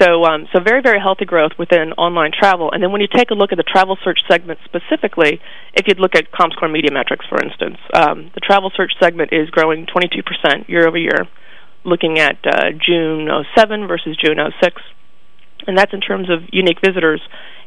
So, 0.00 0.24
um, 0.24 0.48
so 0.52 0.58
very, 0.58 0.80
very 0.82 0.98
healthy 0.98 1.24
growth 1.24 1.52
within 1.58 1.92
online 1.92 2.32
travel. 2.32 2.72
And 2.72 2.82
then 2.82 2.90
when 2.90 3.00
you 3.00 3.06
take 3.06 3.30
a 3.30 3.34
look 3.34 3.52
at 3.52 3.58
the 3.58 3.68
travel 3.68 3.96
search 4.02 4.18
segment 4.28 4.58
specifically, 4.64 5.38
if 5.74 5.86
you 5.86 5.94
look 6.00 6.16
at 6.16 6.32
Comscore 6.32 6.72
Media 6.72 6.90
Metrix, 6.90 7.28
for 7.28 7.38
instance, 7.38 7.76
um, 7.92 8.32
the 8.34 8.40
travel 8.40 8.72
search 8.74 8.92
segment 8.98 9.32
is 9.32 9.50
growing 9.50 9.86
22% 9.86 10.68
year 10.68 10.88
over 10.88 10.98
year, 10.98 11.28
looking 11.84 12.18
at 12.18 12.38
uh, 12.44 12.70
June 12.72 13.28
07 13.54 13.86
versus 13.86 14.16
June 14.16 14.38
06. 14.60 14.82
And 15.68 15.78
that's 15.78 15.92
in 15.92 16.00
terms 16.00 16.28
of 16.28 16.40
unique 16.50 16.80
visitors. 16.84 17.20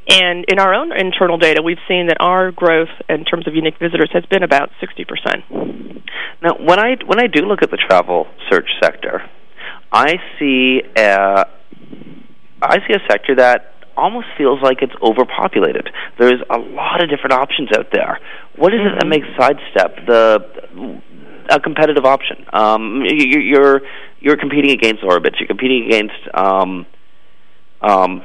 And 0.07 0.45
in 0.47 0.57
our 0.59 0.73
own 0.73 0.95
internal 0.97 1.37
data, 1.37 1.61
we've 1.61 1.81
seen 1.87 2.07
that 2.07 2.17
our 2.19 2.51
growth 2.51 2.89
in 3.09 3.25
terms 3.25 3.45
of 3.47 3.55
unique 3.55 3.77
visitors 3.79 4.09
has 4.13 4.25
been 4.25 4.41
about 4.41 4.69
60%. 4.81 6.03
Now, 6.41 6.55
when 6.59 6.79
I 6.79 6.95
when 7.05 7.19
I 7.19 7.27
do 7.27 7.41
look 7.41 7.61
at 7.61 7.71
the 7.71 7.77
travel 7.77 8.27
search 8.49 8.69
sector, 8.81 9.27
I 9.91 10.15
see 10.39 10.81
uh, 10.95 11.43
I 12.61 12.77
see 12.87 12.93
a 12.93 13.01
sector 13.09 13.35
that 13.35 13.73
almost 13.97 14.27
feels 14.37 14.61
like 14.61 14.81
it's 14.81 14.93
overpopulated. 15.01 15.89
There's 16.19 16.41
a 16.49 16.57
lot 16.57 17.03
of 17.03 17.09
different 17.09 17.33
options 17.33 17.69
out 17.75 17.87
there. 17.91 18.19
What 18.55 18.73
is 18.73 18.79
mm-hmm. 18.79 18.95
it 18.95 18.99
that 18.99 19.07
makes 19.07 19.27
Sidestep 19.37 20.05
the 20.05 21.01
a 21.49 21.59
competitive 21.59 22.05
option? 22.05 22.45
Um, 22.53 23.03
you, 23.05 23.39
you're 23.39 23.81
you're 24.19 24.37
competing 24.37 24.71
against 24.71 25.03
Orbitz. 25.03 25.39
You're 25.39 25.47
competing 25.47 25.85
against 25.85 26.15
um, 26.33 26.85
um, 27.81 28.23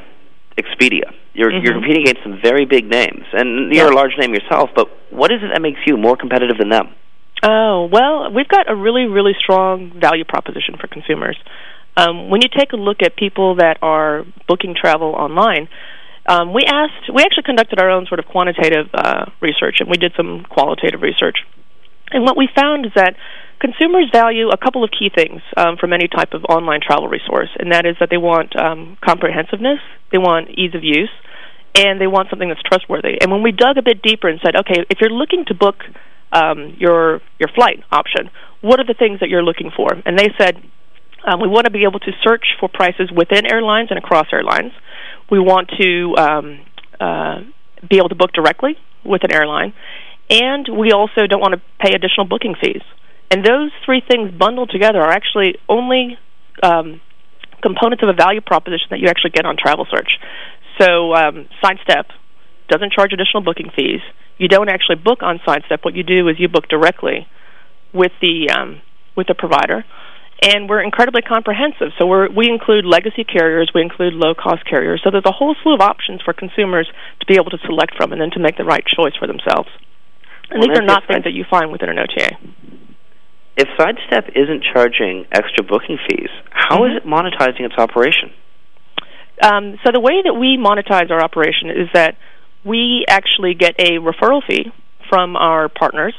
Expedia. 0.58 1.12
You're 1.34 1.50
mm-hmm. 1.50 1.64
you're 1.64 1.74
competing 1.74 2.02
against 2.02 2.22
some 2.22 2.40
very 2.42 2.66
big 2.66 2.90
names, 2.90 3.24
and 3.32 3.72
you're 3.72 3.88
yeah. 3.88 3.94
a 3.94 3.96
large 3.96 4.12
name 4.18 4.34
yourself. 4.34 4.70
But 4.74 4.88
what 5.10 5.32
is 5.32 5.40
it 5.42 5.50
that 5.52 5.62
makes 5.62 5.80
you 5.86 5.96
more 5.96 6.16
competitive 6.16 6.58
than 6.58 6.68
them? 6.68 6.94
Oh 7.42 7.88
well, 7.90 8.30
we've 8.32 8.48
got 8.48 8.70
a 8.70 8.74
really 8.74 9.06
really 9.06 9.32
strong 9.38 9.92
value 9.98 10.24
proposition 10.24 10.76
for 10.80 10.86
consumers. 10.86 11.38
Um, 11.96 12.30
when 12.30 12.40
you 12.40 12.48
take 12.48 12.72
a 12.72 12.76
look 12.76 13.02
at 13.02 13.16
people 13.16 13.56
that 13.56 13.78
are 13.82 14.24
booking 14.48 14.74
travel 14.74 15.12
online, 15.12 15.68
um, 16.26 16.54
we 16.54 16.62
asked, 16.64 17.12
we 17.12 17.22
actually 17.22 17.42
conducted 17.42 17.80
our 17.80 17.90
own 17.90 18.06
sort 18.06 18.18
of 18.18 18.26
quantitative 18.26 18.86
uh, 18.94 19.26
research, 19.40 19.76
and 19.80 19.90
we 19.90 19.96
did 19.96 20.12
some 20.16 20.46
qualitative 20.48 21.02
research. 21.02 21.38
And 22.10 22.24
what 22.24 22.36
we 22.36 22.48
found 22.54 22.86
is 22.86 22.92
that 22.94 23.16
consumers 23.62 24.10
value 24.12 24.50
a 24.50 24.58
couple 24.58 24.82
of 24.82 24.90
key 24.90 25.08
things 25.14 25.40
um, 25.56 25.76
from 25.78 25.92
any 25.92 26.08
type 26.08 26.34
of 26.34 26.42
online 26.50 26.80
travel 26.82 27.06
resource, 27.08 27.48
and 27.58 27.70
that 27.70 27.86
is 27.86 27.94
that 28.00 28.10
they 28.10 28.18
want 28.18 28.58
um, 28.58 28.98
comprehensiveness, 29.00 29.78
they 30.10 30.18
want 30.18 30.50
ease 30.50 30.74
of 30.74 30.82
use, 30.82 31.14
and 31.74 32.00
they 32.00 32.08
want 32.08 32.28
something 32.28 32.48
that's 32.48 32.62
trustworthy. 32.62 33.22
And 33.22 33.30
when 33.30 33.42
we 33.42 33.52
dug 33.52 33.78
a 33.78 33.82
bit 33.82 34.02
deeper 34.02 34.28
and 34.28 34.40
said, 34.44 34.56
okay, 34.56 34.84
if 34.90 34.98
you're 35.00 35.14
looking 35.14 35.44
to 35.46 35.54
book 35.54 35.76
um, 36.32 36.74
your 36.78 37.22
your 37.38 37.48
flight 37.54 37.84
option, 37.92 38.30
what 38.60 38.80
are 38.80 38.84
the 38.84 38.98
things 38.98 39.20
that 39.20 39.28
you're 39.28 39.44
looking 39.44 39.70
for? 39.74 39.88
And 40.04 40.18
they 40.18 40.28
said 40.36 40.56
um, 41.24 41.40
we 41.40 41.48
want 41.48 41.66
to 41.66 41.70
be 41.70 41.84
able 41.84 42.00
to 42.00 42.12
search 42.26 42.44
for 42.58 42.68
prices 42.68 43.10
within 43.14 43.46
airlines 43.46 43.88
and 43.90 43.98
across 43.98 44.26
airlines. 44.32 44.72
We 45.30 45.38
want 45.38 45.70
to 45.80 46.14
um, 46.18 46.60
uh, 47.00 47.40
be 47.88 47.98
able 47.98 48.08
to 48.08 48.16
book 48.16 48.32
directly 48.32 48.76
with 49.04 49.22
an 49.24 49.32
airline, 49.32 49.72
and 50.28 50.66
we 50.68 50.90
also 50.90 51.26
don't 51.28 51.40
want 51.40 51.54
to 51.54 51.62
pay 51.78 51.94
additional 51.94 52.26
booking 52.26 52.54
fees. 52.60 52.82
And 53.32 53.42
those 53.42 53.70
three 53.86 54.02
things 54.06 54.30
bundled 54.30 54.68
together 54.68 55.00
are 55.00 55.10
actually 55.10 55.56
only 55.66 56.18
um, 56.62 57.00
components 57.62 58.02
of 58.02 58.10
a 58.10 58.12
value 58.12 58.42
proposition 58.42 58.88
that 58.90 59.00
you 59.00 59.08
actually 59.08 59.30
get 59.30 59.46
on 59.46 59.56
Travel 59.56 59.86
Search. 59.90 60.18
So 60.78 61.14
um, 61.14 61.48
Sidestep 61.64 62.08
doesn't 62.68 62.92
charge 62.92 63.14
additional 63.14 63.42
booking 63.42 63.70
fees. 63.74 64.00
You 64.36 64.48
don't 64.48 64.68
actually 64.68 64.96
book 64.96 65.22
on 65.22 65.40
Sidestep. 65.46 65.82
What 65.82 65.94
you 65.94 66.02
do 66.02 66.28
is 66.28 66.36
you 66.38 66.48
book 66.48 66.68
directly 66.68 67.26
with 67.94 68.12
the 68.20 68.50
um, 68.52 68.82
with 69.16 69.28
the 69.28 69.34
provider 69.34 69.84
and 70.42 70.68
we're 70.68 70.82
incredibly 70.82 71.22
comprehensive. 71.22 71.94
So 71.98 72.06
we 72.06 72.28
we 72.28 72.50
include 72.50 72.84
legacy 72.84 73.24
carriers, 73.24 73.70
we 73.74 73.80
include 73.80 74.12
low 74.12 74.34
cost 74.34 74.64
carriers. 74.68 75.00
So 75.04 75.10
there's 75.10 75.24
a 75.24 75.32
whole 75.32 75.54
slew 75.62 75.74
of 75.74 75.80
options 75.80 76.20
for 76.20 76.34
consumers 76.34 76.90
to 77.20 77.26
be 77.26 77.34
able 77.34 77.50
to 77.50 77.58
select 77.64 77.96
from 77.96 78.12
and 78.12 78.20
then 78.20 78.30
to 78.32 78.40
make 78.40 78.56
the 78.56 78.64
right 78.64 78.84
choice 78.84 79.14
for 79.18 79.26
themselves. 79.26 79.70
And 80.50 80.60
well, 80.60 80.68
these 80.68 80.78
are 80.78 80.84
not 80.84 81.06
things 81.06 81.24
that 81.24 81.32
you 81.32 81.44
find 81.48 81.70
within 81.70 81.88
an 81.88 81.98
OTA. 81.98 82.36
If 83.56 83.68
Sidestep 83.78 84.30
isn't 84.34 84.64
charging 84.72 85.26
extra 85.30 85.62
booking 85.64 85.98
fees, 86.08 86.30
how 86.50 86.80
mm-hmm. 86.80 86.96
is 86.96 87.02
it 87.02 87.06
monetizing 87.06 87.60
its 87.60 87.74
operation? 87.76 88.32
Um, 89.42 89.78
so 89.84 89.92
the 89.92 90.00
way 90.00 90.22
that 90.24 90.34
we 90.34 90.56
monetize 90.56 91.10
our 91.10 91.22
operation 91.22 91.70
is 91.70 91.88
that 91.94 92.16
we 92.64 93.04
actually 93.08 93.54
get 93.54 93.74
a 93.78 93.98
referral 93.98 94.40
fee 94.46 94.72
from 95.08 95.36
our 95.36 95.68
partners. 95.68 96.14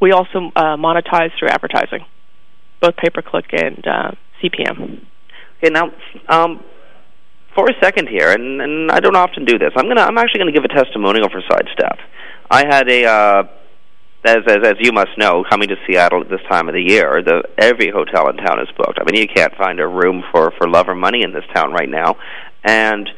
We 0.00 0.12
also 0.12 0.52
uh, 0.54 0.76
monetize 0.76 1.30
through 1.38 1.48
advertising 1.48 2.04
both 2.80 2.96
pay 2.96 3.10
per 3.10 3.22
click 3.22 3.46
and 3.52 3.86
uh, 3.86 4.10
CPM. 4.42 5.04
Okay, 5.58 5.72
now 5.72 5.90
um, 6.28 6.62
for 7.54 7.68
a 7.68 7.74
second 7.82 8.08
here, 8.08 8.30
and, 8.30 8.60
and 8.60 8.90
I 8.90 9.00
don't 9.00 9.16
often 9.16 9.44
do 9.44 9.58
this. 9.58 9.72
I'm 9.76 9.88
gonna 9.88 10.02
I'm 10.02 10.18
actually 10.18 10.40
gonna 10.40 10.52
give 10.52 10.64
a 10.64 10.68
testimonial 10.68 11.28
for 11.30 11.40
Sidestep. 11.40 11.98
I 12.50 12.66
had 12.66 12.88
a 12.88 13.04
uh, 13.04 13.42
as, 14.24 14.38
as 14.46 14.58
as 14.64 14.74
you 14.80 14.92
must 14.92 15.16
know, 15.16 15.44
coming 15.48 15.68
to 15.68 15.76
Seattle 15.86 16.22
at 16.22 16.28
this 16.28 16.40
time 16.50 16.68
of 16.68 16.74
the 16.74 16.82
year, 16.82 17.22
the 17.22 17.42
every 17.58 17.90
hotel 17.90 18.28
in 18.28 18.36
town 18.36 18.60
is 18.60 18.68
booked. 18.76 18.98
I 19.00 19.04
mean, 19.04 19.20
you 19.20 19.28
can't 19.28 19.54
find 19.54 19.80
a 19.80 19.86
room 19.86 20.24
for 20.32 20.52
for 20.58 20.68
love 20.68 20.88
or 20.88 20.94
money 20.94 21.22
in 21.22 21.32
this 21.32 21.44
town 21.54 21.72
right 21.72 21.88
now, 21.88 22.16
and 22.64 23.08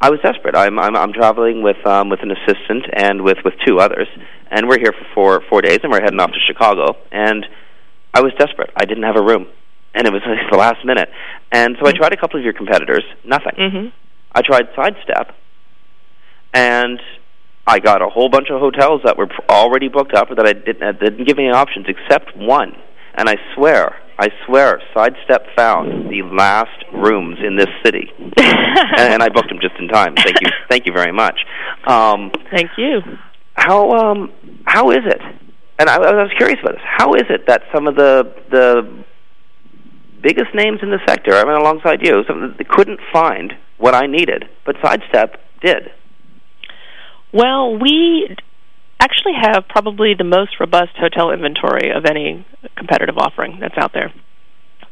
I 0.00 0.10
was 0.10 0.20
desperate. 0.20 0.56
I'm 0.56 0.78
I'm, 0.78 0.96
I'm 0.96 1.12
traveling 1.12 1.62
with 1.62 1.84
um, 1.86 2.08
with 2.08 2.20
an 2.22 2.30
assistant 2.30 2.86
and 2.92 3.22
with 3.22 3.38
with 3.44 3.54
two 3.66 3.78
others, 3.80 4.08
and 4.50 4.68
we're 4.68 4.78
here 4.78 4.92
for 4.92 5.06
four 5.14 5.42
four 5.48 5.62
days, 5.62 5.80
and 5.82 5.92
we're 5.92 6.00
heading 6.00 6.20
off 6.20 6.30
to 6.30 6.40
Chicago, 6.46 6.96
and 7.12 7.44
I 8.14 8.22
was 8.22 8.32
desperate. 8.38 8.70
I 8.76 8.84
didn't 8.86 9.04
have 9.04 9.16
a 9.16 9.22
room, 9.22 9.46
and 9.94 10.06
it 10.06 10.12
was 10.12 10.22
the 10.50 10.56
last 10.56 10.84
minute. 10.84 11.10
And 11.52 11.76
so 11.76 11.84
mm-hmm. 11.84 11.96
I 11.96 11.98
tried 11.98 12.12
a 12.12 12.16
couple 12.16 12.38
of 12.38 12.44
your 12.44 12.54
competitors. 12.54 13.04
Nothing. 13.24 13.54
Mm-hmm. 13.58 13.88
I 14.32 14.42
tried 14.42 14.68
Sidestep, 14.74 15.34
and 16.54 17.00
I 17.66 17.78
got 17.78 18.02
a 18.02 18.08
whole 18.08 18.28
bunch 18.28 18.48
of 18.50 18.60
hotels 18.60 19.02
that 19.04 19.16
were 19.16 19.28
already 19.48 19.88
booked 19.88 20.14
up, 20.14 20.30
or 20.30 20.34
that 20.36 20.46
I 20.46 20.52
didn't 20.52 20.80
that 20.80 21.00
didn't 21.00 21.26
give 21.26 21.36
me 21.36 21.44
any 21.46 21.54
options 21.54 21.86
except 21.88 22.36
one. 22.36 22.74
And 23.14 23.28
I 23.28 23.36
swear, 23.54 23.96
I 24.18 24.28
swear, 24.46 24.80
Sidestep 24.94 25.46
found 25.56 26.10
the 26.10 26.22
last 26.22 26.84
rooms 26.92 27.38
in 27.44 27.56
this 27.56 27.68
city, 27.84 28.10
and, 28.18 28.98
and 28.98 29.22
I 29.22 29.28
booked 29.28 29.48
them 29.48 29.58
just 29.60 29.74
in 29.78 29.88
time. 29.88 30.14
Thank 30.16 30.40
you, 30.40 30.48
thank 30.70 30.86
you 30.86 30.92
very 30.92 31.12
much. 31.12 31.38
Um, 31.86 32.32
thank 32.50 32.70
you. 32.76 33.00
How 33.54 33.90
um 33.92 34.32
how 34.64 34.90
is 34.90 35.04
it? 35.04 35.20
and 35.80 35.88
I, 35.88 35.96
I 35.96 36.22
was 36.22 36.30
curious 36.36 36.60
about 36.60 36.74
this. 36.74 36.84
How 36.84 37.14
is 37.14 37.24
it 37.30 37.46
that 37.46 37.62
some 37.74 37.88
of 37.88 37.96
the 37.96 38.30
the 38.50 39.04
biggest 40.22 40.54
names 40.54 40.80
in 40.82 40.90
the 40.90 41.00
sector, 41.08 41.32
I 41.32 41.44
mean, 41.44 41.54
alongside 41.54 42.06
you, 42.06 42.22
some 42.28 42.54
couldn't 42.68 43.00
find 43.10 43.54
what 43.78 43.94
I 43.94 44.06
needed, 44.06 44.44
but 44.66 44.76
Sidestep 44.84 45.40
did? 45.62 45.90
Well, 47.32 47.78
we 47.78 48.36
actually 49.00 49.34
have 49.40 49.64
probably 49.68 50.14
the 50.16 50.24
most 50.24 50.60
robust 50.60 50.92
hotel 50.98 51.30
inventory 51.30 51.90
of 51.90 52.04
any 52.04 52.46
competitive 52.76 53.16
offering 53.18 53.58
that's 53.60 53.76
out 53.78 53.92
there. 53.94 54.12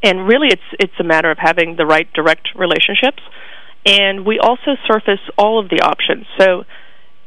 And 0.02 0.28
really, 0.28 0.48
it's 0.48 0.62
it's 0.78 0.98
a 1.00 1.04
matter 1.04 1.30
of 1.30 1.38
having 1.40 1.74
the 1.76 1.84
right 1.84 2.06
direct 2.12 2.48
relationships, 2.54 3.22
and 3.84 4.24
we 4.24 4.38
also 4.38 4.76
surface 4.86 5.20
all 5.36 5.58
of 5.58 5.68
the 5.68 5.80
options. 5.82 6.26
So 6.38 6.64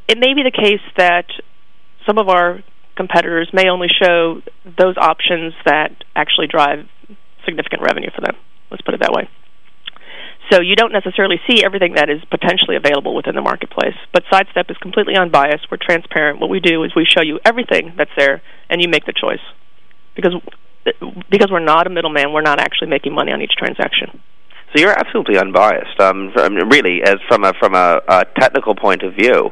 it 0.08 0.18
may 0.18 0.34
be 0.34 0.44
the 0.44 0.52
case 0.52 0.82
that 0.98 1.26
some 2.08 2.18
of 2.18 2.30
our 2.30 2.64
competitors 2.96 3.50
may 3.54 3.70
only 3.70 3.88
show 3.90 4.42
those 4.66 4.96
options 4.98 5.54
that 5.66 5.92
actually 6.16 6.48
drive 6.48 6.88
significant 7.46 7.82
revenue 7.82 8.10
for 8.16 8.22
them. 8.22 8.36
Let's 8.70 8.82
put 8.82 8.94
it 8.94 9.02
that 9.02 9.12
way. 9.12 9.28
So 10.52 10.60
you 10.60 10.76
don't 10.76 10.92
necessarily 10.92 11.40
see 11.48 11.64
everything 11.64 11.94
that 11.96 12.10
is 12.10 12.20
potentially 12.30 12.76
available 12.76 13.16
within 13.16 13.36
the 13.36 13.42
marketplace. 13.42 13.96
But 14.12 14.24
Sidestep 14.30 14.70
is 14.70 14.78
completely 14.78 15.16
unbiased. 15.16 15.68
We're 15.72 15.78
transparent. 15.78 16.42
What 16.42 16.50
we 16.50 16.60
do 16.60 16.84
is 16.84 16.92
we 16.94 17.06
show 17.06 17.22
you 17.24 17.40
everything 17.46 17.94
that's 17.98 18.12
there, 18.18 18.42
and 18.70 18.82
you 18.82 18.90
make 18.90 19.06
the 19.06 19.14
choice. 19.14 19.40
Because 20.16 20.34
because 21.30 21.50
we're 21.52 21.60
not 21.60 21.88
a 21.88 21.90
middleman, 21.90 22.34
we're 22.34 22.42
not 22.42 22.60
actually 22.60 22.90
making 22.90 23.14
money 23.14 23.32
on 23.32 23.42
each 23.42 23.54
transaction. 23.58 24.20
So 24.74 24.82
you're 24.82 24.98
absolutely 24.98 25.38
unbiased. 25.38 26.00
Um, 26.00 26.34
really, 26.70 27.02
as 27.04 27.16
from 27.28 27.44
a 27.46 27.54
from 27.60 27.76
a, 27.76 28.02
a 28.08 28.26
technical 28.40 28.76
point 28.76 29.04
of 29.04 29.14
view, 29.14 29.52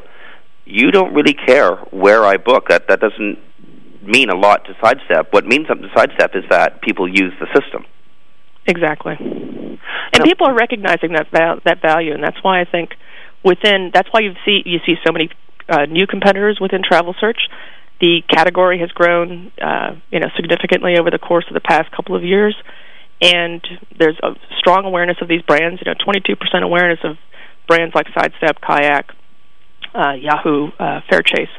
you 0.66 0.92
don't 0.92 1.14
really 1.14 1.34
care 1.34 1.76
where 1.92 2.26
I 2.26 2.36
book. 2.38 2.68
That 2.70 2.88
that 2.90 3.00
doesn't 3.00 3.40
mean 4.02 4.30
a 4.30 4.36
lot 4.36 4.66
to 4.66 4.76
Sidestep. 4.84 5.32
What 5.32 5.46
means 5.46 5.68
something 5.68 5.88
to 5.88 5.94
Sidestep 5.96 6.36
is 6.36 6.44
that 6.50 6.82
people 6.82 7.08
use 7.08 7.34
the 7.40 7.48
system. 7.54 7.86
Exactly. 8.70 9.16
And 9.20 10.24
people 10.24 10.48
are 10.48 10.54
recognizing 10.54 11.14
that 11.14 11.28
val- 11.32 11.60
that 11.66 11.82
value, 11.82 12.14
and 12.14 12.24
that's 12.24 12.38
why 12.44 12.62
I 12.62 12.66
think 12.66 12.92
within 13.44 13.90
that's 13.94 14.08
why 14.12 14.22
you 14.22 14.34
see 14.46 14.62
you 14.66 14.80
see 14.86 14.96
so 15.06 15.12
many 15.12 15.30
uh, 15.68 15.86
new 15.86 16.06
competitors 16.06 16.60
within 16.62 16.82
travel 16.84 17.16
search. 17.20 17.40
The 18.00 18.22
category 18.30 18.80
has 18.80 18.90
grown, 18.92 19.52
uh, 19.62 19.96
you 20.12 20.20
know, 20.20 20.28
significantly 20.36 20.98
over 20.98 21.10
the 21.12 21.20
course 21.20 21.46
of 21.50 21.54
the 21.54 21.60
past 21.60 21.92
couple 21.92 22.16
of 22.16 22.24
years, 22.24 22.56
and 23.22 23.66
there's 23.98 24.18
a 24.24 24.36
strong 24.60 24.86
awareness 24.86 25.18
of 25.22 25.28
these 25.28 25.42
brands. 25.42 25.82
You 25.84 25.92
know, 25.92 25.98
22% 25.98 26.64
awareness 26.64 27.00
of 27.04 27.18
brands 27.68 27.94
like 27.96 28.06
Sidestep, 28.14 28.62
Kayak, 28.62 29.12
uh, 29.94 30.14
Yahoo, 30.14 30.70
uh, 30.80 31.02
FareChase, 31.12 31.52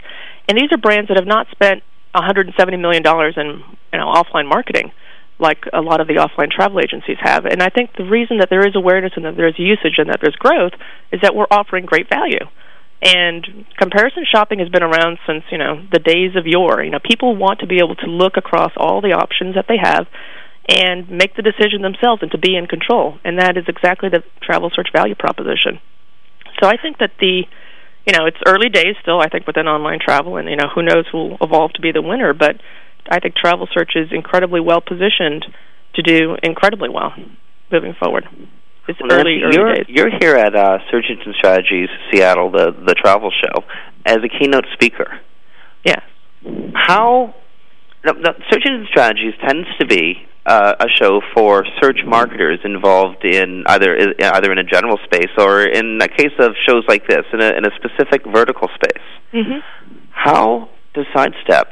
and 0.48 0.56
these 0.56 0.70
are 0.72 0.78
brands 0.78 1.08
that 1.08 1.16
have 1.18 1.26
not 1.26 1.48
spent 1.50 1.82
170 2.14 2.76
million 2.76 3.02
dollars 3.02 3.34
in 3.36 3.62
you 3.92 3.98
know 3.98 4.06
offline 4.06 4.48
marketing 4.48 4.92
like 5.40 5.64
a 5.72 5.80
lot 5.80 6.00
of 6.00 6.06
the 6.06 6.14
offline 6.14 6.50
travel 6.50 6.80
agencies 6.80 7.16
have. 7.20 7.46
And 7.46 7.62
I 7.62 7.68
think 7.68 7.96
the 7.96 8.04
reason 8.04 8.38
that 8.38 8.50
there 8.50 8.66
is 8.66 8.76
awareness 8.76 9.12
and 9.16 9.24
that 9.24 9.36
there's 9.36 9.58
usage 9.58 9.98
and 9.98 10.08
that 10.10 10.20
there's 10.20 10.36
growth 10.36 10.72
is 11.12 11.20
that 11.22 11.34
we're 11.34 11.50
offering 11.50 11.86
great 11.86 12.08
value. 12.08 12.44
And 13.02 13.64
comparison 13.78 14.24
shopping 14.30 14.58
has 14.58 14.68
been 14.68 14.82
around 14.82 15.18
since, 15.26 15.44
you 15.50 15.56
know, 15.56 15.82
the 15.90 15.98
days 15.98 16.36
of 16.36 16.46
yore. 16.46 16.84
You 16.84 16.90
know, 16.90 17.00
people 17.02 17.34
want 17.34 17.60
to 17.60 17.66
be 17.66 17.78
able 17.78 17.96
to 17.96 18.06
look 18.06 18.36
across 18.36 18.72
all 18.76 19.00
the 19.00 19.12
options 19.12 19.54
that 19.54 19.64
they 19.68 19.78
have 19.80 20.06
and 20.68 21.08
make 21.10 21.34
the 21.34 21.42
decision 21.42 21.80
themselves 21.80 22.22
and 22.22 22.30
to 22.32 22.38
be 22.38 22.54
in 22.54 22.66
control. 22.66 23.18
And 23.24 23.38
that 23.38 23.56
is 23.56 23.64
exactly 23.68 24.10
the 24.10 24.22
travel 24.42 24.70
search 24.74 24.88
value 24.92 25.14
proposition. 25.14 25.80
So 26.60 26.68
I 26.68 26.76
think 26.76 26.98
that 26.98 27.12
the 27.18 27.44
you 28.06 28.16
know, 28.16 28.26
it's 28.26 28.38
early 28.46 28.68
days 28.68 28.96
still, 29.02 29.20
I 29.20 29.28
think, 29.28 29.46
within 29.46 29.68
online 29.68 29.98
travel, 30.00 30.36
and 30.36 30.48
you 30.48 30.56
know, 30.56 30.68
who 30.74 30.82
knows 30.82 31.04
who 31.12 31.18
will 31.18 31.38
evolve 31.40 31.72
to 31.74 31.80
be 31.80 31.92
the 31.92 32.02
winner. 32.02 32.32
But 32.32 32.56
I 33.10 33.18
think 33.20 33.34
Travel 33.34 33.68
Search 33.72 33.92
is 33.96 34.08
incredibly 34.12 34.60
well 34.60 34.80
positioned 34.80 35.44
to 35.94 36.02
do 36.02 36.36
incredibly 36.42 36.88
well 36.88 37.12
moving 37.70 37.94
forward. 37.98 38.28
It's 38.88 38.98
well, 39.00 39.12
early, 39.12 39.40
early 39.42 39.56
you're, 39.56 39.74
days. 39.74 39.86
You're 39.88 40.10
here 40.18 40.36
at 40.36 40.54
uh, 40.54 40.78
Search 40.90 41.06
Engine 41.10 41.34
Strategies 41.36 41.88
Seattle, 42.10 42.50
the 42.50 42.72
the 42.86 42.94
travel 42.94 43.30
show, 43.30 43.64
as 44.06 44.18
a 44.18 44.28
keynote 44.28 44.66
speaker. 44.72 45.20
Yes. 45.84 46.02
How 46.74 47.34
no, 48.04 48.12
no, 48.12 48.30
Search 48.50 48.62
Engine 48.64 48.86
Strategies 48.90 49.34
tends 49.46 49.68
to 49.78 49.86
be 49.86 50.26
uh, 50.46 50.74
a 50.80 50.86
show 50.88 51.20
for 51.34 51.64
search 51.82 51.98
marketers 52.06 52.58
involved 52.64 53.24
in 53.24 53.64
either 53.66 54.14
either 54.20 54.52
in 54.52 54.58
a 54.58 54.64
general 54.64 54.98
space 55.04 55.30
or 55.36 55.62
in 55.62 55.98
a 56.00 56.08
case 56.08 56.32
of 56.38 56.52
shows 56.66 56.84
like 56.88 57.06
this 57.06 57.24
in 57.32 57.40
a, 57.40 57.50
in 57.56 57.66
a 57.66 57.70
specific 57.76 58.24
vertical 58.24 58.68
space. 58.74 59.04
Mm-hmm. 59.32 59.58
How 60.10 60.70
does 60.94 61.06
Sidestep 61.14 61.68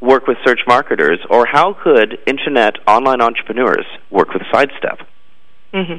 work 0.00 0.26
with 0.26 0.38
search 0.44 0.60
marketers, 0.66 1.18
or 1.30 1.46
how 1.46 1.74
could 1.74 2.18
internet 2.26 2.74
online 2.86 3.20
entrepreneurs 3.20 3.86
work 4.10 4.32
with 4.32 4.42
Sidestep? 4.52 5.00
Mm-hmm. 5.74 5.98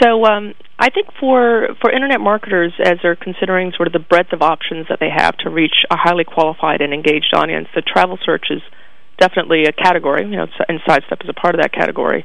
So 0.00 0.24
um, 0.24 0.54
I 0.78 0.90
think 0.90 1.08
for 1.18 1.68
for 1.80 1.90
internet 1.90 2.20
marketers, 2.20 2.72
as 2.78 2.98
they're 3.02 3.16
considering 3.16 3.72
sort 3.76 3.88
of 3.88 3.92
the 3.92 3.98
breadth 3.98 4.32
of 4.32 4.42
options 4.42 4.86
that 4.88 5.00
they 5.00 5.10
have 5.10 5.36
to 5.38 5.50
reach 5.50 5.84
a 5.90 5.96
highly 5.96 6.24
qualified 6.24 6.80
and 6.80 6.94
engaged 6.94 7.34
audience, 7.34 7.68
the 7.74 7.82
travel 7.82 8.18
search 8.24 8.46
is 8.50 8.62
definitely 9.18 9.64
a 9.64 9.72
category. 9.72 10.22
You 10.24 10.36
know, 10.36 10.46
and 10.68 10.80
Sidestep 10.86 11.22
is 11.22 11.28
a 11.28 11.34
part 11.34 11.54
of 11.54 11.60
that 11.62 11.72
category 11.72 12.24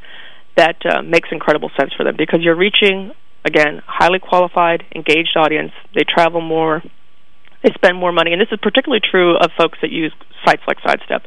that 0.55 0.77
uh, 0.85 1.01
makes 1.01 1.29
incredible 1.31 1.71
sense 1.79 1.91
for 1.97 2.03
them 2.03 2.15
because 2.15 2.41
you're 2.41 2.55
reaching 2.55 3.11
again 3.43 3.81
highly 3.87 4.19
qualified, 4.19 4.83
engaged 4.95 5.35
audience. 5.35 5.71
They 5.95 6.03
travel 6.07 6.41
more, 6.41 6.83
they 7.64 7.72
spend 7.76 7.97
more 7.97 8.11
money, 8.11 8.34
and 8.34 8.41
this 8.41 8.49
is 8.51 8.59
particularly 8.61 9.01
true 9.01 9.38
of 9.38 9.51
folks 9.57 9.80
that 9.82 9.91
use 9.91 10.14
sites 10.45 10.61
like 10.68 10.78
Sidestep. 10.86 11.26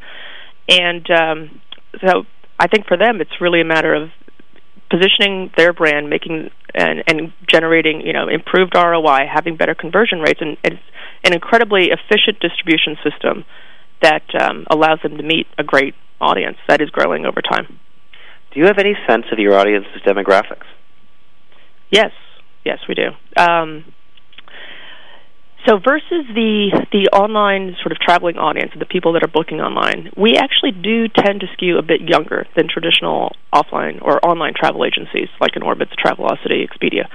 And 0.69 1.11
um, 1.11 1.61
so 2.01 2.25
I 2.59 2.69
think 2.69 2.87
for 2.87 2.97
them, 2.97 3.21
it's 3.21 3.41
really 3.41 3.61
a 3.61 3.65
matter 3.65 3.95
of 3.95 4.11
positioning 4.91 5.51
their 5.57 5.73
brand, 5.73 6.09
making 6.11 6.51
and, 6.75 7.03
and 7.07 7.33
generating 7.49 8.03
you 8.03 8.13
know 8.13 8.29
improved 8.29 8.75
ROI, 8.75 9.27
having 9.33 9.57
better 9.57 9.75
conversion 9.75 10.21
rates, 10.21 10.41
and 10.41 10.57
it's 10.63 10.83
an 11.25 11.33
incredibly 11.33 11.91
efficient 11.91 12.41
distribution 12.41 12.97
system 13.03 13.45
that 14.03 14.23
um, 14.39 14.67
allows 14.71 15.01
them 15.03 15.17
to 15.17 15.23
meet 15.23 15.47
a 15.59 15.65
great 15.65 15.95
audience 16.21 16.59
that 16.69 16.81
is 16.81 16.91
growing 16.91 17.25
over 17.25 17.41
time. 17.41 17.81
Do 18.53 18.61
you 18.61 18.67
have 18.67 18.79
any 18.79 18.95
sense 19.09 19.25
of 19.33 19.39
your 19.39 19.55
audience's 19.55 20.03
demographics? 20.07 20.67
Yes, 21.91 22.13
yes, 22.65 22.79
we 22.89 22.95
do. 22.95 23.11
Um, 23.37 23.85
so 25.67 25.79
versus 25.83 26.25
the 26.35 26.71
the 26.93 27.09
online 27.13 27.77
sort 27.83 27.93
of 27.93 27.99
traveling 27.99 28.37
audience, 28.39 28.73
the 28.79 28.87
people 28.87 29.13
that 29.15 29.23
are 29.23 29.31
booking 29.31 29.61
online, 29.61 30.11
we 30.17 30.37
actually 30.37 30.73
do 30.73 31.09
tend 31.09 31.41
to 31.41 31.47
skew 31.55 31.79
a 31.79 31.83
bit 31.83 32.01
younger 32.01 32.47
than 32.57 32.69
traditional 32.69 33.35
offline 33.53 34.01
or 34.03 34.25
online 34.25 34.55
travel 34.55 34.85
agencies 34.85 35.29
like 35.41 35.57
an 35.57 35.63
Orbitz, 35.63 35.93
Travelocity, 35.99 36.67
Expedia. 36.67 37.09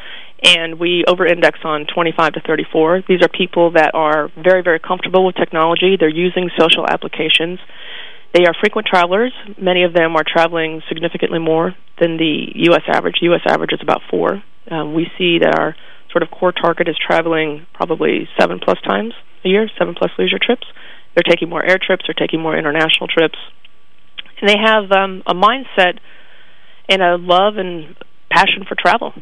And 0.43 0.79
we 0.79 1.05
over-index 1.07 1.59
on 1.63 1.85
25 1.85 2.33
to 2.33 2.41
34. 2.41 3.03
These 3.07 3.21
are 3.21 3.29
people 3.29 3.71
that 3.73 3.91
are 3.93 4.31
very, 4.35 4.63
very 4.63 4.79
comfortable 4.79 5.25
with 5.25 5.35
technology. 5.35 5.97
They're 5.99 6.09
using 6.09 6.49
social 6.57 6.85
applications. 6.87 7.59
They 8.33 8.45
are 8.45 8.53
frequent 8.59 8.87
travelers. 8.87 9.33
Many 9.59 9.83
of 9.83 9.93
them 9.93 10.15
are 10.15 10.23
traveling 10.25 10.81
significantly 10.89 11.37
more 11.39 11.75
than 11.99 12.17
the 12.17 12.51
U.S. 12.71 12.81
average. 12.87 13.17
U.S. 13.21 13.41
average 13.47 13.71
is 13.71 13.79
about 13.83 14.01
four. 14.09 14.41
Um, 14.69 14.95
we 14.95 15.07
see 15.17 15.39
that 15.39 15.53
our 15.59 15.75
sort 16.12 16.24
of 16.24 16.32
core 16.32 16.51
target 16.51 16.88
is 16.88 16.95
traveling 16.97 17.66
probably 17.74 18.28
seven 18.39 18.59
plus 18.64 18.78
times 18.82 19.14
a 19.43 19.49
year, 19.49 19.70
seven 19.78 19.95
plus 19.97 20.12
leisure 20.18 20.39
trips. 20.41 20.68
They're 21.16 21.24
taking 21.28 21.49
more 21.49 21.64
air 21.64 21.78
trips, 21.82 22.05
they're 22.07 22.14
taking 22.14 22.41
more 22.41 22.57
international 22.57 23.07
trips. 23.07 23.38
And 24.39 24.49
they 24.49 24.57
have 24.57 24.91
um, 24.91 25.24
a 25.26 25.34
mindset 25.34 25.99
and 26.89 27.01
a 27.01 27.18
love 27.18 27.57
and 27.57 27.95
passion 28.30 28.66
for 28.68 28.76
travel. 28.76 29.14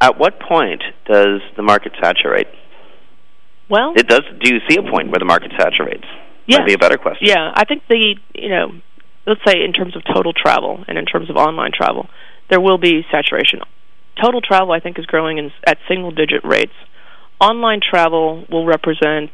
At 0.00 0.18
what 0.18 0.40
point 0.40 0.82
does 1.06 1.40
the 1.56 1.62
market 1.62 1.92
saturate? 2.02 2.48
Well, 3.68 3.94
it 3.96 4.08
does. 4.08 4.22
Do 4.40 4.52
you 4.52 4.60
see 4.68 4.76
a 4.76 4.82
point 4.82 5.08
where 5.08 5.18
the 5.18 5.24
market 5.24 5.52
saturates? 5.58 6.04
Yeah, 6.46 6.58
Might 6.58 6.66
be 6.66 6.72
a 6.74 6.78
better 6.78 6.98
question. 6.98 7.28
Yeah, 7.28 7.52
I 7.54 7.64
think 7.64 7.84
the 7.88 8.16
you 8.34 8.48
know, 8.48 8.72
let's 9.26 9.40
say 9.46 9.62
in 9.64 9.72
terms 9.72 9.96
of 9.96 10.02
total 10.12 10.32
travel 10.32 10.84
and 10.88 10.98
in 10.98 11.06
terms 11.06 11.30
of 11.30 11.36
online 11.36 11.70
travel, 11.72 12.08
there 12.50 12.60
will 12.60 12.78
be 12.78 13.06
saturation 13.10 13.60
total 14.20 14.40
travel, 14.40 14.72
I 14.72 14.80
think, 14.80 14.98
is 14.98 15.06
growing 15.06 15.38
in, 15.38 15.50
at 15.66 15.78
single 15.88 16.10
digit 16.10 16.44
rates. 16.44 16.72
Online 17.40 17.80
travel 17.82 18.44
will 18.50 18.66
represent 18.66 19.30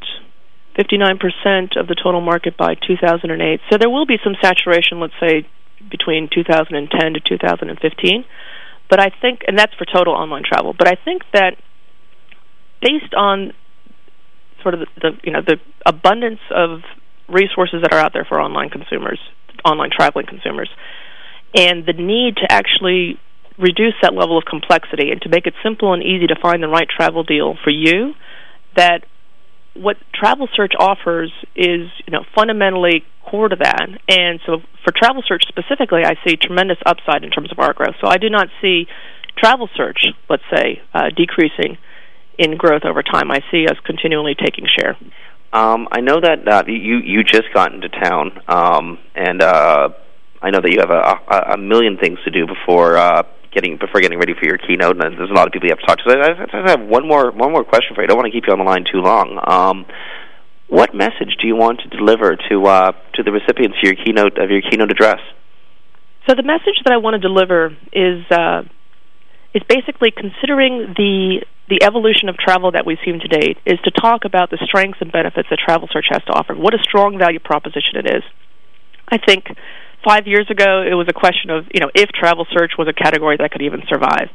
59% 0.78 1.76
of 1.76 1.88
the 1.88 1.94
total 1.94 2.20
market 2.20 2.56
by 2.56 2.74
2008. 2.74 3.60
So 3.70 3.78
there 3.78 3.90
will 3.90 4.06
be 4.06 4.16
some 4.22 4.34
saturation, 4.40 5.00
let's 5.00 5.14
say, 5.20 5.46
between 5.90 6.28
2010 6.32 7.12
to 7.14 7.20
2015. 7.20 8.24
But 8.88 9.00
I 9.00 9.10
think, 9.20 9.40
and 9.46 9.58
that's 9.58 9.74
for 9.74 9.84
total 9.84 10.14
online 10.14 10.42
travel. 10.44 10.74
But 10.76 10.88
I 10.88 10.94
think 11.04 11.22
that 11.34 11.56
based 12.80 13.12
on 13.14 13.52
sort 14.62 14.74
of 14.74 14.80
the, 14.80 14.86
the 15.00 15.10
you 15.22 15.32
know 15.32 15.42
the 15.46 15.56
abundance 15.84 16.40
of 16.50 16.80
resources 17.28 17.82
that 17.82 17.92
are 17.92 18.00
out 18.00 18.12
there 18.12 18.24
for 18.24 18.40
online 18.40 18.70
consumers, 18.70 19.18
online 19.64 19.90
traveling 19.94 20.26
consumers, 20.26 20.70
and 21.54 21.84
the 21.84 21.92
need 21.92 22.36
to 22.36 22.50
actually 22.50 23.18
reduce 23.58 23.94
that 24.02 24.14
level 24.14 24.38
of 24.38 24.44
complexity. 24.44 25.10
And 25.10 25.20
to 25.22 25.28
make 25.28 25.46
it 25.46 25.54
simple 25.62 25.92
and 25.92 26.02
easy 26.02 26.26
to 26.28 26.36
find 26.40 26.62
the 26.62 26.68
right 26.68 26.88
travel 26.88 27.24
deal 27.24 27.56
for 27.62 27.70
you 27.70 28.14
that 28.76 29.04
what 29.74 29.96
travel 30.14 30.48
search 30.56 30.72
offers 30.78 31.32
is 31.54 31.88
you 32.06 32.12
know 32.12 32.24
fundamentally 32.34 33.04
core 33.24 33.48
to 33.48 33.56
that. 33.56 33.88
And 34.08 34.40
so 34.46 34.60
for 34.84 34.92
travel 34.96 35.22
search 35.26 35.44
specifically 35.48 36.02
i 36.04 36.14
see 36.26 36.36
tremendous 36.36 36.78
upside 36.86 37.24
in 37.24 37.30
terms 37.30 37.52
of 37.52 37.58
our 37.58 37.72
growth. 37.72 37.94
So 38.00 38.08
i 38.08 38.16
do 38.16 38.30
not 38.30 38.48
see 38.62 38.86
travel 39.36 39.68
search 39.76 40.06
let's 40.28 40.42
say 40.52 40.80
uh, 40.94 41.10
decreasing 41.14 41.78
in 42.38 42.56
growth 42.56 42.82
over 42.84 43.02
time. 43.02 43.30
I 43.30 43.40
see 43.50 43.66
us 43.66 43.76
continually 43.84 44.34
taking 44.34 44.64
share. 44.78 44.96
Um, 45.52 45.88
I 45.90 46.00
know 46.00 46.20
that 46.20 46.46
uh, 46.46 46.64
you 46.66 46.98
you 46.98 47.24
just 47.24 47.52
got 47.54 47.72
into 47.72 47.88
town, 47.88 48.38
um, 48.46 48.98
and 49.14 49.42
uh, 49.42 49.88
I 50.40 50.50
know 50.50 50.60
that 50.60 50.70
you 50.70 50.80
have 50.80 50.90
a, 50.90 51.54
a, 51.54 51.56
million 51.56 51.96
things 51.96 52.18
to 52.24 52.30
do 52.30 52.46
before 52.46 52.98
uh, 52.98 53.22
getting 53.58 53.76
before 53.76 54.00
getting 54.00 54.18
ready 54.18 54.34
for 54.38 54.46
your 54.46 54.58
keynote, 54.58 54.94
and 55.02 55.18
there's 55.18 55.30
a 55.30 55.34
lot 55.34 55.46
of 55.46 55.52
people 55.52 55.66
you 55.66 55.74
have 55.74 55.82
to 55.82 55.86
talk 55.90 55.98
to. 55.98 56.06
So 56.06 56.14
I, 56.14 56.62
I 56.62 56.70
have 56.70 56.86
one 56.86 57.06
more 57.06 57.30
one 57.34 57.50
more 57.50 57.64
question 57.64 57.94
for 57.94 58.02
you. 58.02 58.06
I 58.06 58.08
don't 58.08 58.18
want 58.18 58.30
to 58.30 58.36
keep 58.36 58.46
you 58.46 58.52
on 58.54 58.60
the 58.62 58.68
line 58.68 58.84
too 58.86 59.02
long. 59.02 59.34
Um, 59.42 59.86
what 60.68 60.94
message 60.94 61.34
do 61.40 61.48
you 61.48 61.56
want 61.56 61.80
to 61.82 61.88
deliver 61.90 62.36
to 62.36 62.54
uh, 62.66 62.92
to 63.14 63.22
the 63.26 63.32
recipients 63.32 63.76
of 63.78 63.82
your 63.82 63.96
keynote 63.98 64.38
of 64.38 64.50
your 64.50 64.62
keynote 64.62 64.90
address? 64.90 65.20
So 66.28 66.34
the 66.36 66.46
message 66.46 66.78
that 66.84 66.92
I 66.92 66.98
want 66.98 67.14
to 67.14 67.24
deliver 67.24 67.74
is 67.92 68.22
uh, 68.30 68.62
is 69.54 69.62
basically 69.68 70.12
considering 70.14 70.94
the 70.96 71.42
the 71.68 71.82
evolution 71.82 72.28
of 72.28 72.36
travel 72.36 72.72
that 72.72 72.86
we've 72.86 73.00
seen 73.04 73.20
to 73.20 73.28
date 73.28 73.58
is 73.66 73.78
to 73.84 73.90
talk 73.90 74.24
about 74.24 74.50
the 74.50 74.58
strengths 74.64 75.00
and 75.00 75.12
benefits 75.12 75.48
that 75.50 75.58
travel 75.58 75.88
search 75.92 76.06
has 76.10 76.22
to 76.24 76.32
offer. 76.32 76.54
What 76.54 76.74
a 76.74 76.78
strong 76.82 77.18
value 77.18 77.40
proposition 77.40 77.96
it 77.96 78.06
is. 78.06 78.22
I 79.10 79.18
think 79.18 79.44
five 80.08 80.26
years 80.26 80.48
ago 80.48 80.80
it 80.80 80.94
was 80.94 81.06
a 81.08 81.12
question 81.12 81.50
of 81.50 81.66
you 81.74 81.80
know 81.80 81.90
if 81.94 82.08
travel 82.08 82.46
search 82.56 82.72
was 82.78 82.88
a 82.88 82.96
category 82.96 83.36
that 83.36 83.50
could 83.52 83.60
even 83.60 83.82
survive. 83.88 84.32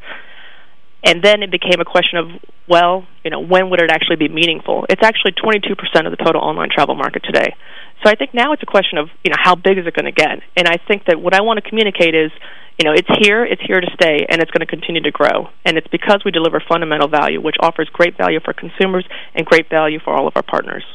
And 1.06 1.22
then 1.22 1.44
it 1.44 1.52
became 1.52 1.82
a 1.82 1.86
question 1.86 2.20
of 2.20 2.28
well 2.70 3.08
you 3.26 3.32
know 3.32 3.40
when 3.40 3.72
would 3.72 3.82
it 3.82 3.90
actually 3.90 4.18
be 4.18 4.30
meaningful? 4.30 4.86
It's 4.88 5.02
actually 5.02 5.34
22% 5.34 5.74
of 6.06 6.12
the 6.16 6.22
total 6.24 6.42
online 6.42 6.70
travel 6.70 6.94
market 6.94 7.24
today. 7.24 7.56
So 8.04 8.12
i 8.12 8.16
think 8.16 8.34
now 8.34 8.54
it's 8.54 8.62
a 8.62 8.70
question 8.70 9.00
of 9.00 9.10
you 9.24 9.32
know 9.32 9.42
how 9.42 9.56
big 9.56 9.80
is 9.80 9.88
it 9.88 9.96
going 9.96 10.06
to 10.06 10.18
get? 10.26 10.38
And 10.56 10.68
i 10.68 10.78
think 10.88 11.06
that 11.08 11.20
what 11.20 11.34
i 11.34 11.42
want 11.42 11.58
to 11.58 11.68
communicate 11.68 12.14
is 12.14 12.32
you 12.78 12.86
know 12.86 12.94
it's 12.94 13.10
here 13.20 13.44
it's 13.44 13.62
here 13.66 13.82
to 13.82 13.90
stay 14.00 14.28
and 14.30 14.42
it's 14.42 14.52
going 14.52 14.66
to 14.66 14.70
continue 14.70 15.02
to 15.02 15.12
grow. 15.12 15.50
And 15.66 15.78
it's 15.78 15.88
because 15.88 16.22
we 16.24 16.30
deliver 16.30 16.62
fundamental 16.62 17.08
value 17.08 17.42
which 17.42 17.58
offers 17.60 17.90
great 17.92 18.16
value 18.16 18.40
for 18.46 18.54
consumers 18.54 19.06
and 19.34 19.44
great 19.44 19.70
value 19.72 20.00
for 20.00 20.14
all 20.14 20.28
of 20.28 20.34
our 20.36 20.44
partners 20.44 20.86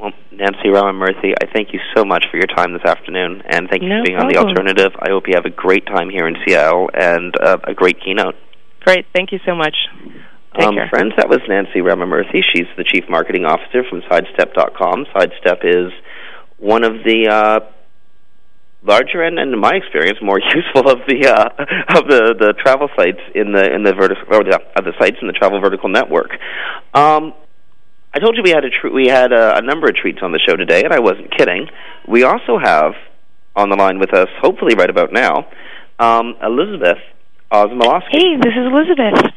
well, 0.00 0.12
Nancy 0.32 0.68
Ramamurthy, 0.68 1.34
I 1.40 1.46
thank 1.52 1.72
you 1.72 1.80
so 1.94 2.04
much 2.04 2.24
for 2.30 2.36
your 2.36 2.46
time 2.46 2.72
this 2.72 2.84
afternoon, 2.84 3.42
and 3.48 3.68
thank 3.70 3.82
you 3.82 3.88
no 3.88 4.00
for 4.00 4.04
being 4.06 4.18
problem. 4.18 4.36
on 4.36 4.44
the 4.44 4.48
alternative. 4.48 4.92
I 5.00 5.10
hope 5.10 5.24
you 5.28 5.34
have 5.36 5.44
a 5.44 5.54
great 5.54 5.86
time 5.86 6.10
here 6.10 6.26
in 6.26 6.36
Seattle 6.44 6.90
and 6.92 7.34
uh, 7.40 7.58
a 7.64 7.74
great 7.74 8.02
keynote. 8.02 8.34
Great, 8.80 9.06
thank 9.14 9.30
you 9.30 9.38
so 9.46 9.54
much. 9.54 9.76
Take 10.58 10.66
um, 10.66 10.74
care. 10.74 10.88
Friends, 10.90 11.12
that 11.16 11.28
was 11.28 11.40
Nancy 11.48 11.80
Ramamurthy. 11.80 12.42
She's 12.52 12.66
the 12.76 12.84
Chief 12.84 13.04
Marketing 13.08 13.44
Officer 13.44 13.84
from 13.88 14.02
Sidestep.com. 14.10 15.06
Sidestep 15.16 15.60
is 15.62 15.92
one 16.58 16.84
of 16.84 17.04
the 17.04 17.28
uh, 17.30 17.60
larger 18.82 19.22
and, 19.22 19.38
and, 19.38 19.54
in 19.54 19.60
my 19.60 19.72
experience, 19.74 20.18
more 20.20 20.40
useful 20.54 20.90
of 20.90 20.98
the 21.06 21.26
uh, 21.26 21.96
of 21.96 22.08
the, 22.08 22.34
the 22.38 22.54
travel 22.58 22.88
sites 22.96 23.20
in 23.34 23.52
the 23.52 23.72
in 23.72 23.82
the 23.82 23.94
vertical 23.94 24.24
or 24.30 24.44
the, 24.44 24.60
of 24.76 24.84
the 24.84 24.92
sites 24.98 25.16
in 25.20 25.26
the 25.26 25.32
travel 25.32 25.60
vertical 25.60 25.88
network. 25.88 26.32
Um, 26.94 27.34
I 28.14 28.18
told 28.18 28.36
you 28.36 28.42
we 28.42 28.50
had 28.50 28.64
a 28.64 28.70
tr- 28.70 28.92
we 28.92 29.08
had 29.08 29.32
a, 29.32 29.56
a 29.56 29.62
number 29.62 29.88
of 29.88 29.96
treats 29.96 30.18
on 30.22 30.32
the 30.32 30.40
show 30.46 30.54
today, 30.54 30.84
and 30.84 30.92
I 30.92 31.00
wasn't 31.00 31.34
kidding. 31.36 31.68
We 32.06 32.24
also 32.24 32.58
have 32.62 32.92
on 33.56 33.70
the 33.70 33.76
line 33.76 33.98
with 33.98 34.12
us, 34.12 34.28
hopefully 34.40 34.74
right 34.74 34.90
about 34.90 35.12
now, 35.12 35.48
um, 35.98 36.36
Elizabeth 36.42 36.98
Osmeloski. 37.50 38.12
Hey, 38.12 38.36
this 38.36 38.52
is 38.52 38.64
Elizabeth. 38.68 39.32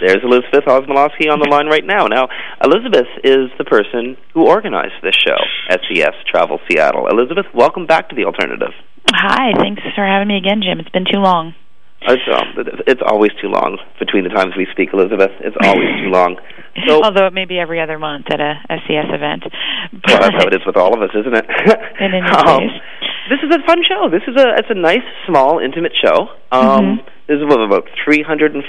There's 0.00 0.22
Elizabeth 0.22 0.64
Osmeloski 0.66 1.30
on 1.30 1.38
the 1.38 1.48
line 1.50 1.66
right 1.66 1.84
now. 1.84 2.06
Now, 2.06 2.28
Elizabeth 2.64 3.06
is 3.22 3.50
the 3.58 3.64
person 3.64 4.16
who 4.34 4.46
organized 4.46 4.94
this 5.02 5.14
show, 5.14 5.36
SES 5.70 6.14
Travel 6.30 6.58
Seattle. 6.68 7.06
Elizabeth, 7.08 7.46
welcome 7.54 7.86
back 7.86 8.08
to 8.08 8.16
the 8.16 8.24
Alternative. 8.24 8.72
Hi, 9.10 9.52
thanks 9.58 9.82
for 9.94 10.06
having 10.06 10.28
me 10.28 10.38
again, 10.38 10.62
Jim. 10.62 10.80
It's 10.80 10.90
been 10.90 11.04
too 11.04 11.18
long. 11.18 11.54
It's, 12.08 12.22
um, 12.30 12.82
it's 12.86 13.02
always 13.06 13.30
too 13.40 13.48
long 13.48 13.78
between 13.98 14.24
the 14.24 14.30
times 14.30 14.54
we 14.56 14.66
speak, 14.72 14.90
Elizabeth. 14.92 15.30
It's 15.40 15.56
always 15.62 15.88
too 16.02 16.10
long. 16.10 16.36
So, 16.88 17.04
Although 17.04 17.26
it 17.26 17.34
may 17.34 17.44
be 17.44 17.58
every 17.58 17.82
other 17.82 17.98
month 17.98 18.32
at 18.32 18.40
a 18.40 18.54
SES 18.70 19.12
event. 19.12 19.44
But 19.92 20.08
well, 20.08 20.20
that's 20.20 20.36
how 20.40 20.46
it 20.48 20.54
is 20.54 20.64
with 20.64 20.78
all 20.78 20.96
of 20.96 21.02
us, 21.02 21.10
isn't 21.12 21.36
it? 21.36 21.44
in 22.00 22.14
any 22.14 22.20
um, 22.32 22.64
case. 22.64 22.80
This 23.28 23.40
is 23.44 23.54
a 23.54 23.60
fun 23.66 23.84
show. 23.84 24.08
This 24.08 24.22
is 24.26 24.40
a 24.40 24.56
it's 24.56 24.70
a 24.70 24.74
nice, 24.74 25.04
small, 25.26 25.58
intimate 25.58 25.92
show. 25.92 26.32
Um, 26.50 26.96
mm-hmm. 26.96 27.21
This 27.32 27.40
is 27.40 27.48
what, 27.48 27.64
about 27.64 27.88
350 28.04 28.60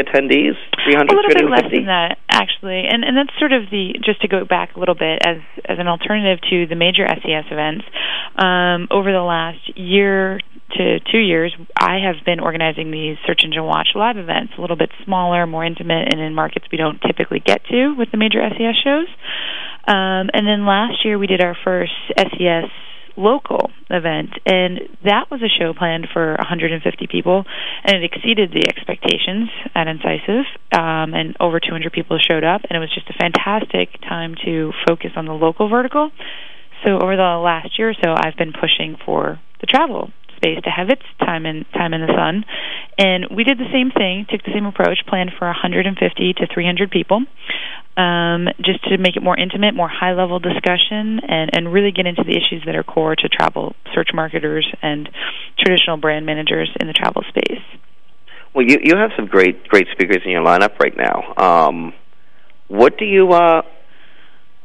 attendees. 0.00 0.56
300, 0.80 1.12
a 1.12 1.14
little 1.14 1.28
bit 1.28 1.44
less 1.44 1.68
350? 1.68 1.76
than 1.76 1.92
that, 1.92 2.16
actually, 2.32 2.88
and 2.88 3.04
and 3.04 3.12
that's 3.12 3.36
sort 3.36 3.52
of 3.52 3.68
the 3.68 4.00
just 4.00 4.22
to 4.22 4.28
go 4.28 4.48
back 4.48 4.76
a 4.76 4.80
little 4.80 4.96
bit 4.96 5.20
as 5.20 5.44
as 5.68 5.76
an 5.76 5.88
alternative 5.88 6.40
to 6.48 6.64
the 6.64 6.74
major 6.74 7.04
SES 7.04 7.52
events. 7.52 7.84
Um, 8.32 8.88
over 8.88 9.12
the 9.12 9.20
last 9.20 9.60
year 9.76 10.40
to 10.80 11.00
two 11.12 11.20
years, 11.20 11.52
I 11.76 12.00
have 12.00 12.24
been 12.24 12.40
organizing 12.40 12.90
these 12.90 13.20
Search 13.26 13.44
Engine 13.44 13.68
Watch 13.68 13.92
live 13.94 14.16
events, 14.16 14.54
a 14.56 14.62
little 14.62 14.80
bit 14.80 14.88
smaller, 15.04 15.46
more 15.46 15.66
intimate, 15.66 16.08
and 16.08 16.18
in 16.18 16.32
markets 16.32 16.64
we 16.72 16.78
don't 16.78 16.96
typically 17.04 17.44
get 17.44 17.60
to 17.68 17.92
with 17.92 18.08
the 18.10 18.16
major 18.16 18.40
SES 18.40 18.76
shows. 18.80 19.08
Um, 19.84 20.32
and 20.32 20.48
then 20.48 20.64
last 20.64 21.04
year 21.04 21.18
we 21.18 21.26
did 21.26 21.44
our 21.44 21.56
first 21.62 21.92
SES 22.16 22.72
local 23.18 23.70
event, 23.90 24.30
and 24.46 24.78
that 25.04 25.26
was 25.30 25.42
a 25.42 25.50
show 25.50 25.74
planned 25.74 26.06
for 26.12 26.36
150 26.38 26.78
people, 27.10 27.44
and 27.84 27.98
it 27.98 28.04
exceeded 28.06 28.52
the 28.52 28.64
expectations 28.70 29.50
at 29.74 29.88
Incisive, 29.88 30.46
um, 30.72 31.12
and 31.14 31.36
over 31.40 31.58
200 31.58 31.92
people 31.92 32.18
showed 32.18 32.44
up, 32.44 32.62
and 32.70 32.76
it 32.76 32.80
was 32.80 32.94
just 32.94 33.10
a 33.10 33.18
fantastic 33.18 34.00
time 34.02 34.34
to 34.44 34.72
focus 34.86 35.10
on 35.16 35.26
the 35.26 35.34
local 35.34 35.68
vertical. 35.68 36.10
So 36.86 36.98
over 37.02 37.16
the 37.16 37.42
last 37.42 37.78
year 37.78 37.90
or 37.90 37.94
so, 37.94 38.14
I've 38.14 38.36
been 38.36 38.52
pushing 38.52 38.96
for 39.04 39.40
the 39.60 39.66
travel 39.66 40.10
space 40.38 40.62
to 40.62 40.70
have 40.70 40.88
its 40.88 41.02
time 41.18 41.44
in 41.44 41.66
time 41.74 41.92
in 41.92 42.00
the 42.00 42.14
sun. 42.14 42.44
And 42.96 43.26
we 43.34 43.44
did 43.44 43.58
the 43.58 43.70
same 43.72 43.90
thing, 43.90 44.26
took 44.30 44.42
the 44.42 44.54
same 44.54 44.66
approach, 44.66 45.02
planned 45.06 45.32
for 45.38 45.46
150 45.46 45.98
to 45.98 46.46
300 46.46 46.90
people, 46.90 47.22
um, 47.98 48.46
just 48.64 48.84
to 48.84 48.96
make 48.96 49.16
it 49.16 49.22
more 49.22 49.36
intimate, 49.36 49.74
more 49.74 49.88
high 49.88 50.14
level 50.14 50.38
discussion, 50.38 51.20
and 51.26 51.50
and 51.52 51.72
really 51.72 51.90
get 51.90 52.06
into 52.06 52.22
the 52.22 52.30
issues 52.30 52.62
that 52.64 52.76
are 52.76 52.84
core 52.84 53.16
to 53.16 53.28
travel 53.28 53.74
search 53.94 54.10
marketers 54.14 54.66
and 54.80 55.08
traditional 55.58 55.96
brand 55.96 56.24
managers 56.24 56.70
in 56.80 56.86
the 56.86 56.92
travel 56.92 57.22
space. 57.28 57.62
Well, 58.54 58.64
you 58.64 58.78
you 58.82 58.96
have 58.96 59.10
some 59.16 59.26
great 59.26 59.66
great 59.68 59.88
speakers 59.92 60.22
in 60.24 60.30
your 60.30 60.44
lineup 60.44 60.78
right 60.78 60.96
now. 60.96 61.34
Um, 61.36 61.92
what 62.68 62.98
do 62.98 63.04
you 63.04 63.32
uh, 63.32 63.62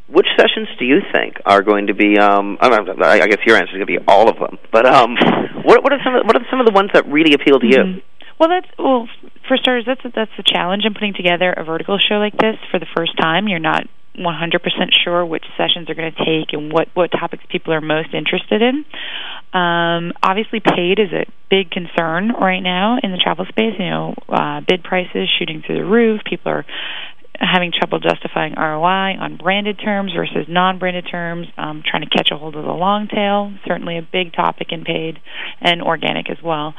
which 0.07 0.27
sessions 0.37 0.67
do 0.77 0.85
you 0.85 0.99
think 1.11 1.37
are 1.45 1.63
going 1.63 1.87
to 1.87 1.95
be? 1.95 2.19
Um, 2.19 2.57
I, 2.61 2.69
I 2.69 3.27
guess 3.27 3.39
your 3.45 3.57
answer 3.57 3.71
is 3.71 3.83
going 3.83 3.87
to 3.87 3.99
be 3.99 4.05
all 4.07 4.29
of 4.29 4.37
them. 4.37 4.59
But 4.71 4.85
um, 4.85 5.15
what, 5.63 5.83
what 5.83 5.91
are 5.91 5.99
some 6.03 6.15
of, 6.15 6.25
what 6.25 6.35
are 6.35 6.45
some 6.51 6.59
of 6.59 6.67
the 6.67 6.71
ones 6.73 6.91
that 6.93 7.07
really 7.07 7.33
appeal 7.33 7.59
to 7.59 7.65
you? 7.65 7.77
Mm-hmm. 7.77 7.99
Well, 8.43 8.59
that's 8.59 8.67
well. 8.77 9.07
For 9.47 9.55
starters, 9.55 9.85
that's 9.87 10.01
that's 10.03 10.31
the 10.35 10.43
challenge 10.43 10.83
in 10.83 10.93
putting 10.93 11.13
together 11.13 11.53
a 11.53 11.63
vertical 11.63 11.97
show 11.97 12.15
like 12.15 12.35
this 12.35 12.57
for 12.71 12.77
the 12.77 12.87
first 12.93 13.15
time. 13.17 13.47
You're 13.47 13.59
not 13.59 13.87
100% 14.19 14.59
sure 15.03 15.25
which 15.25 15.45
sessions 15.55 15.89
are 15.89 15.95
going 15.95 16.11
to 16.11 16.25
take 16.25 16.51
and 16.51 16.71
what 16.71 16.89
what 16.93 17.09
topics 17.11 17.45
people 17.49 17.73
are 17.73 17.79
most 17.79 18.13
interested 18.13 18.61
in. 18.61 18.83
Um, 19.57 20.11
obviously, 20.21 20.59
paid 20.59 20.99
is 20.99 21.13
a 21.13 21.23
big 21.49 21.71
concern 21.71 22.33
right 22.35 22.59
now 22.59 22.97
in 23.01 23.11
the 23.11 23.17
travel 23.17 23.45
space. 23.45 23.75
You 23.79 23.89
know, 23.89 24.15
uh, 24.27 24.59
bid 24.67 24.83
prices 24.83 25.29
shooting 25.39 25.63
through 25.65 25.77
the 25.77 25.85
roof. 25.85 26.19
People 26.25 26.51
are 26.51 26.65
having 27.39 27.71
trouble 27.71 27.99
justifying 27.99 28.53
ROI 28.53 29.17
on 29.17 29.37
branded 29.37 29.79
terms 29.83 30.11
versus 30.15 30.45
non-branded 30.47 31.07
terms, 31.09 31.47
um, 31.57 31.83
trying 31.85 32.03
to 32.03 32.09
catch 32.09 32.29
a 32.31 32.37
hold 32.37 32.55
of 32.55 32.63
the 32.63 32.71
long 32.71 33.07
tail, 33.07 33.51
certainly 33.65 33.97
a 33.97 34.01
big 34.01 34.33
topic 34.33 34.67
in 34.71 34.83
paid 34.83 35.19
and 35.59 35.81
organic 35.81 36.29
as 36.29 36.37
well. 36.43 36.75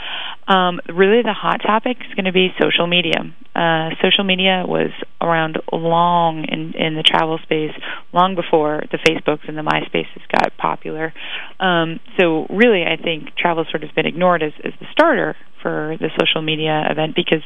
Um, 0.47 0.81
really, 0.89 1.23
the 1.23 1.33
hot 1.33 1.61
topic 1.65 1.97
is 2.09 2.15
going 2.15 2.27
to 2.27 2.33
be 2.33 2.49
social 2.61 2.87
media. 2.87 3.19
Uh, 3.55 3.91
social 4.03 4.25
media 4.25 4.65
was 4.67 4.91
around 5.21 5.59
long 5.73 6.45
in, 6.49 6.75
in 6.75 6.95
the 6.95 7.03
travel 7.03 7.39
space, 7.43 7.73
long 8.13 8.35
before 8.35 8.83
the 8.91 8.99
Facebooks 8.99 9.49
and 9.49 9.57
the 9.57 9.63
MySpaces 9.63 10.23
got 10.31 10.57
popular. 10.57 11.13
Um, 11.59 12.01
so, 12.19 12.47
really, 12.51 12.85
I 12.85 12.97
think 13.01 13.35
travel 13.37 13.65
sort 13.71 13.83
of 13.85 13.95
been 13.95 14.07
ignored 14.07 14.43
as, 14.43 14.53
as 14.65 14.73
the 14.81 14.87
starter 14.93 15.37
for 15.63 15.97
the 15.99 16.11
social 16.19 16.43
media 16.43 16.85
event 16.91 17.15
because 17.17 17.43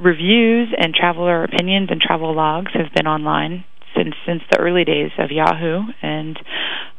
reviews 0.00 0.72
and 0.76 0.94
traveler 0.94 1.44
opinions 1.44 1.88
and 1.90 2.00
travel 2.00 2.34
logs 2.34 2.72
have 2.74 2.92
been 2.94 3.06
online 3.06 3.64
since 3.94 4.14
since 4.26 4.42
the 4.50 4.58
early 4.58 4.84
days 4.84 5.10
of 5.18 5.30
Yahoo 5.30 5.82
and 6.02 6.38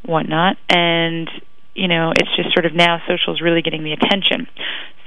whatnot. 0.04 0.56
And 0.68 1.28
you 1.74 1.88
know, 1.88 2.12
it's 2.12 2.30
just 2.36 2.54
sort 2.54 2.66
of 2.66 2.74
now 2.74 2.98
social 3.08 3.34
is 3.34 3.40
really 3.40 3.62
getting 3.62 3.82
the 3.82 3.92
attention. 3.92 4.46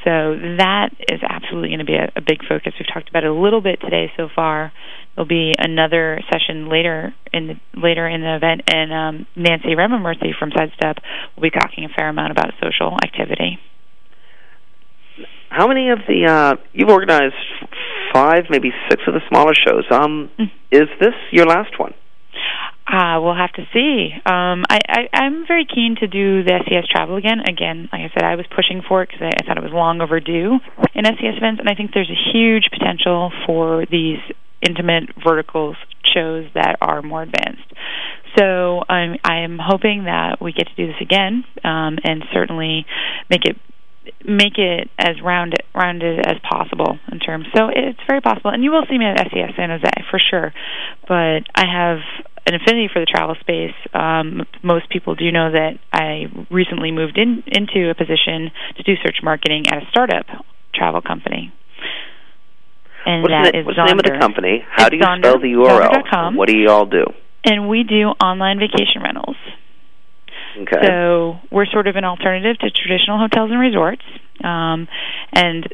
So 0.03 0.37
that 0.57 0.89
is 1.09 1.21
absolutely 1.27 1.69
going 1.69 1.79
to 1.79 1.85
be 1.85 1.95
a, 1.95 2.11
a 2.15 2.21
big 2.21 2.45
focus. 2.47 2.73
We've 2.77 2.87
talked 2.91 3.09
about 3.09 3.23
it 3.23 3.29
a 3.29 3.33
little 3.33 3.61
bit 3.61 3.81
today 3.81 4.11
so 4.15 4.29
far. 4.33 4.71
There'll 5.15 5.27
be 5.27 5.53
another 5.57 6.21
session 6.31 6.69
later 6.69 7.15
in 7.33 7.47
the 7.47 7.55
later 7.79 8.07
in 8.07 8.21
the 8.21 8.35
event, 8.35 8.61
and 8.67 8.93
um, 8.93 9.27
Nancy 9.35 9.69
Ramamurthy 9.69 10.37
from 10.37 10.51
Sidestep 10.55 10.97
will 11.35 11.43
be 11.43 11.49
talking 11.49 11.85
a 11.85 11.89
fair 11.89 12.09
amount 12.09 12.31
about 12.31 12.53
social 12.61 12.97
activity. 13.01 13.57
How 15.49 15.67
many 15.67 15.89
of 15.89 15.99
the 16.07 16.25
uh, 16.25 16.55
you've 16.73 16.89
organized 16.89 17.35
five, 18.13 18.45
maybe 18.49 18.71
six 18.89 19.03
of 19.07 19.13
the 19.13 19.21
smaller 19.29 19.53
shows? 19.53 19.85
Um, 19.91 20.29
mm. 20.39 20.51
is 20.71 20.89
this 20.99 21.13
your 21.31 21.45
last 21.45 21.79
one? 21.79 21.93
Uh, 22.87 23.19
we'll 23.19 23.35
have 23.35 23.51
to 23.53 23.63
see. 23.73 24.13
Um, 24.25 24.63
I, 24.69 24.79
I, 24.87 25.09
I'm 25.11 25.47
very 25.47 25.65
keen 25.65 25.95
to 26.01 26.07
do 26.07 26.43
the 26.43 26.59
SES 26.65 26.87
travel 26.87 27.15
again. 27.15 27.39
Again, 27.39 27.89
like 27.91 28.01
I 28.01 28.11
said, 28.13 28.23
I 28.23 28.35
was 28.35 28.45
pushing 28.55 28.83
for 28.87 29.01
it 29.01 29.09
because 29.09 29.23
I, 29.23 29.31
I 29.41 29.45
thought 29.45 29.57
it 29.57 29.63
was 29.63 29.73
long 29.73 30.01
overdue 30.01 30.59
in 30.93 31.05
SES 31.05 31.37
events, 31.37 31.59
and 31.59 31.67
I 31.67 31.73
think 31.73 31.91
there's 31.93 32.11
a 32.11 32.31
huge 32.31 32.69
potential 32.71 33.31
for 33.47 33.85
these 33.89 34.19
intimate 34.61 35.09
verticals 35.23 35.77
shows 36.13 36.45
that 36.53 36.77
are 36.79 37.01
more 37.01 37.23
advanced. 37.23 37.73
So 38.37 38.83
I'm 38.87 39.17
I'm 39.23 39.57
hoping 39.59 40.05
that 40.05 40.41
we 40.41 40.51
get 40.51 40.67
to 40.67 40.75
do 40.75 40.87
this 40.87 41.01
again, 41.01 41.43
um, 41.63 41.97
and 42.03 42.23
certainly 42.33 42.85
make 43.29 43.45
it 43.45 43.57
make 44.25 44.57
it 44.57 44.89
as 44.97 45.21
rounded 45.23 45.61
rounded 45.73 46.19
as 46.25 46.35
possible 46.49 46.97
in 47.11 47.19
terms. 47.19 47.45
So 47.55 47.69
it's 47.69 47.99
very 48.07 48.21
possible, 48.21 48.51
and 48.51 48.63
you 48.63 48.71
will 48.71 48.85
see 48.89 48.97
me 48.97 49.05
at 49.05 49.17
SES 49.31 49.55
San 49.55 49.69
Jose 49.69 49.91
for 50.09 50.19
sure. 50.19 50.53
But 51.07 51.43
I 51.55 51.65
have 51.65 51.99
an 52.47 52.53
affinity 52.55 52.89
for 52.91 52.99
the 52.99 53.05
travel 53.07 53.35
space. 53.41 53.73
Um, 53.93 54.45
most 54.63 54.89
people 54.89 55.15
do 55.15 55.31
know 55.31 55.51
that 55.51 55.79
I 55.91 56.25
recently 56.51 56.91
moved 56.91 57.17
in 57.17 57.43
into 57.47 57.89
a 57.89 57.95
position 57.95 58.51
to 58.77 58.83
do 58.83 58.93
search 59.03 59.17
marketing 59.23 59.67
at 59.67 59.83
a 59.83 59.85
startup 59.89 60.25
travel 60.73 61.01
company. 61.01 61.51
and 63.05 63.23
what's 63.23 63.31
that 63.33 63.51
the, 63.53 63.59
is 63.59 63.65
what's 63.65 63.77
Zonder. 63.79 63.85
the 63.87 63.93
name 63.93 63.99
of 63.99 64.05
the 64.05 64.19
company? 64.19 64.65
How 64.69 64.85
It's 64.85 64.91
do 64.91 64.97
you 64.97 65.03
Zonder, 65.03 65.21
spell 65.23 65.39
the 65.39 65.53
URL? 65.53 65.89
Zonder.com. 65.91 66.35
What 66.35 66.47
do 66.49 66.57
you 66.57 66.69
all 66.69 66.85
do? 66.85 67.05
And 67.45 67.69
we 67.69 67.83
do 67.83 68.09
online 68.21 68.59
vacation 68.59 69.01
rentals. 69.03 69.37
Okay. 70.57 70.87
So 70.87 71.35
we're 71.51 71.65
sort 71.65 71.87
of 71.87 71.95
an 71.95 72.05
alternative 72.05 72.57
to 72.59 72.69
traditional 72.71 73.19
hotels 73.19 73.51
and 73.51 73.59
resorts. 73.59 74.03
Um, 74.43 74.87
and 75.33 75.67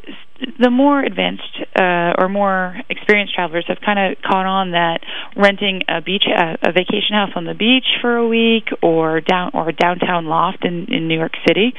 the 0.58 0.70
more 0.70 1.00
advanced 1.00 1.58
uh, 1.78 2.14
or 2.18 2.28
more 2.28 2.76
experienced 2.88 3.34
travelers 3.34 3.64
have 3.68 3.78
kind 3.84 3.98
of 3.98 4.22
caught 4.22 4.46
on 4.46 4.72
that 4.72 5.00
renting 5.36 5.82
a 5.88 6.00
beach 6.00 6.24
a, 6.26 6.58
a 6.68 6.72
vacation 6.72 7.14
house 7.14 7.30
on 7.36 7.44
the 7.44 7.54
beach 7.54 7.86
for 8.00 8.16
a 8.16 8.26
week 8.26 8.68
or 8.82 9.20
down 9.20 9.50
or 9.54 9.68
a 9.68 9.72
downtown 9.72 10.26
loft 10.26 10.64
in, 10.64 10.92
in 10.92 11.08
New 11.08 11.18
York 11.18 11.32
City 11.46 11.74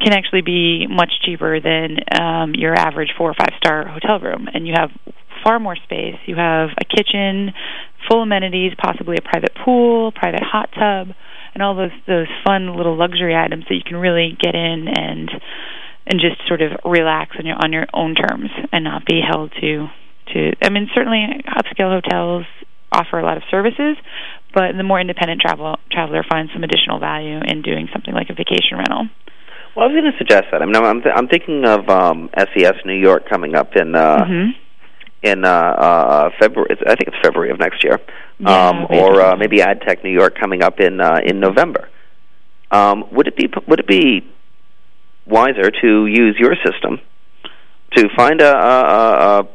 can 0.00 0.12
actually 0.14 0.40
be 0.40 0.86
much 0.88 1.12
cheaper 1.24 1.60
than 1.60 1.98
um, 2.18 2.54
your 2.54 2.74
average 2.74 3.10
four 3.16 3.30
or 3.30 3.34
five 3.34 3.52
star 3.58 3.86
hotel 3.86 4.18
room, 4.18 4.48
and 4.52 4.66
you 4.66 4.74
have 4.76 4.90
far 5.44 5.60
more 5.60 5.76
space. 5.76 6.16
You 6.26 6.36
have 6.36 6.70
a 6.80 6.84
kitchen, 6.84 7.52
full 8.08 8.22
amenities, 8.22 8.72
possibly 8.78 9.16
a 9.18 9.22
private 9.22 9.52
pool, 9.64 10.12
private 10.12 10.42
hot 10.42 10.70
tub, 10.72 11.14
and 11.54 11.62
all 11.62 11.74
those 11.74 11.92
those 12.06 12.26
fun 12.44 12.76
little 12.76 12.96
luxury 12.96 13.36
items 13.36 13.64
that 13.68 13.74
you 13.74 13.82
can 13.86 13.96
really 13.96 14.36
get 14.40 14.54
in 14.54 14.86
and 14.88 15.30
and 16.06 16.20
just 16.20 16.36
sort 16.48 16.62
of 16.62 16.72
relax 16.84 17.36
on 17.38 17.46
your 17.46 17.56
on 17.62 17.72
your 17.72 17.86
own 17.92 18.14
terms 18.14 18.50
and 18.72 18.84
not 18.84 19.04
be 19.06 19.20
held 19.20 19.52
to 19.60 19.88
to. 20.34 20.52
I 20.62 20.70
mean, 20.70 20.88
certainly 20.94 21.26
upscale 21.48 22.00
hotels 22.00 22.46
offer 22.92 23.18
a 23.18 23.22
lot 23.24 23.36
of 23.36 23.42
services, 23.50 23.96
but 24.54 24.72
the 24.76 24.82
more 24.82 25.00
independent 25.00 25.40
travel 25.40 25.76
traveler 25.90 26.24
finds 26.28 26.52
some 26.52 26.64
additional 26.64 26.98
value 26.98 27.38
in 27.46 27.62
doing 27.62 27.88
something 27.92 28.14
like 28.14 28.30
a 28.30 28.34
vacation 28.34 28.76
rental. 28.78 29.08
Well, 29.76 29.84
I 29.88 29.92
was 29.92 29.94
going 30.00 30.10
to 30.10 30.18
suggest 30.18 30.46
that. 30.50 30.62
I 30.62 30.66
mean, 30.66 30.74
I'm 30.74 31.00
th- 31.02 31.14
I'm 31.16 31.28
thinking 31.28 31.64
of 31.64 31.88
um, 31.88 32.28
SES 32.36 32.74
New 32.84 32.98
York 32.98 33.28
coming 33.28 33.54
up 33.54 33.76
in 33.76 33.94
uh, 33.94 34.24
Mhm. 34.24 34.50
In 35.22 35.44
uh, 35.44 35.48
uh, 35.48 36.30
February. 36.38 36.76
I 36.86 36.94
think 36.94 37.08
it's 37.08 37.16
February 37.22 37.50
of 37.50 37.58
next 37.58 37.84
year, 37.84 38.00
Yeah, 38.38 38.68
um, 38.68 38.86
or 38.90 39.20
uh, 39.20 39.36
maybe 39.36 39.58
AdTech 39.58 40.02
New 40.02 40.12
York 40.12 40.38
coming 40.38 40.62
up 40.62 40.80
in 40.80 41.00
uh, 41.00 41.20
in 41.24 41.40
November. 41.40 41.88
Um, 42.70 43.04
would 43.12 43.26
it 43.26 43.36
be 43.36 43.50
would 43.66 43.80
it 43.80 43.86
be 43.86 44.24
wiser 45.26 45.70
to 45.70 46.06
use 46.06 46.36
your 46.38 46.54
system 46.64 47.00
to 47.96 48.08
find 48.16 48.40
a, 48.40 48.56
a, 48.56 49.40
a, 49.40 49.48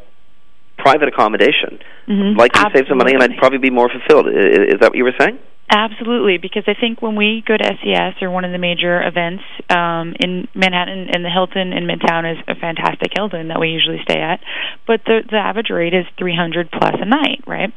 private 0.77 1.07
accommodation? 1.07 1.79
Mhm. 2.07 2.37
Like 2.37 2.55
you 2.55 2.63
save 2.73 2.85
some 2.87 2.97
money, 2.97 3.13
and 3.13 3.23
I'd 3.23 3.37
probably 3.37 3.57
be 3.57 3.71
more 3.71 3.89
fulfilled. 3.89 4.27
Is, 4.27 4.75
is 4.75 4.79
that 4.81 4.89
what 4.91 4.97
you 4.97 5.03
were 5.03 5.15
saying? 5.19 5.39
Absolutely, 5.69 6.37
because 6.37 6.63
I 6.67 6.73
think 6.79 7.01
when 7.01 7.15
we 7.15 7.43
go 7.45 7.57
to 7.57 7.63
SES 7.63 8.21
or 8.21 8.29
one 8.29 8.45
of 8.45 8.51
the 8.51 8.59
major 8.59 9.01
events 9.01 9.43
um, 9.69 10.13
in 10.19 10.47
Manhattan, 10.53 11.09
and 11.11 11.25
the 11.25 11.29
Hilton 11.29 11.73
in 11.73 11.85
Midtown 11.85 12.31
is 12.31 12.37
a 12.47 12.55
fantastic 12.55 13.11
Hilton 13.15 13.47
that 13.49 13.59
we 13.59 13.69
usually 13.69 13.99
stay 14.03 14.19
at, 14.21 14.41
but 14.85 15.01
the 15.05 15.21
the 15.29 15.37
average 15.37 15.71
rate 15.71 15.93
is 15.93 16.05
three 16.19 16.35
hundred 16.35 16.69
plus 16.71 16.93
a 17.01 17.05
night, 17.05 17.43
right? 17.47 17.73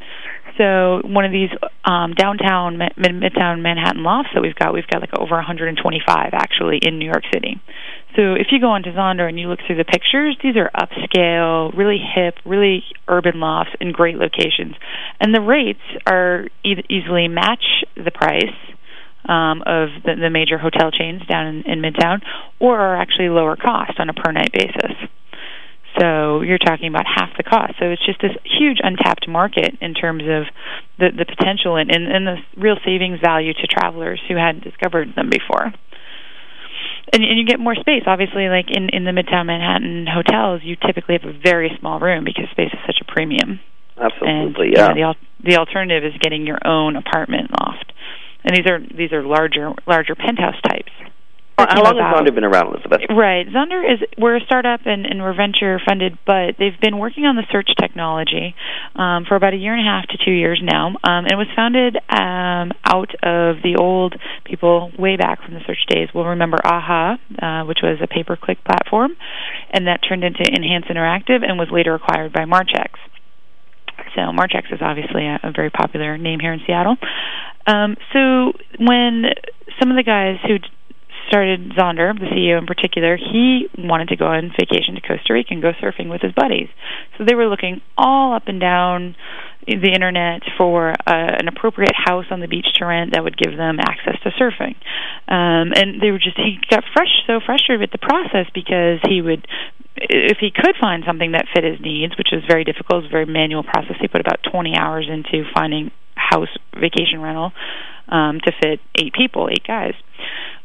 So 0.58 1.00
one 1.04 1.24
of 1.24 1.32
these 1.32 1.50
um, 1.84 2.12
downtown 2.14 2.76
mid 2.76 2.92
Midtown 2.98 3.62
Manhattan 3.62 4.02
lofts 4.02 4.30
that 4.34 4.42
we've 4.42 4.54
got, 4.54 4.74
we've 4.74 4.86
got 4.86 5.00
like 5.00 5.14
over 5.18 5.36
125 5.36 6.30
actually 6.34 6.80
in 6.82 6.98
New 6.98 7.06
York 7.06 7.22
City. 7.32 7.60
So 8.16 8.34
if 8.34 8.48
you 8.50 8.60
go 8.60 8.70
onto 8.70 8.90
Zonder 8.92 9.28
and 9.28 9.38
you 9.38 9.48
look 9.48 9.60
through 9.66 9.76
the 9.76 9.84
pictures, 9.84 10.36
these 10.42 10.56
are 10.56 10.70
upscale, 10.74 11.76
really 11.76 11.98
hip, 11.98 12.36
really 12.44 12.82
urban 13.06 13.38
lofts 13.38 13.72
in 13.80 13.92
great 13.92 14.16
locations, 14.16 14.74
and 15.20 15.34
the 15.34 15.40
rates 15.40 15.84
are 16.06 16.48
e- 16.64 16.84
easily 16.88 17.28
match 17.28 17.84
the 17.94 18.10
price 18.10 18.56
um, 19.28 19.62
of 19.66 19.90
the, 20.04 20.16
the 20.18 20.30
major 20.30 20.56
hotel 20.56 20.90
chains 20.90 21.22
down 21.28 21.46
in, 21.46 21.62
in 21.70 21.82
Midtown, 21.82 22.22
or 22.58 22.80
are 22.80 22.96
actually 22.96 23.28
lower 23.28 23.56
cost 23.56 24.00
on 24.00 24.08
a 24.08 24.14
per 24.14 24.32
night 24.32 24.52
basis. 24.52 24.96
So 26.00 26.42
you're 26.42 26.58
talking 26.58 26.88
about 26.88 27.06
half 27.06 27.36
the 27.36 27.42
cost. 27.42 27.74
So 27.78 27.86
it's 27.86 28.04
just 28.06 28.22
this 28.22 28.32
huge 28.44 28.78
untapped 28.82 29.28
market 29.28 29.76
in 29.80 29.94
terms 29.94 30.22
of 30.22 30.44
the 30.98 31.10
the 31.16 31.24
potential 31.24 31.76
and, 31.76 31.90
and, 31.90 32.06
and 32.10 32.26
the 32.26 32.36
real 32.56 32.76
savings 32.84 33.20
value 33.20 33.52
to 33.52 33.66
travelers 33.66 34.20
who 34.28 34.36
hadn't 34.36 34.64
discovered 34.64 35.14
them 35.14 35.28
before 35.28 35.72
and, 37.12 37.24
and 37.24 37.38
you 37.38 37.46
get 37.46 37.60
more 37.60 37.74
space. 37.74 38.02
Obviously, 38.06 38.48
like 38.48 38.66
in 38.68 38.88
in 38.90 39.04
the 39.04 39.12
Midtown 39.12 39.46
Manhattan 39.46 40.06
hotels, 40.06 40.60
you 40.64 40.76
typically 40.76 41.18
have 41.20 41.28
a 41.28 41.36
very 41.38 41.70
small 41.80 42.00
room 42.00 42.24
because 42.24 42.44
space 42.50 42.72
is 42.72 42.78
such 42.86 43.00
a 43.00 43.04
premium. 43.10 43.60
Absolutely, 43.96 44.68
and, 44.68 44.76
yeah. 44.76 44.88
Know, 44.88 44.94
the 44.94 45.02
al- 45.02 45.26
the 45.44 45.56
alternative 45.56 46.04
is 46.04 46.18
getting 46.20 46.46
your 46.46 46.58
own 46.64 46.96
apartment 46.96 47.50
loft, 47.50 47.92
and 48.44 48.56
these 48.56 48.66
are 48.66 48.78
these 48.80 49.12
are 49.12 49.22
larger 49.22 49.72
larger 49.86 50.14
penthouse 50.14 50.60
types. 50.62 50.92
How 51.58 51.82
long 51.82 51.98
has 51.98 52.14
Zonder 52.14 52.34
been 52.34 52.44
around, 52.44 52.74
Elizabeth? 52.74 53.00
Right. 53.10 53.46
Zonder 53.48 53.82
is 53.82 53.98
we're 54.16 54.36
a 54.36 54.44
startup 54.46 54.86
and, 54.86 55.06
and 55.06 55.20
we're 55.20 55.34
venture 55.34 55.80
funded, 55.84 56.18
but 56.24 56.54
they've 56.58 56.78
been 56.80 56.98
working 56.98 57.24
on 57.24 57.34
the 57.34 57.42
search 57.50 57.68
technology 57.80 58.54
um, 58.94 59.24
for 59.26 59.34
about 59.34 59.54
a 59.54 59.56
year 59.56 59.74
and 59.74 59.86
a 59.86 59.90
half 59.90 60.06
to 60.08 60.18
two 60.24 60.30
years 60.30 60.60
now. 60.62 60.88
Um, 60.88 61.26
and 61.26 61.32
it 61.32 61.36
was 61.36 61.48
founded 61.56 61.96
um, 62.08 62.70
out 62.84 63.10
of 63.26 63.62
the 63.62 63.76
old 63.78 64.14
people 64.44 64.92
way 64.98 65.16
back 65.16 65.42
from 65.42 65.54
the 65.54 65.60
search 65.66 65.82
days. 65.88 66.08
We'll 66.14 66.26
remember 66.26 66.58
AHA, 66.64 67.18
uh, 67.42 67.64
which 67.64 67.78
was 67.82 67.98
a 68.02 68.06
pay 68.06 68.22
per 68.22 68.36
click 68.36 68.62
platform, 68.64 69.16
and 69.72 69.86
that 69.88 70.00
turned 70.08 70.22
into 70.22 70.44
Enhance 70.46 70.86
Interactive 70.86 71.42
and 71.42 71.58
was 71.58 71.68
later 71.72 71.94
acquired 71.94 72.32
by 72.32 72.44
Marchex. 72.44 72.94
So 74.14 74.20
Marchex 74.30 74.72
is 74.72 74.80
obviously 74.80 75.26
a, 75.26 75.40
a 75.42 75.52
very 75.52 75.70
popular 75.70 76.16
name 76.16 76.38
here 76.38 76.52
in 76.52 76.60
Seattle. 76.66 76.96
Um, 77.66 77.96
so 78.12 78.52
when 78.78 79.26
some 79.78 79.90
of 79.90 79.96
the 79.96 80.02
guys 80.02 80.38
who 80.46 80.56
started 81.28 81.72
Zonder, 81.76 82.18
the 82.18 82.26
CEO 82.26 82.58
in 82.58 82.66
particular, 82.66 83.16
he 83.16 83.68
wanted 83.76 84.08
to 84.08 84.16
go 84.16 84.26
on 84.26 84.50
vacation 84.58 84.94
to 84.94 85.00
Costa 85.00 85.32
Rica 85.32 85.52
and 85.52 85.62
go 85.62 85.72
surfing 85.80 86.10
with 86.10 86.22
his 86.22 86.32
buddies. 86.32 86.68
So 87.16 87.24
they 87.24 87.34
were 87.34 87.46
looking 87.46 87.80
all 87.96 88.34
up 88.34 88.48
and 88.48 88.60
down 88.60 89.16
the 89.66 89.92
internet 89.92 90.42
for 90.56 90.90
uh, 90.90 90.94
an 91.06 91.46
appropriate 91.46 91.94
house 91.94 92.24
on 92.30 92.40
the 92.40 92.48
beach 92.48 92.66
to 92.76 92.86
rent 92.86 93.12
that 93.12 93.22
would 93.22 93.36
give 93.36 93.56
them 93.56 93.78
access 93.78 94.16
to 94.24 94.30
surfing. 94.30 94.76
Um, 95.28 95.76
and 95.76 96.00
they 96.00 96.10
were 96.10 96.18
just 96.18 96.36
he 96.36 96.58
got 96.70 96.84
fresh 96.94 97.12
so 97.26 97.40
frustrated 97.44 97.80
with 97.80 97.92
the 97.92 97.98
process 97.98 98.46
because 98.54 99.00
he 99.06 99.20
would 99.20 99.46
if 100.00 100.38
he 100.38 100.50
could 100.50 100.76
find 100.80 101.02
something 101.06 101.32
that 101.32 101.46
fit 101.52 101.64
his 101.64 101.80
needs, 101.80 102.16
which 102.16 102.32
is 102.32 102.42
very 102.48 102.64
difficult, 102.64 103.04
it's 103.04 103.10
a 103.10 103.12
very 103.12 103.26
manual 103.26 103.64
process. 103.64 103.96
He 104.00 104.08
put 104.08 104.20
about 104.20 104.40
20 104.50 104.76
hours 104.76 105.08
into 105.10 105.44
finding 105.52 105.90
house 106.14 106.48
vacation 106.72 107.20
rental 107.20 107.52
um, 108.08 108.40
to 108.44 108.52
fit 108.62 108.80
eight 108.94 109.12
people, 109.12 109.48
eight 109.50 109.66
guys. 109.66 109.94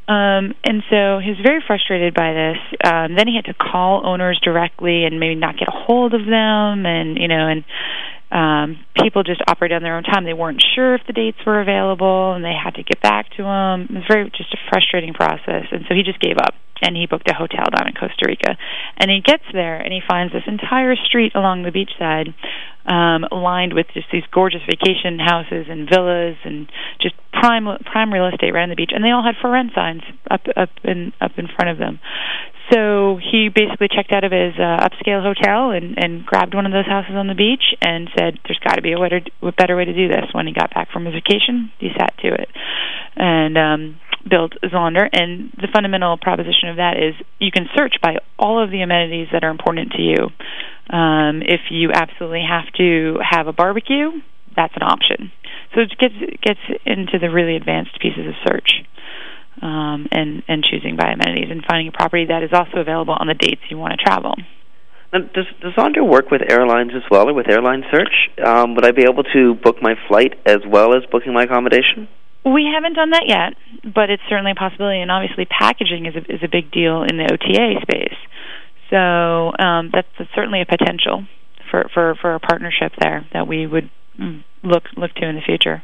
Um, 0.08 0.54
and 0.64 0.84
so 0.90 1.20
he 1.24 1.32
was 1.32 1.40
very 1.42 1.64
frustrated 1.66 2.14
by 2.14 2.34
this. 2.34 2.58
Um, 2.84 3.16
then 3.16 3.28
he 3.28 3.36
had 3.36 3.46
to 3.46 3.54
call 3.54 4.06
owners 4.06 4.40
directly 4.44 5.06
and 5.06 5.20
maybe 5.20 5.36
not 5.36 5.58
get 5.58 5.70
a 5.70 5.72
hold 5.72 6.14
of 6.14 6.26
them, 6.26 6.86
and 6.86 7.18
you 7.18 7.28
know, 7.28 7.48
and 7.48 7.64
um, 8.32 8.84
people 9.00 9.24
just 9.24 9.42
operated 9.48 9.78
on 9.78 9.84
their 9.84 9.96
own 9.96 10.04
time. 10.04 10.26
They 10.26 10.34
weren't 10.34 10.64
sure 10.76 10.96
if 10.96 11.02
the 11.08 11.14
dates 11.14 11.38
were 11.46 11.62
available, 11.62 12.34
and 12.34 12.44
they 12.44 12.52
had 12.52 12.76
to 12.76 12.84
get 12.84 13.02
back 13.02 13.30
to 13.38 13.44
him. 13.44 13.88
It 13.90 14.04
was 14.04 14.08
very 14.10 14.30
just 14.32 14.54
a 14.54 14.58
frustrating 14.70 15.14
process, 15.14 15.72
and 15.72 15.86
so 15.88 15.96
he 15.96 16.04
just 16.04 16.20
gave 16.20 16.36
up 16.38 16.56
and 16.82 16.98
he 16.98 17.08
booked 17.08 17.30
a 17.32 17.34
hotel 17.34 17.64
down 17.72 17.88
in 17.88 17.94
Costa 17.94 18.26
Rica. 18.28 18.58
And 18.98 19.10
he 19.10 19.22
gets 19.24 19.44
there 19.54 19.80
and 19.80 19.94
he 19.94 20.02
finds 20.06 20.34
this 20.34 20.44
entire 20.48 20.96
street 20.96 21.32
along 21.34 21.64
the 21.64 21.72
beach 21.72 21.92
side 21.98 22.34
um, 22.86 23.26
lined 23.32 23.74
with 23.74 23.88
just 23.94 24.08
these 24.12 24.24
gorgeous 24.32 24.62
vacation 24.68 25.20
houses 25.20 25.68
and 25.70 25.90
villas 25.90 26.38
and 26.44 26.70
just 27.02 27.16
prime 27.32 27.68
prime 27.86 28.12
real 28.12 28.28
estate 28.28 28.54
right 28.54 28.64
on 28.64 28.70
the 28.70 28.76
beach. 28.76 28.92
And 28.94 29.04
they 29.04 29.12
all 29.12 29.24
had 29.24 29.36
for 29.42 29.50
rent 29.50 29.72
signs 29.76 30.04
up 30.30 30.42
up 30.56 30.70
in 30.84 31.14
up 31.22 31.32
in 31.38 31.48
front 31.48 31.72
of 31.72 31.78
them. 31.78 32.00
So 32.72 33.20
he 33.20 33.50
basically 33.54 33.90
checked 33.92 34.14
out 34.14 34.24
of 34.24 34.32
his 34.32 34.56
uh, 34.56 34.88
upscale 34.88 35.22
hotel 35.22 35.72
and, 35.72 35.96
and 36.02 36.26
grabbed 36.26 36.56
one 36.56 36.66
of 36.66 36.72
those 36.72 36.88
houses 36.88 37.12
on 37.14 37.28
the 37.28 37.36
beach 37.36 37.76
and 37.82 38.10
said, 38.18 38.40
"There's 38.48 38.60
got 38.60 38.76
to 38.76 38.82
be 38.82 38.94
a, 38.94 38.98
to, 38.98 39.20
a 39.44 39.52
better 39.52 39.76
way 39.76 39.86
to 39.86 39.94
do 39.94 40.08
this." 40.08 40.32
When 40.32 40.48
he 40.48 40.54
got 40.54 40.74
back 40.74 40.90
from 40.92 41.06
his 41.06 41.14
vacation, 41.14 41.72
he 41.80 41.90
sat 41.98 42.18
to 42.20 42.34
it 42.34 42.50
and 43.16 43.58
um, 43.58 44.00
built 44.28 44.54
Zonder. 44.64 45.08
And 45.12 45.52
the 45.58 45.68
fundamental 45.74 46.18
proposition 46.18 46.70
of 46.70 46.78
that 46.78 46.98
is 46.98 47.16
you 47.40 47.52
can 47.52 47.68
search 47.76 47.96
by 48.02 48.18
all 48.38 48.64
of 48.64 48.72
the 48.72 48.82
amenities 48.82 49.28
that 49.32 49.44
are 49.44 49.50
important 49.50 49.92
to 49.94 50.02
you. 50.02 50.30
Um, 50.90 51.42
if 51.42 51.62
you 51.72 51.92
absolutely 51.94 52.44
have 52.48 52.72
to 52.78 53.20
have 53.24 53.48
a 53.48 53.54
barbecue, 53.54 54.12
that's 54.56 54.74
an 54.76 54.84
option. 54.84 55.32
So 55.74 55.82
it 55.82 55.94
gets 55.98 56.16
gets 56.42 56.60
into 56.86 57.20
the 57.20 57.30
really 57.30 57.56
advanced 57.56 58.00
pieces 58.00 58.28
of 58.28 58.34
search 58.46 58.84
um, 59.62 60.08
and 60.12 60.44
and 60.48 60.64
choosing 60.64 60.96
by 60.96 61.12
amenities 61.12 61.50
and 61.50 61.64
finding 61.66 61.88
a 61.88 61.92
property 61.92 62.26
that 62.26 62.44
is 62.44 62.52
also 62.54 62.80
available 62.80 63.16
on 63.18 63.28
the 63.28 63.34
dates 63.34 63.62
you 63.70 63.78
want 63.78 63.98
to 63.98 64.04
travel. 64.04 64.36
Now, 65.12 65.20
does 65.20 65.46
does 65.62 65.74
Zonder 65.74 66.08
work 66.08 66.32
with 66.32 66.42
airlines 66.50 66.92
as 66.96 67.04
well, 67.10 67.30
or 67.30 67.34
with 67.34 67.50
airline 67.50 67.84
search? 67.92 68.30
Um, 68.44 68.76
would 68.76 68.86
I 68.86 68.92
be 68.92 69.04
able 69.04 69.24
to 69.24 69.56
book 69.56 69.78
my 69.82 69.96
flight 70.08 70.34
as 70.46 70.60
well 70.68 70.96
as 70.96 71.04
booking 71.12 71.34
my 71.34 71.44
accommodation? 71.44 72.08
We 72.46 72.70
haven't 72.74 72.94
done 72.94 73.12
that 73.12 73.24
yet, 73.28 73.54
but 73.84 74.10
it's 74.10 74.24
certainly 74.30 74.52
a 74.52 74.56
possibility. 74.56 75.00
And 75.00 75.12
obviously, 75.12 75.46
packaging 75.46 76.06
is 76.06 76.16
a, 76.16 76.20
is 76.20 76.42
a 76.44 76.50
big 76.52 76.72
deal 76.72 77.04
in 77.04 77.18
the 77.18 77.32
OTA 77.32 77.80
space. 77.82 78.18
So 78.90 78.98
um, 79.58 79.90
that's, 79.94 80.08
that's 80.20 80.30
certainly 80.36 80.62
a 80.62 80.66
potential 80.66 81.26
for, 81.72 81.90
for, 81.94 82.16
for 82.22 82.36
a 82.36 82.40
partnership 82.40 82.92
there 83.00 83.26
that 83.34 83.48
we 83.48 83.66
would 83.66 83.90
mm, 84.20 84.44
look 84.64 84.84
look 84.96 85.14
to 85.16 85.28
in 85.28 85.36
the 85.36 85.42
future. 85.42 85.84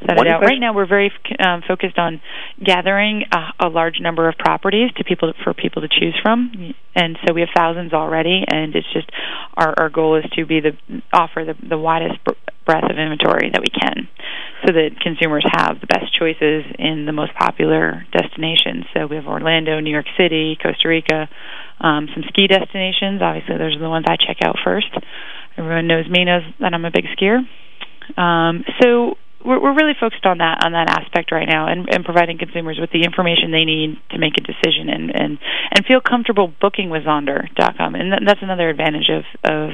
Set 0.00 0.18
it 0.18 0.26
out. 0.26 0.42
Right 0.42 0.58
now, 0.58 0.74
we're 0.74 0.86
very 0.86 1.10
um, 1.38 1.62
focused 1.66 1.98
on 1.98 2.20
gathering 2.62 3.24
a, 3.32 3.66
a, 3.66 3.68
large 3.68 4.00
number 4.00 4.28
of 4.28 4.36
properties 4.36 4.90
to 4.96 5.04
people 5.04 5.32
for 5.42 5.54
people 5.54 5.82
to 5.82 5.88
choose 5.88 6.18
from, 6.22 6.74
and 6.94 7.18
so 7.26 7.32
we 7.32 7.40
have 7.40 7.50
thousands 7.56 7.92
already. 7.92 8.44
And 8.46 8.74
it's 8.74 8.86
just 8.92 9.08
our, 9.56 9.74
our 9.78 9.88
goal 9.88 10.16
is 10.16 10.24
to 10.36 10.44
be 10.44 10.60
the 10.60 10.76
offer 11.12 11.44
the, 11.44 11.54
the 11.66 11.78
widest 11.78 12.18
breadth 12.66 12.90
of 12.90 12.98
inventory 12.98 13.50
that 13.52 13.60
we 13.60 13.72
can, 13.72 14.08
so 14.66 14.72
that 14.72 15.00
consumers 15.00 15.46
have 15.50 15.80
the 15.80 15.86
best 15.86 16.12
choices 16.18 16.64
in 16.78 17.06
the 17.06 17.12
most 17.12 17.32
popular 17.34 18.04
destinations. 18.12 18.84
So 18.92 19.06
we 19.06 19.16
have 19.16 19.26
Orlando, 19.26 19.80
New 19.80 19.92
York 19.92 20.06
City, 20.18 20.58
Costa 20.60 20.88
Rica, 20.88 21.28
um, 21.80 22.08
some 22.12 22.24
ski 22.28 22.46
destinations. 22.48 23.22
Obviously, 23.22 23.56
those 23.56 23.76
are 23.76 23.80
the 23.80 23.88
ones 23.88 24.06
I 24.08 24.16
check 24.16 24.38
out 24.42 24.56
first. 24.64 24.92
Everyone 25.56 25.86
knows 25.86 26.08
me 26.08 26.24
knows 26.24 26.42
that 26.60 26.74
I'm 26.74 26.84
a 26.84 26.90
big 26.90 27.06
skier. 27.16 27.40
Um, 28.16 28.64
so 28.80 29.16
we're, 29.44 29.60
we're 29.60 29.74
really 29.74 29.94
focused 29.98 30.24
on 30.24 30.38
that 30.38 30.64
on 30.64 30.72
that 30.72 30.88
aspect 30.88 31.32
right 31.32 31.48
now, 31.48 31.68
and, 31.68 31.88
and 31.90 32.04
providing 32.04 32.38
consumers 32.38 32.78
with 32.80 32.90
the 32.90 33.04
information 33.04 33.50
they 33.50 33.64
need 33.64 33.98
to 34.10 34.18
make 34.18 34.34
a 34.38 34.44
decision 34.44 34.88
and 34.88 35.10
and 35.14 35.38
and 35.72 35.86
feel 35.86 36.00
comfortable 36.00 36.52
booking 36.60 36.90
with 36.90 37.04
Zonder.com. 37.04 37.94
And 37.94 38.12
th- 38.12 38.22
that's 38.26 38.42
another 38.42 38.68
advantage 38.68 39.10
of 39.10 39.24
of 39.44 39.70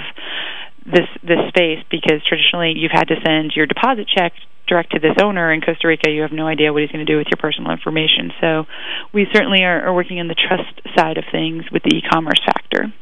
this 0.86 1.08
this 1.22 1.42
space 1.48 1.82
because 1.90 2.20
traditionally 2.26 2.74
you've 2.76 2.94
had 2.94 3.08
to 3.08 3.16
send 3.24 3.52
your 3.54 3.66
deposit 3.66 4.08
check 4.08 4.32
direct 4.66 4.92
to 4.92 5.00
this 5.00 5.16
owner 5.20 5.52
in 5.52 5.60
Costa 5.60 5.88
Rica. 5.88 6.10
You 6.10 6.22
have 6.22 6.32
no 6.32 6.46
idea 6.46 6.72
what 6.72 6.82
he's 6.82 6.90
going 6.90 7.04
to 7.04 7.10
do 7.10 7.18
with 7.18 7.26
your 7.28 7.38
personal 7.38 7.72
information. 7.72 8.32
So 8.40 8.64
we 9.12 9.26
certainly 9.32 9.62
are, 9.64 9.88
are 9.88 9.94
working 9.94 10.20
on 10.20 10.28
the 10.28 10.38
trust 10.38 10.80
side 10.96 11.18
of 11.18 11.24
things 11.30 11.64
with 11.70 11.82
the 11.82 11.96
e-commerce 11.96 12.40
factor. 12.44 12.92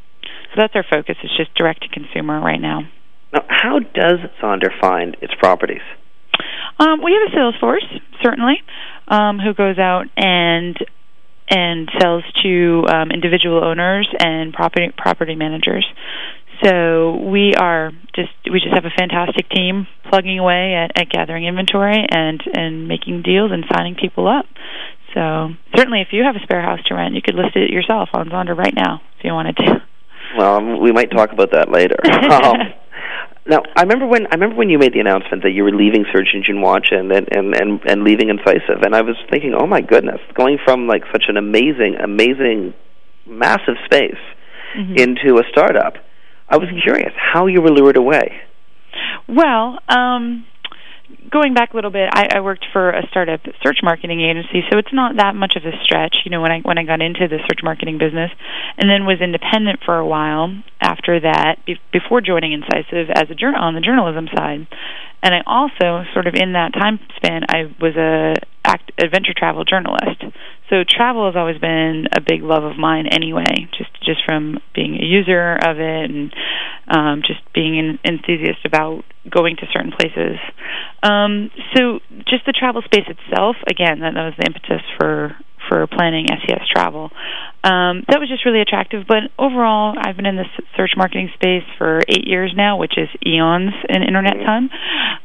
So 0.51 0.55
that's 0.57 0.75
our 0.75 0.85
focus. 0.89 1.17
It's 1.23 1.37
just 1.37 1.55
direct 1.55 1.83
to 1.83 1.89
consumer 1.89 2.41
right 2.41 2.61
now. 2.61 2.89
Now, 3.33 3.45
how 3.49 3.79
does 3.79 4.19
Zonder 4.43 4.71
find 4.81 5.17
its 5.21 5.35
properties? 5.39 5.83
Um, 6.79 7.03
we 7.03 7.13
have 7.13 7.33
a 7.33 7.35
sales 7.35 7.55
force, 7.61 7.85
certainly, 8.23 8.63
um, 9.09 9.39
who 9.39 9.55
goes 9.55 9.79
out 9.79 10.07
and 10.17 10.77
and 11.53 11.91
sells 11.99 12.23
to 12.45 12.85
um, 12.89 13.11
individual 13.11 13.65
owners 13.65 14.09
and 14.21 14.53
property 14.53 14.93
property 14.97 15.35
managers. 15.35 15.85
So 16.63 17.17
we 17.17 17.55
are 17.55 17.91
just 18.15 18.31
we 18.51 18.61
just 18.61 18.75
have 18.75 18.85
a 18.85 18.95
fantastic 18.97 19.49
team 19.49 19.87
plugging 20.09 20.39
away 20.39 20.75
at, 20.75 20.93
at 20.95 21.09
gathering 21.09 21.47
inventory 21.47 22.07
and 22.09 22.43
and 22.55 22.87
making 22.87 23.23
deals 23.23 23.51
and 23.51 23.65
signing 23.73 23.95
people 23.95 24.29
up. 24.29 24.47
So 25.15 25.49
certainly, 25.75 26.03
if 26.03 26.09
you 26.13 26.23
have 26.23 26.37
a 26.37 26.41
spare 26.43 26.63
house 26.63 26.81
to 26.87 26.95
rent, 26.95 27.15
you 27.15 27.23
could 27.23 27.35
list 27.35 27.57
it 27.57 27.71
yourself 27.71 28.11
on 28.13 28.29
Zonder 28.29 28.57
right 28.57 28.75
now 28.75 29.01
if 29.19 29.25
you 29.25 29.33
wanted 29.33 29.57
to. 29.57 29.83
Well, 30.37 30.79
we 30.79 30.93
might 30.93 31.11
talk 31.11 31.33
about 31.33 31.51
that 31.53 31.71
later. 31.71 31.97
um, 32.07 32.57
now, 33.47 33.63
I 33.77 33.83
remember 33.83 34.07
when 34.07 34.27
I 34.27 34.35
remember 34.35 34.57
when 34.57 34.71
you 34.71 34.79
made 34.79 34.93
the 34.93 35.01
announcement 35.01 35.43
that 35.43 35.51
you 35.51 35.65
were 35.65 35.73
leaving 35.73 36.05
Search 36.13 36.29
Engine 36.35 36.61
Watch 36.61 36.89
and 36.91 37.11
and 37.11 37.29
and 37.57 37.81
and 37.87 38.05
leaving 38.05 38.29
Incisive, 38.29 38.83
and 38.83 38.95
I 38.95 39.03
was 39.03 39.17
thinking, 39.31 39.55
oh 39.55 39.67
my 39.67 39.81
goodness, 39.81 40.21
going 40.35 40.59
from 40.65 40.87
like 40.87 41.03
such 41.11 41.25
an 41.29 41.37
amazing, 41.37 41.97
amazing, 42.03 42.75
massive 43.27 43.77
space 43.87 44.21
mm-hmm. 44.77 44.95
into 44.97 45.39
a 45.39 45.43
startup. 45.51 45.95
I 46.49 46.57
was 46.57 46.69
curious 46.83 47.13
how 47.17 47.47
you 47.47 47.63
were 47.63 47.71
lured 47.71 47.97
away. 47.97 48.41
Well, 49.29 49.79
um, 49.89 50.45
going 51.31 51.55
back 51.55 51.73
a 51.73 51.77
little 51.77 51.91
bit, 51.91 52.09
I, 52.13 52.37
I 52.37 52.41
worked 52.41 52.67
for 52.73 52.91
a 52.91 53.07
startup 53.09 53.41
search 53.63 53.79
marketing 53.83 54.21
agency, 54.21 54.63
so 54.71 54.79
it's 54.79 54.93
not 54.93 55.17
that 55.17 55.35
much 55.35 55.55
of 55.57 55.65
a 55.65 55.73
stretch. 55.85 56.17
You 56.25 56.31
know, 56.31 56.41
when 56.41 56.53
I 56.53 56.61
when 56.61 56.79
I 56.79 56.85
got 56.85 57.01
into 57.01 57.29
the 57.29 57.39
search 57.49 57.61
marketing 57.63 57.99
business, 57.99 58.31
and 58.77 58.91
then 58.91 59.07
was 59.07 59.21
independent 59.21 59.81
for 59.85 59.97
a 59.97 60.07
while 60.07 60.55
after 60.81 61.21
that, 61.21 61.65
be, 61.65 61.79
before 61.93 62.21
joining 62.21 62.53
Incisive 62.53 63.11
as 63.11 63.31
a 63.31 63.35
journal 63.35 63.63
on 63.63 63.75
the 63.75 63.81
journalism 63.81 64.29
side, 64.35 64.67
and 65.23 65.35
I 65.35 65.43
also 65.47 66.05
sort 66.13 66.27
of 66.27 66.35
in 66.35 66.53
that 66.55 66.73
time 66.73 66.99
span, 67.17 67.43
I 67.49 67.75
was 67.81 67.97
a 67.97 68.35
act, 68.65 68.93
adventure 68.99 69.35
travel 69.37 69.65
journalist. 69.65 70.25
So 70.71 70.85
travel 70.89 71.27
has 71.27 71.37
always 71.37 71.59
been 71.59 72.07
a 72.15 72.21
big 72.21 72.43
love 72.43 72.63
of 72.63 72.79
mine 72.79 73.07
anyway, 73.07 73.69
just 73.77 73.91
just 74.03 74.21
from 74.25 74.59
being 74.75 74.95
a 74.95 75.05
user 75.05 75.57
of 75.57 75.79
it 75.79 76.11
and 76.11 76.33
um, 76.87 77.23
just 77.27 77.41
being 77.53 77.79
an 77.79 77.99
enthusiast 78.05 78.65
about 78.65 79.03
going 79.29 79.57
to 79.57 79.67
certain 79.73 79.93
places. 79.93 80.39
Um, 81.03 81.51
so 81.75 81.99
just 82.27 82.47
the 82.47 82.53
travel 82.53 82.83
space 82.83 83.07
itself, 83.07 83.57
again, 83.69 84.01
that, 84.01 84.15
that 84.15 84.25
was 84.25 84.35
the 84.39 84.47
impetus 84.47 84.83
for 84.99 85.37
for 85.69 85.87
planning 85.87 86.27
SES 86.27 86.67
travel. 86.73 87.11
Um, 87.63 88.03
that 88.09 88.19
was 88.19 88.29
just 88.29 88.45
really 88.45 88.61
attractive. 88.61 89.05
But 89.07 89.31
overall, 89.39 89.95
I've 89.97 90.17
been 90.17 90.27
in 90.27 90.37
the 90.37 90.47
search 90.77 90.93
marketing 90.97 91.31
space 91.35 91.65
for 91.79 92.01
eight 92.09 92.27
years 92.27 92.53
now, 92.57 92.79
which 92.79 92.95
is 92.97 93.09
eons 93.25 93.73
in 93.89 94.03
internet 94.03 94.35
time. 94.45 94.71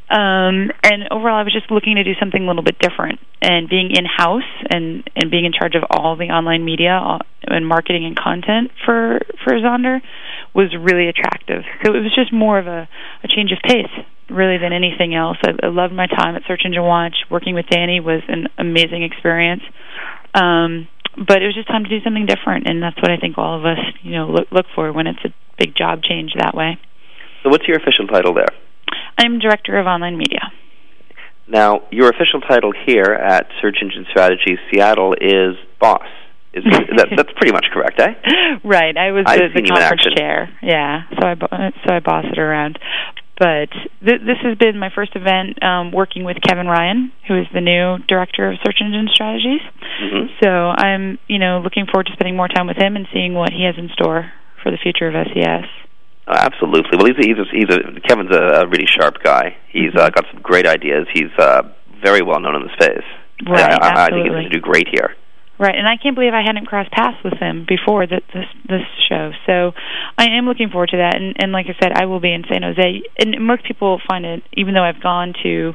Um, 0.10 0.70
and 0.84 1.10
overall, 1.10 1.36
I 1.36 1.44
was 1.44 1.54
just 1.54 1.72
looking 1.72 1.96
to 1.96 2.04
do 2.04 2.14
something 2.20 2.44
a 2.44 2.46
little 2.46 2.64
bit 2.64 2.78
different. 2.78 3.20
And 3.42 3.68
being 3.68 3.90
in 3.92 4.06
house 4.06 4.48
and 4.70 5.04
and 5.16 5.32
being 5.32 5.46
in 5.46 5.54
charge 5.54 5.76
of 5.76 5.84
all 5.90 6.16
the 6.16 6.30
online 6.30 6.64
media 6.64 7.20
and 7.48 7.68
marketing 7.68 8.06
and 8.06 8.16
content 8.16 8.72
for 8.86 9.20
for 9.44 9.54
Zonder 9.54 10.02
was 10.54 10.74
really 10.78 11.10
attractive. 11.10 11.64
So 11.84 11.94
it 11.94 12.02
was 12.02 12.14
just 12.16 12.32
more 12.32 12.60
of 12.60 12.68
a, 12.68 12.88
a 13.24 13.28
change 13.28 13.52
of 13.52 13.60
pace 13.66 13.92
really 14.30 14.58
than 14.58 14.74
anything 14.74 15.14
else. 15.14 15.38
I, 15.44 15.54
I 15.62 15.70
loved 15.70 15.94
my 15.94 16.08
time 16.08 16.36
at 16.36 16.44
Search 16.48 16.62
Engine 16.66 16.84
Watch. 16.84 17.16
Working 17.30 17.56
with 17.56 17.68
Danny 17.70 18.00
was 18.00 18.22
an 18.28 18.48
amazing 18.58 19.04
experience. 19.04 19.62
Um, 20.34 20.88
but 21.18 21.42
it 21.42 21.46
was 21.46 21.56
just 21.56 21.68
time 21.68 21.84
to 21.84 21.90
do 21.90 22.04
something 22.04 22.26
different, 22.26 22.68
and 22.68 22.84
that's 22.84 22.98
what 22.98 23.10
I 23.10 23.18
think 23.18 23.38
all 23.38 23.58
of 23.58 23.66
us, 23.66 23.80
you 24.04 24.12
know, 24.12 24.28
look, 24.28 24.52
look 24.52 24.66
for 24.76 24.92
when 24.92 25.08
it's 25.08 25.24
a 25.24 25.34
big 25.58 25.76
job 25.76 26.04
change 26.04 26.34
that 26.38 26.54
way. 26.54 26.78
So, 27.44 27.50
what's 27.50 27.68
your 27.68 27.78
official 27.78 28.08
title 28.08 28.34
there? 28.34 28.52
I'm 29.18 29.40
director 29.40 29.78
of 29.78 29.86
online 29.88 30.18
media. 30.18 30.52
Now, 31.48 31.82
your 31.92 32.10
official 32.10 32.42
title 32.42 32.74
here 32.86 33.14
at 33.14 33.48
Search 33.62 33.78
Engine 33.82 34.06
Strategies 34.10 34.58
Seattle 34.72 35.14
is 35.14 35.56
boss. 35.80 36.08
Is 36.54 36.64
that, 36.64 37.10
that's 37.18 37.32
pretty 37.34 37.52
much 37.52 37.66
correct, 37.72 38.00
eh? 38.00 38.14
Right. 38.64 38.98
I 38.98 39.12
was 39.12 39.26
the, 39.26 39.50
the 39.54 39.68
conference 39.68 40.08
chair. 40.18 40.50
Yeah. 40.64 41.04
So 41.20 41.28
I 41.28 41.36
so 41.86 41.94
I 41.94 42.00
boss 42.00 42.26
it 42.32 42.40
around. 42.40 42.80
But 43.38 43.70
th- 44.00 44.24
this 44.24 44.40
has 44.44 44.58
been 44.58 44.80
my 44.80 44.90
first 44.96 45.12
event 45.16 45.62
um, 45.62 45.92
working 45.92 46.24
with 46.24 46.38
Kevin 46.42 46.68
Ryan, 46.68 47.12
who 47.28 47.38
is 47.38 47.48
the 47.54 47.60
new 47.60 48.00
director 48.08 48.50
of 48.50 48.58
search 48.66 48.80
engine 48.80 49.10
strategies. 49.14 49.60
Mm-hmm. 50.02 50.26
So 50.42 50.50
I'm, 50.50 51.20
you 51.28 51.38
know, 51.38 51.60
looking 51.60 51.86
forward 51.86 52.08
to 52.08 52.14
spending 52.14 52.38
more 52.38 52.48
time 52.48 52.68
with 52.68 52.78
him 52.78 52.96
and 52.96 53.06
seeing 53.14 53.34
what 53.34 53.52
he 53.52 53.66
has 53.66 53.76
in 53.78 53.90
store 53.92 54.32
for 54.64 54.72
the 54.72 54.78
future 54.82 55.08
of 55.08 55.14
SES. 55.28 55.68
Uh, 56.28 56.38
absolutely. 56.40 56.98
Well, 56.98 57.06
he's 57.06 57.18
a, 57.18 57.28
he's 57.28 57.38
a, 57.38 57.46
he's 57.52 57.70
a 57.70 58.02
Kevin's 58.08 58.36
a, 58.36 58.64
a 58.64 58.68
really 58.68 58.88
sharp 58.88 59.22
guy. 59.24 59.58
He's 59.70 59.94
uh, 59.96 60.10
got 60.10 60.26
some 60.32 60.42
great 60.42 60.66
ideas. 60.66 61.08
He's 61.14 61.32
uh, 61.38 61.62
very 62.04 62.22
well 62.22 62.40
known 62.40 62.56
in 62.56 62.64
the 62.64 62.74
space. 62.74 63.06
Right. 63.48 63.62
I, 63.62 63.90
I, 63.90 64.06
I 64.06 64.10
think 64.10 64.24
he's 64.24 64.32
going 64.32 64.50
to 64.50 64.50
do 64.50 64.62
great 64.62 64.88
here. 64.92 65.16
Right, 65.58 65.76
and 65.76 65.88
I 65.88 65.96
can't 65.96 66.16
believe 66.16 66.34
I 66.34 66.44
hadn't 66.46 66.66
crossed 66.66 66.92
paths 66.92 67.24
with 67.24 67.38
him 67.40 67.66
before 67.66 68.08
the, 68.08 68.20
this 68.34 68.46
this 68.68 68.84
show. 69.08 69.32
So 69.46 69.72
I 70.18 70.36
am 70.36 70.46
looking 70.46 70.70
forward 70.70 70.90
to 70.90 70.98
that. 70.98 71.16
And, 71.16 71.34
and 71.40 71.54
like 71.54 71.68
I 71.68 71.76
said, 71.82 71.94
I 71.96 72.08
will 72.08 72.20
be 72.20 72.34
in 72.34 72.44
San 72.52 72.62
Jose. 72.62 73.04
And 73.18 73.40
most 73.40 73.64
people 73.64 74.02
find 74.06 74.26
it, 74.26 74.44
even 74.54 74.74
though 74.74 74.84
I've 74.84 75.02
gone 75.02 75.34
to 75.44 75.74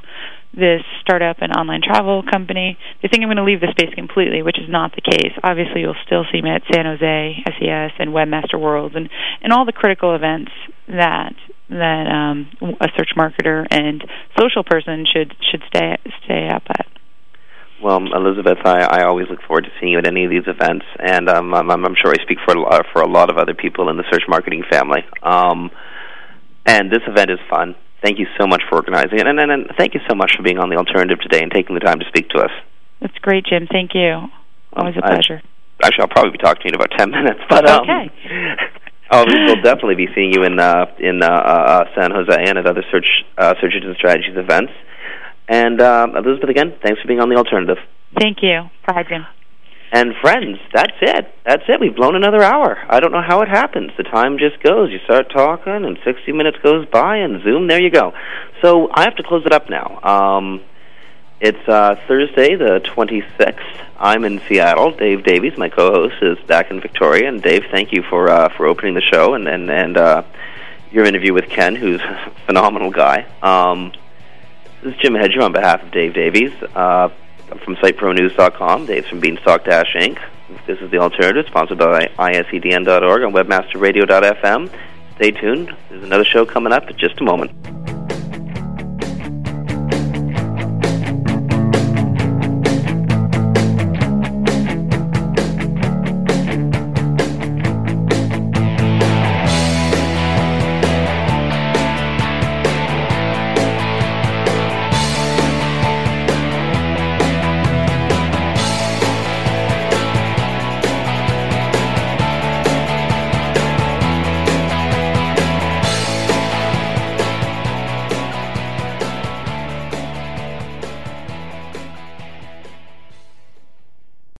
this 0.53 0.83
startup 1.01 1.37
and 1.41 1.53
online 1.53 1.81
travel 1.83 2.23
company, 2.29 2.77
they 3.03 3.09
think 3.09 3.23
I'm 3.23 3.29
going 3.29 3.37
to 3.37 3.45
leave 3.45 3.61
the 3.61 3.71
space 3.71 3.95
completely, 3.95 4.43
which 4.43 4.59
is 4.59 4.69
not 4.69 4.95
the 4.95 5.01
case. 5.01 5.33
Obviously, 5.43 5.83
you'll 5.83 6.01
still 6.05 6.25
see 6.33 6.43
me 6.43 6.51
at 6.51 6.63
San 6.73 6.87
Jose, 6.87 7.43
SES, 7.47 7.93
and 7.99 8.11
Webmaster 8.11 8.59
Worlds, 8.59 8.95
and 8.97 9.09
and 9.43 9.53
all 9.53 9.65
the 9.65 9.73
critical 9.73 10.15
events 10.15 10.51
that 10.89 11.35
that 11.69 12.07
um, 12.11 12.51
a 12.81 12.89
search 12.99 13.11
marketer 13.17 13.67
and 13.71 14.03
social 14.39 14.65
person 14.65 15.07
should 15.07 15.35
should 15.51 15.63
stay 15.69 15.97
stay 16.25 16.49
up 16.49 16.65
at. 16.69 16.87
Well, 17.83 17.97
Elizabeth, 18.13 18.59
I, 18.65 18.83
I 18.83 19.05
always 19.05 19.29
look 19.31 19.41
forward 19.47 19.65
to 19.65 19.71
seeing 19.81 19.93
you 19.93 19.99
at 19.99 20.07
any 20.07 20.25
of 20.25 20.31
these 20.31 20.47
events, 20.47 20.85
and 20.99 21.31
um, 21.31 21.55
I'm, 21.55 21.71
I'm 21.71 21.95
sure 21.97 22.11
I 22.13 22.23
speak 22.23 22.37
for 22.45 22.55
a 22.55 22.61
lot, 22.61 22.85
for 22.93 23.01
a 23.01 23.09
lot 23.09 23.31
of 23.31 23.39
other 23.39 23.55
people 23.55 23.89
in 23.89 23.97
the 23.97 24.05
search 24.13 24.25
marketing 24.29 24.65
family. 24.71 25.01
Um, 25.23 25.71
and 26.67 26.91
this 26.91 27.01
event 27.07 27.31
is 27.31 27.39
fun. 27.49 27.75
Thank 28.03 28.19
you 28.19 28.27
so 28.39 28.47
much 28.47 28.63
for 28.69 28.77
organizing 28.77 29.19
it, 29.19 29.27
and, 29.27 29.39
and, 29.39 29.51
and 29.51 29.67
thank 29.77 29.95
you 29.95 30.01
so 30.09 30.15
much 30.15 30.33
for 30.37 30.43
being 30.43 30.59
on 30.59 30.71
the 30.71 30.77
alternative 30.77 31.21
today 31.21 31.43
and 31.43 31.53
taking 31.53 31.75
the 31.75 31.81
time 31.81 31.99
to 31.99 32.07
speak 32.09 32.31
to 32.31 32.39
us. 32.41 32.51
That's 33.01 33.17
great, 33.19 33.45
Jim. 33.47 33.67
Thank 33.71 33.95
you. 33.95 34.29
Always 34.73 34.97
a 34.97 35.03
pleasure. 35.03 35.43
I, 35.83 35.87
actually, 35.87 36.03
I'll 36.03 36.09
probably 36.09 36.33
be 36.33 36.39
talking 36.39 36.63
to 36.63 36.69
you 36.69 36.73
in 36.73 36.75
about 36.75 36.91
ten 36.99 37.11
minutes, 37.11 37.41
but 37.49 37.69
um, 37.69 37.83
okay. 37.83 38.11
Oh, 39.13 39.25
we'll 39.27 39.61
definitely 39.61 39.97
be 39.97 40.07
seeing 40.15 40.33
you 40.33 40.45
in 40.45 40.61
uh, 40.61 40.87
in 41.01 41.21
uh, 41.21 41.27
uh, 41.27 41.85
San 41.99 42.13
Jose 42.13 42.45
and 42.47 42.59
at 42.59 42.67
other 42.67 42.85
search 42.93 43.25
uh, 43.37 43.55
search 43.61 43.73
engine 43.75 43.95
strategies 43.99 44.37
events. 44.37 44.73
And 45.49 45.81
uh, 45.81 46.07
Elizabeth, 46.15 46.49
again, 46.49 46.77
thanks 46.81 47.01
for 47.03 47.09
being 47.09 47.19
on 47.19 47.29
the 47.29 47.35
alternative. 47.35 47.79
Thank 48.17 48.39
you. 48.41 48.71
Bye, 48.87 49.05
Jim. 49.09 49.27
And 49.93 50.15
friends, 50.21 50.59
that's 50.73 50.97
it. 51.01 51.35
That's 51.45 51.65
it. 51.69 51.81
We've 51.81 51.95
blown 51.97 52.15
another 52.15 52.43
hour. 52.43 52.79
I 52.89 53.01
don't 53.01 53.11
know 53.11 53.23
how 53.23 53.43
it 53.43 53.49
happens. 53.49 53.91
The 53.97 54.05
time 54.05 54.39
just 54.39 54.63
goes. 54.63 54.91
You 54.91 55.01
start 55.01 55.31
talking, 55.31 55.85
and 55.85 55.99
60 56.05 56.31
minutes 56.33 56.59
goes 56.63 56.87
by, 56.87 57.17
and 57.17 57.43
zoom, 57.43 57.67
there 57.67 57.81
you 57.83 57.91
go. 57.91 58.13
So 58.63 58.89
I 58.93 59.03
have 59.03 59.17
to 59.17 59.25
close 59.25 59.45
it 59.47 59.53
up 59.53 59.69
now. 59.69 59.99
Um, 60.03 60.61
it's 61.41 61.69
uh, 61.69 61.97
Thursday, 62.07 62.55
the 62.55 62.81
26th. 62.85 63.59
I'm 63.99 64.25
in 64.25 64.41
Seattle. 64.47 64.93
Dave 64.93 65.25
Davies, 65.25 65.57
my 65.59 65.69
co-host, 65.69 66.17
is 66.23 66.39
back 66.47 66.71
in 66.71 66.81
Victoria. 66.81 67.29
And 67.29 67.43
Dave, 67.43 67.65
thank 67.73 67.93
you 67.93 68.03
for 68.03 68.29
uh, 68.31 68.49
for 68.57 68.67
opening 68.67 68.95
the 68.95 69.01
show 69.01 69.35
and 69.35 69.49
and 69.49 69.71
and 69.71 69.97
uh, 69.97 70.23
your 70.93 71.05
interview 71.05 71.33
with 71.35 71.49
Ken, 71.49 71.75
who's 71.75 72.01
a 72.01 72.33
phenomenal 72.47 72.91
guy. 72.91 73.27
Um, 73.43 73.93
This 74.83 74.95
is 74.95 75.01
Jim 75.01 75.15
Hedger 75.15 75.43
on 75.43 75.53
behalf 75.53 75.83
of 75.83 75.91
Dave 75.91 76.15
Davies. 76.15 76.53
Uh, 76.75 77.09
I'm 77.51 77.59
from 77.59 77.77
SiteProNews.com. 77.77 78.87
Dave's 78.87 79.09
from 79.09 79.21
Beanstalk 79.21 79.65
Dash 79.65 79.95
Inc. 79.95 80.19
This 80.67 80.79
is 80.81 80.91
the 80.91 80.99
alternative, 80.99 81.47
sponsored 81.47 81.79
by 81.79 82.07
ISEDN.org 82.19 83.23
and 83.23 83.35
WebmasterRadio.fm. 83.35 84.71
Stay 85.17 85.31
tuned. 85.33 85.77
There's 85.89 86.05
another 86.05 86.25
show 86.25 86.47
coming 86.47 86.73
up 86.73 86.89
in 86.89 86.97
just 86.97 87.21
a 87.21 87.25
moment. 87.25 87.51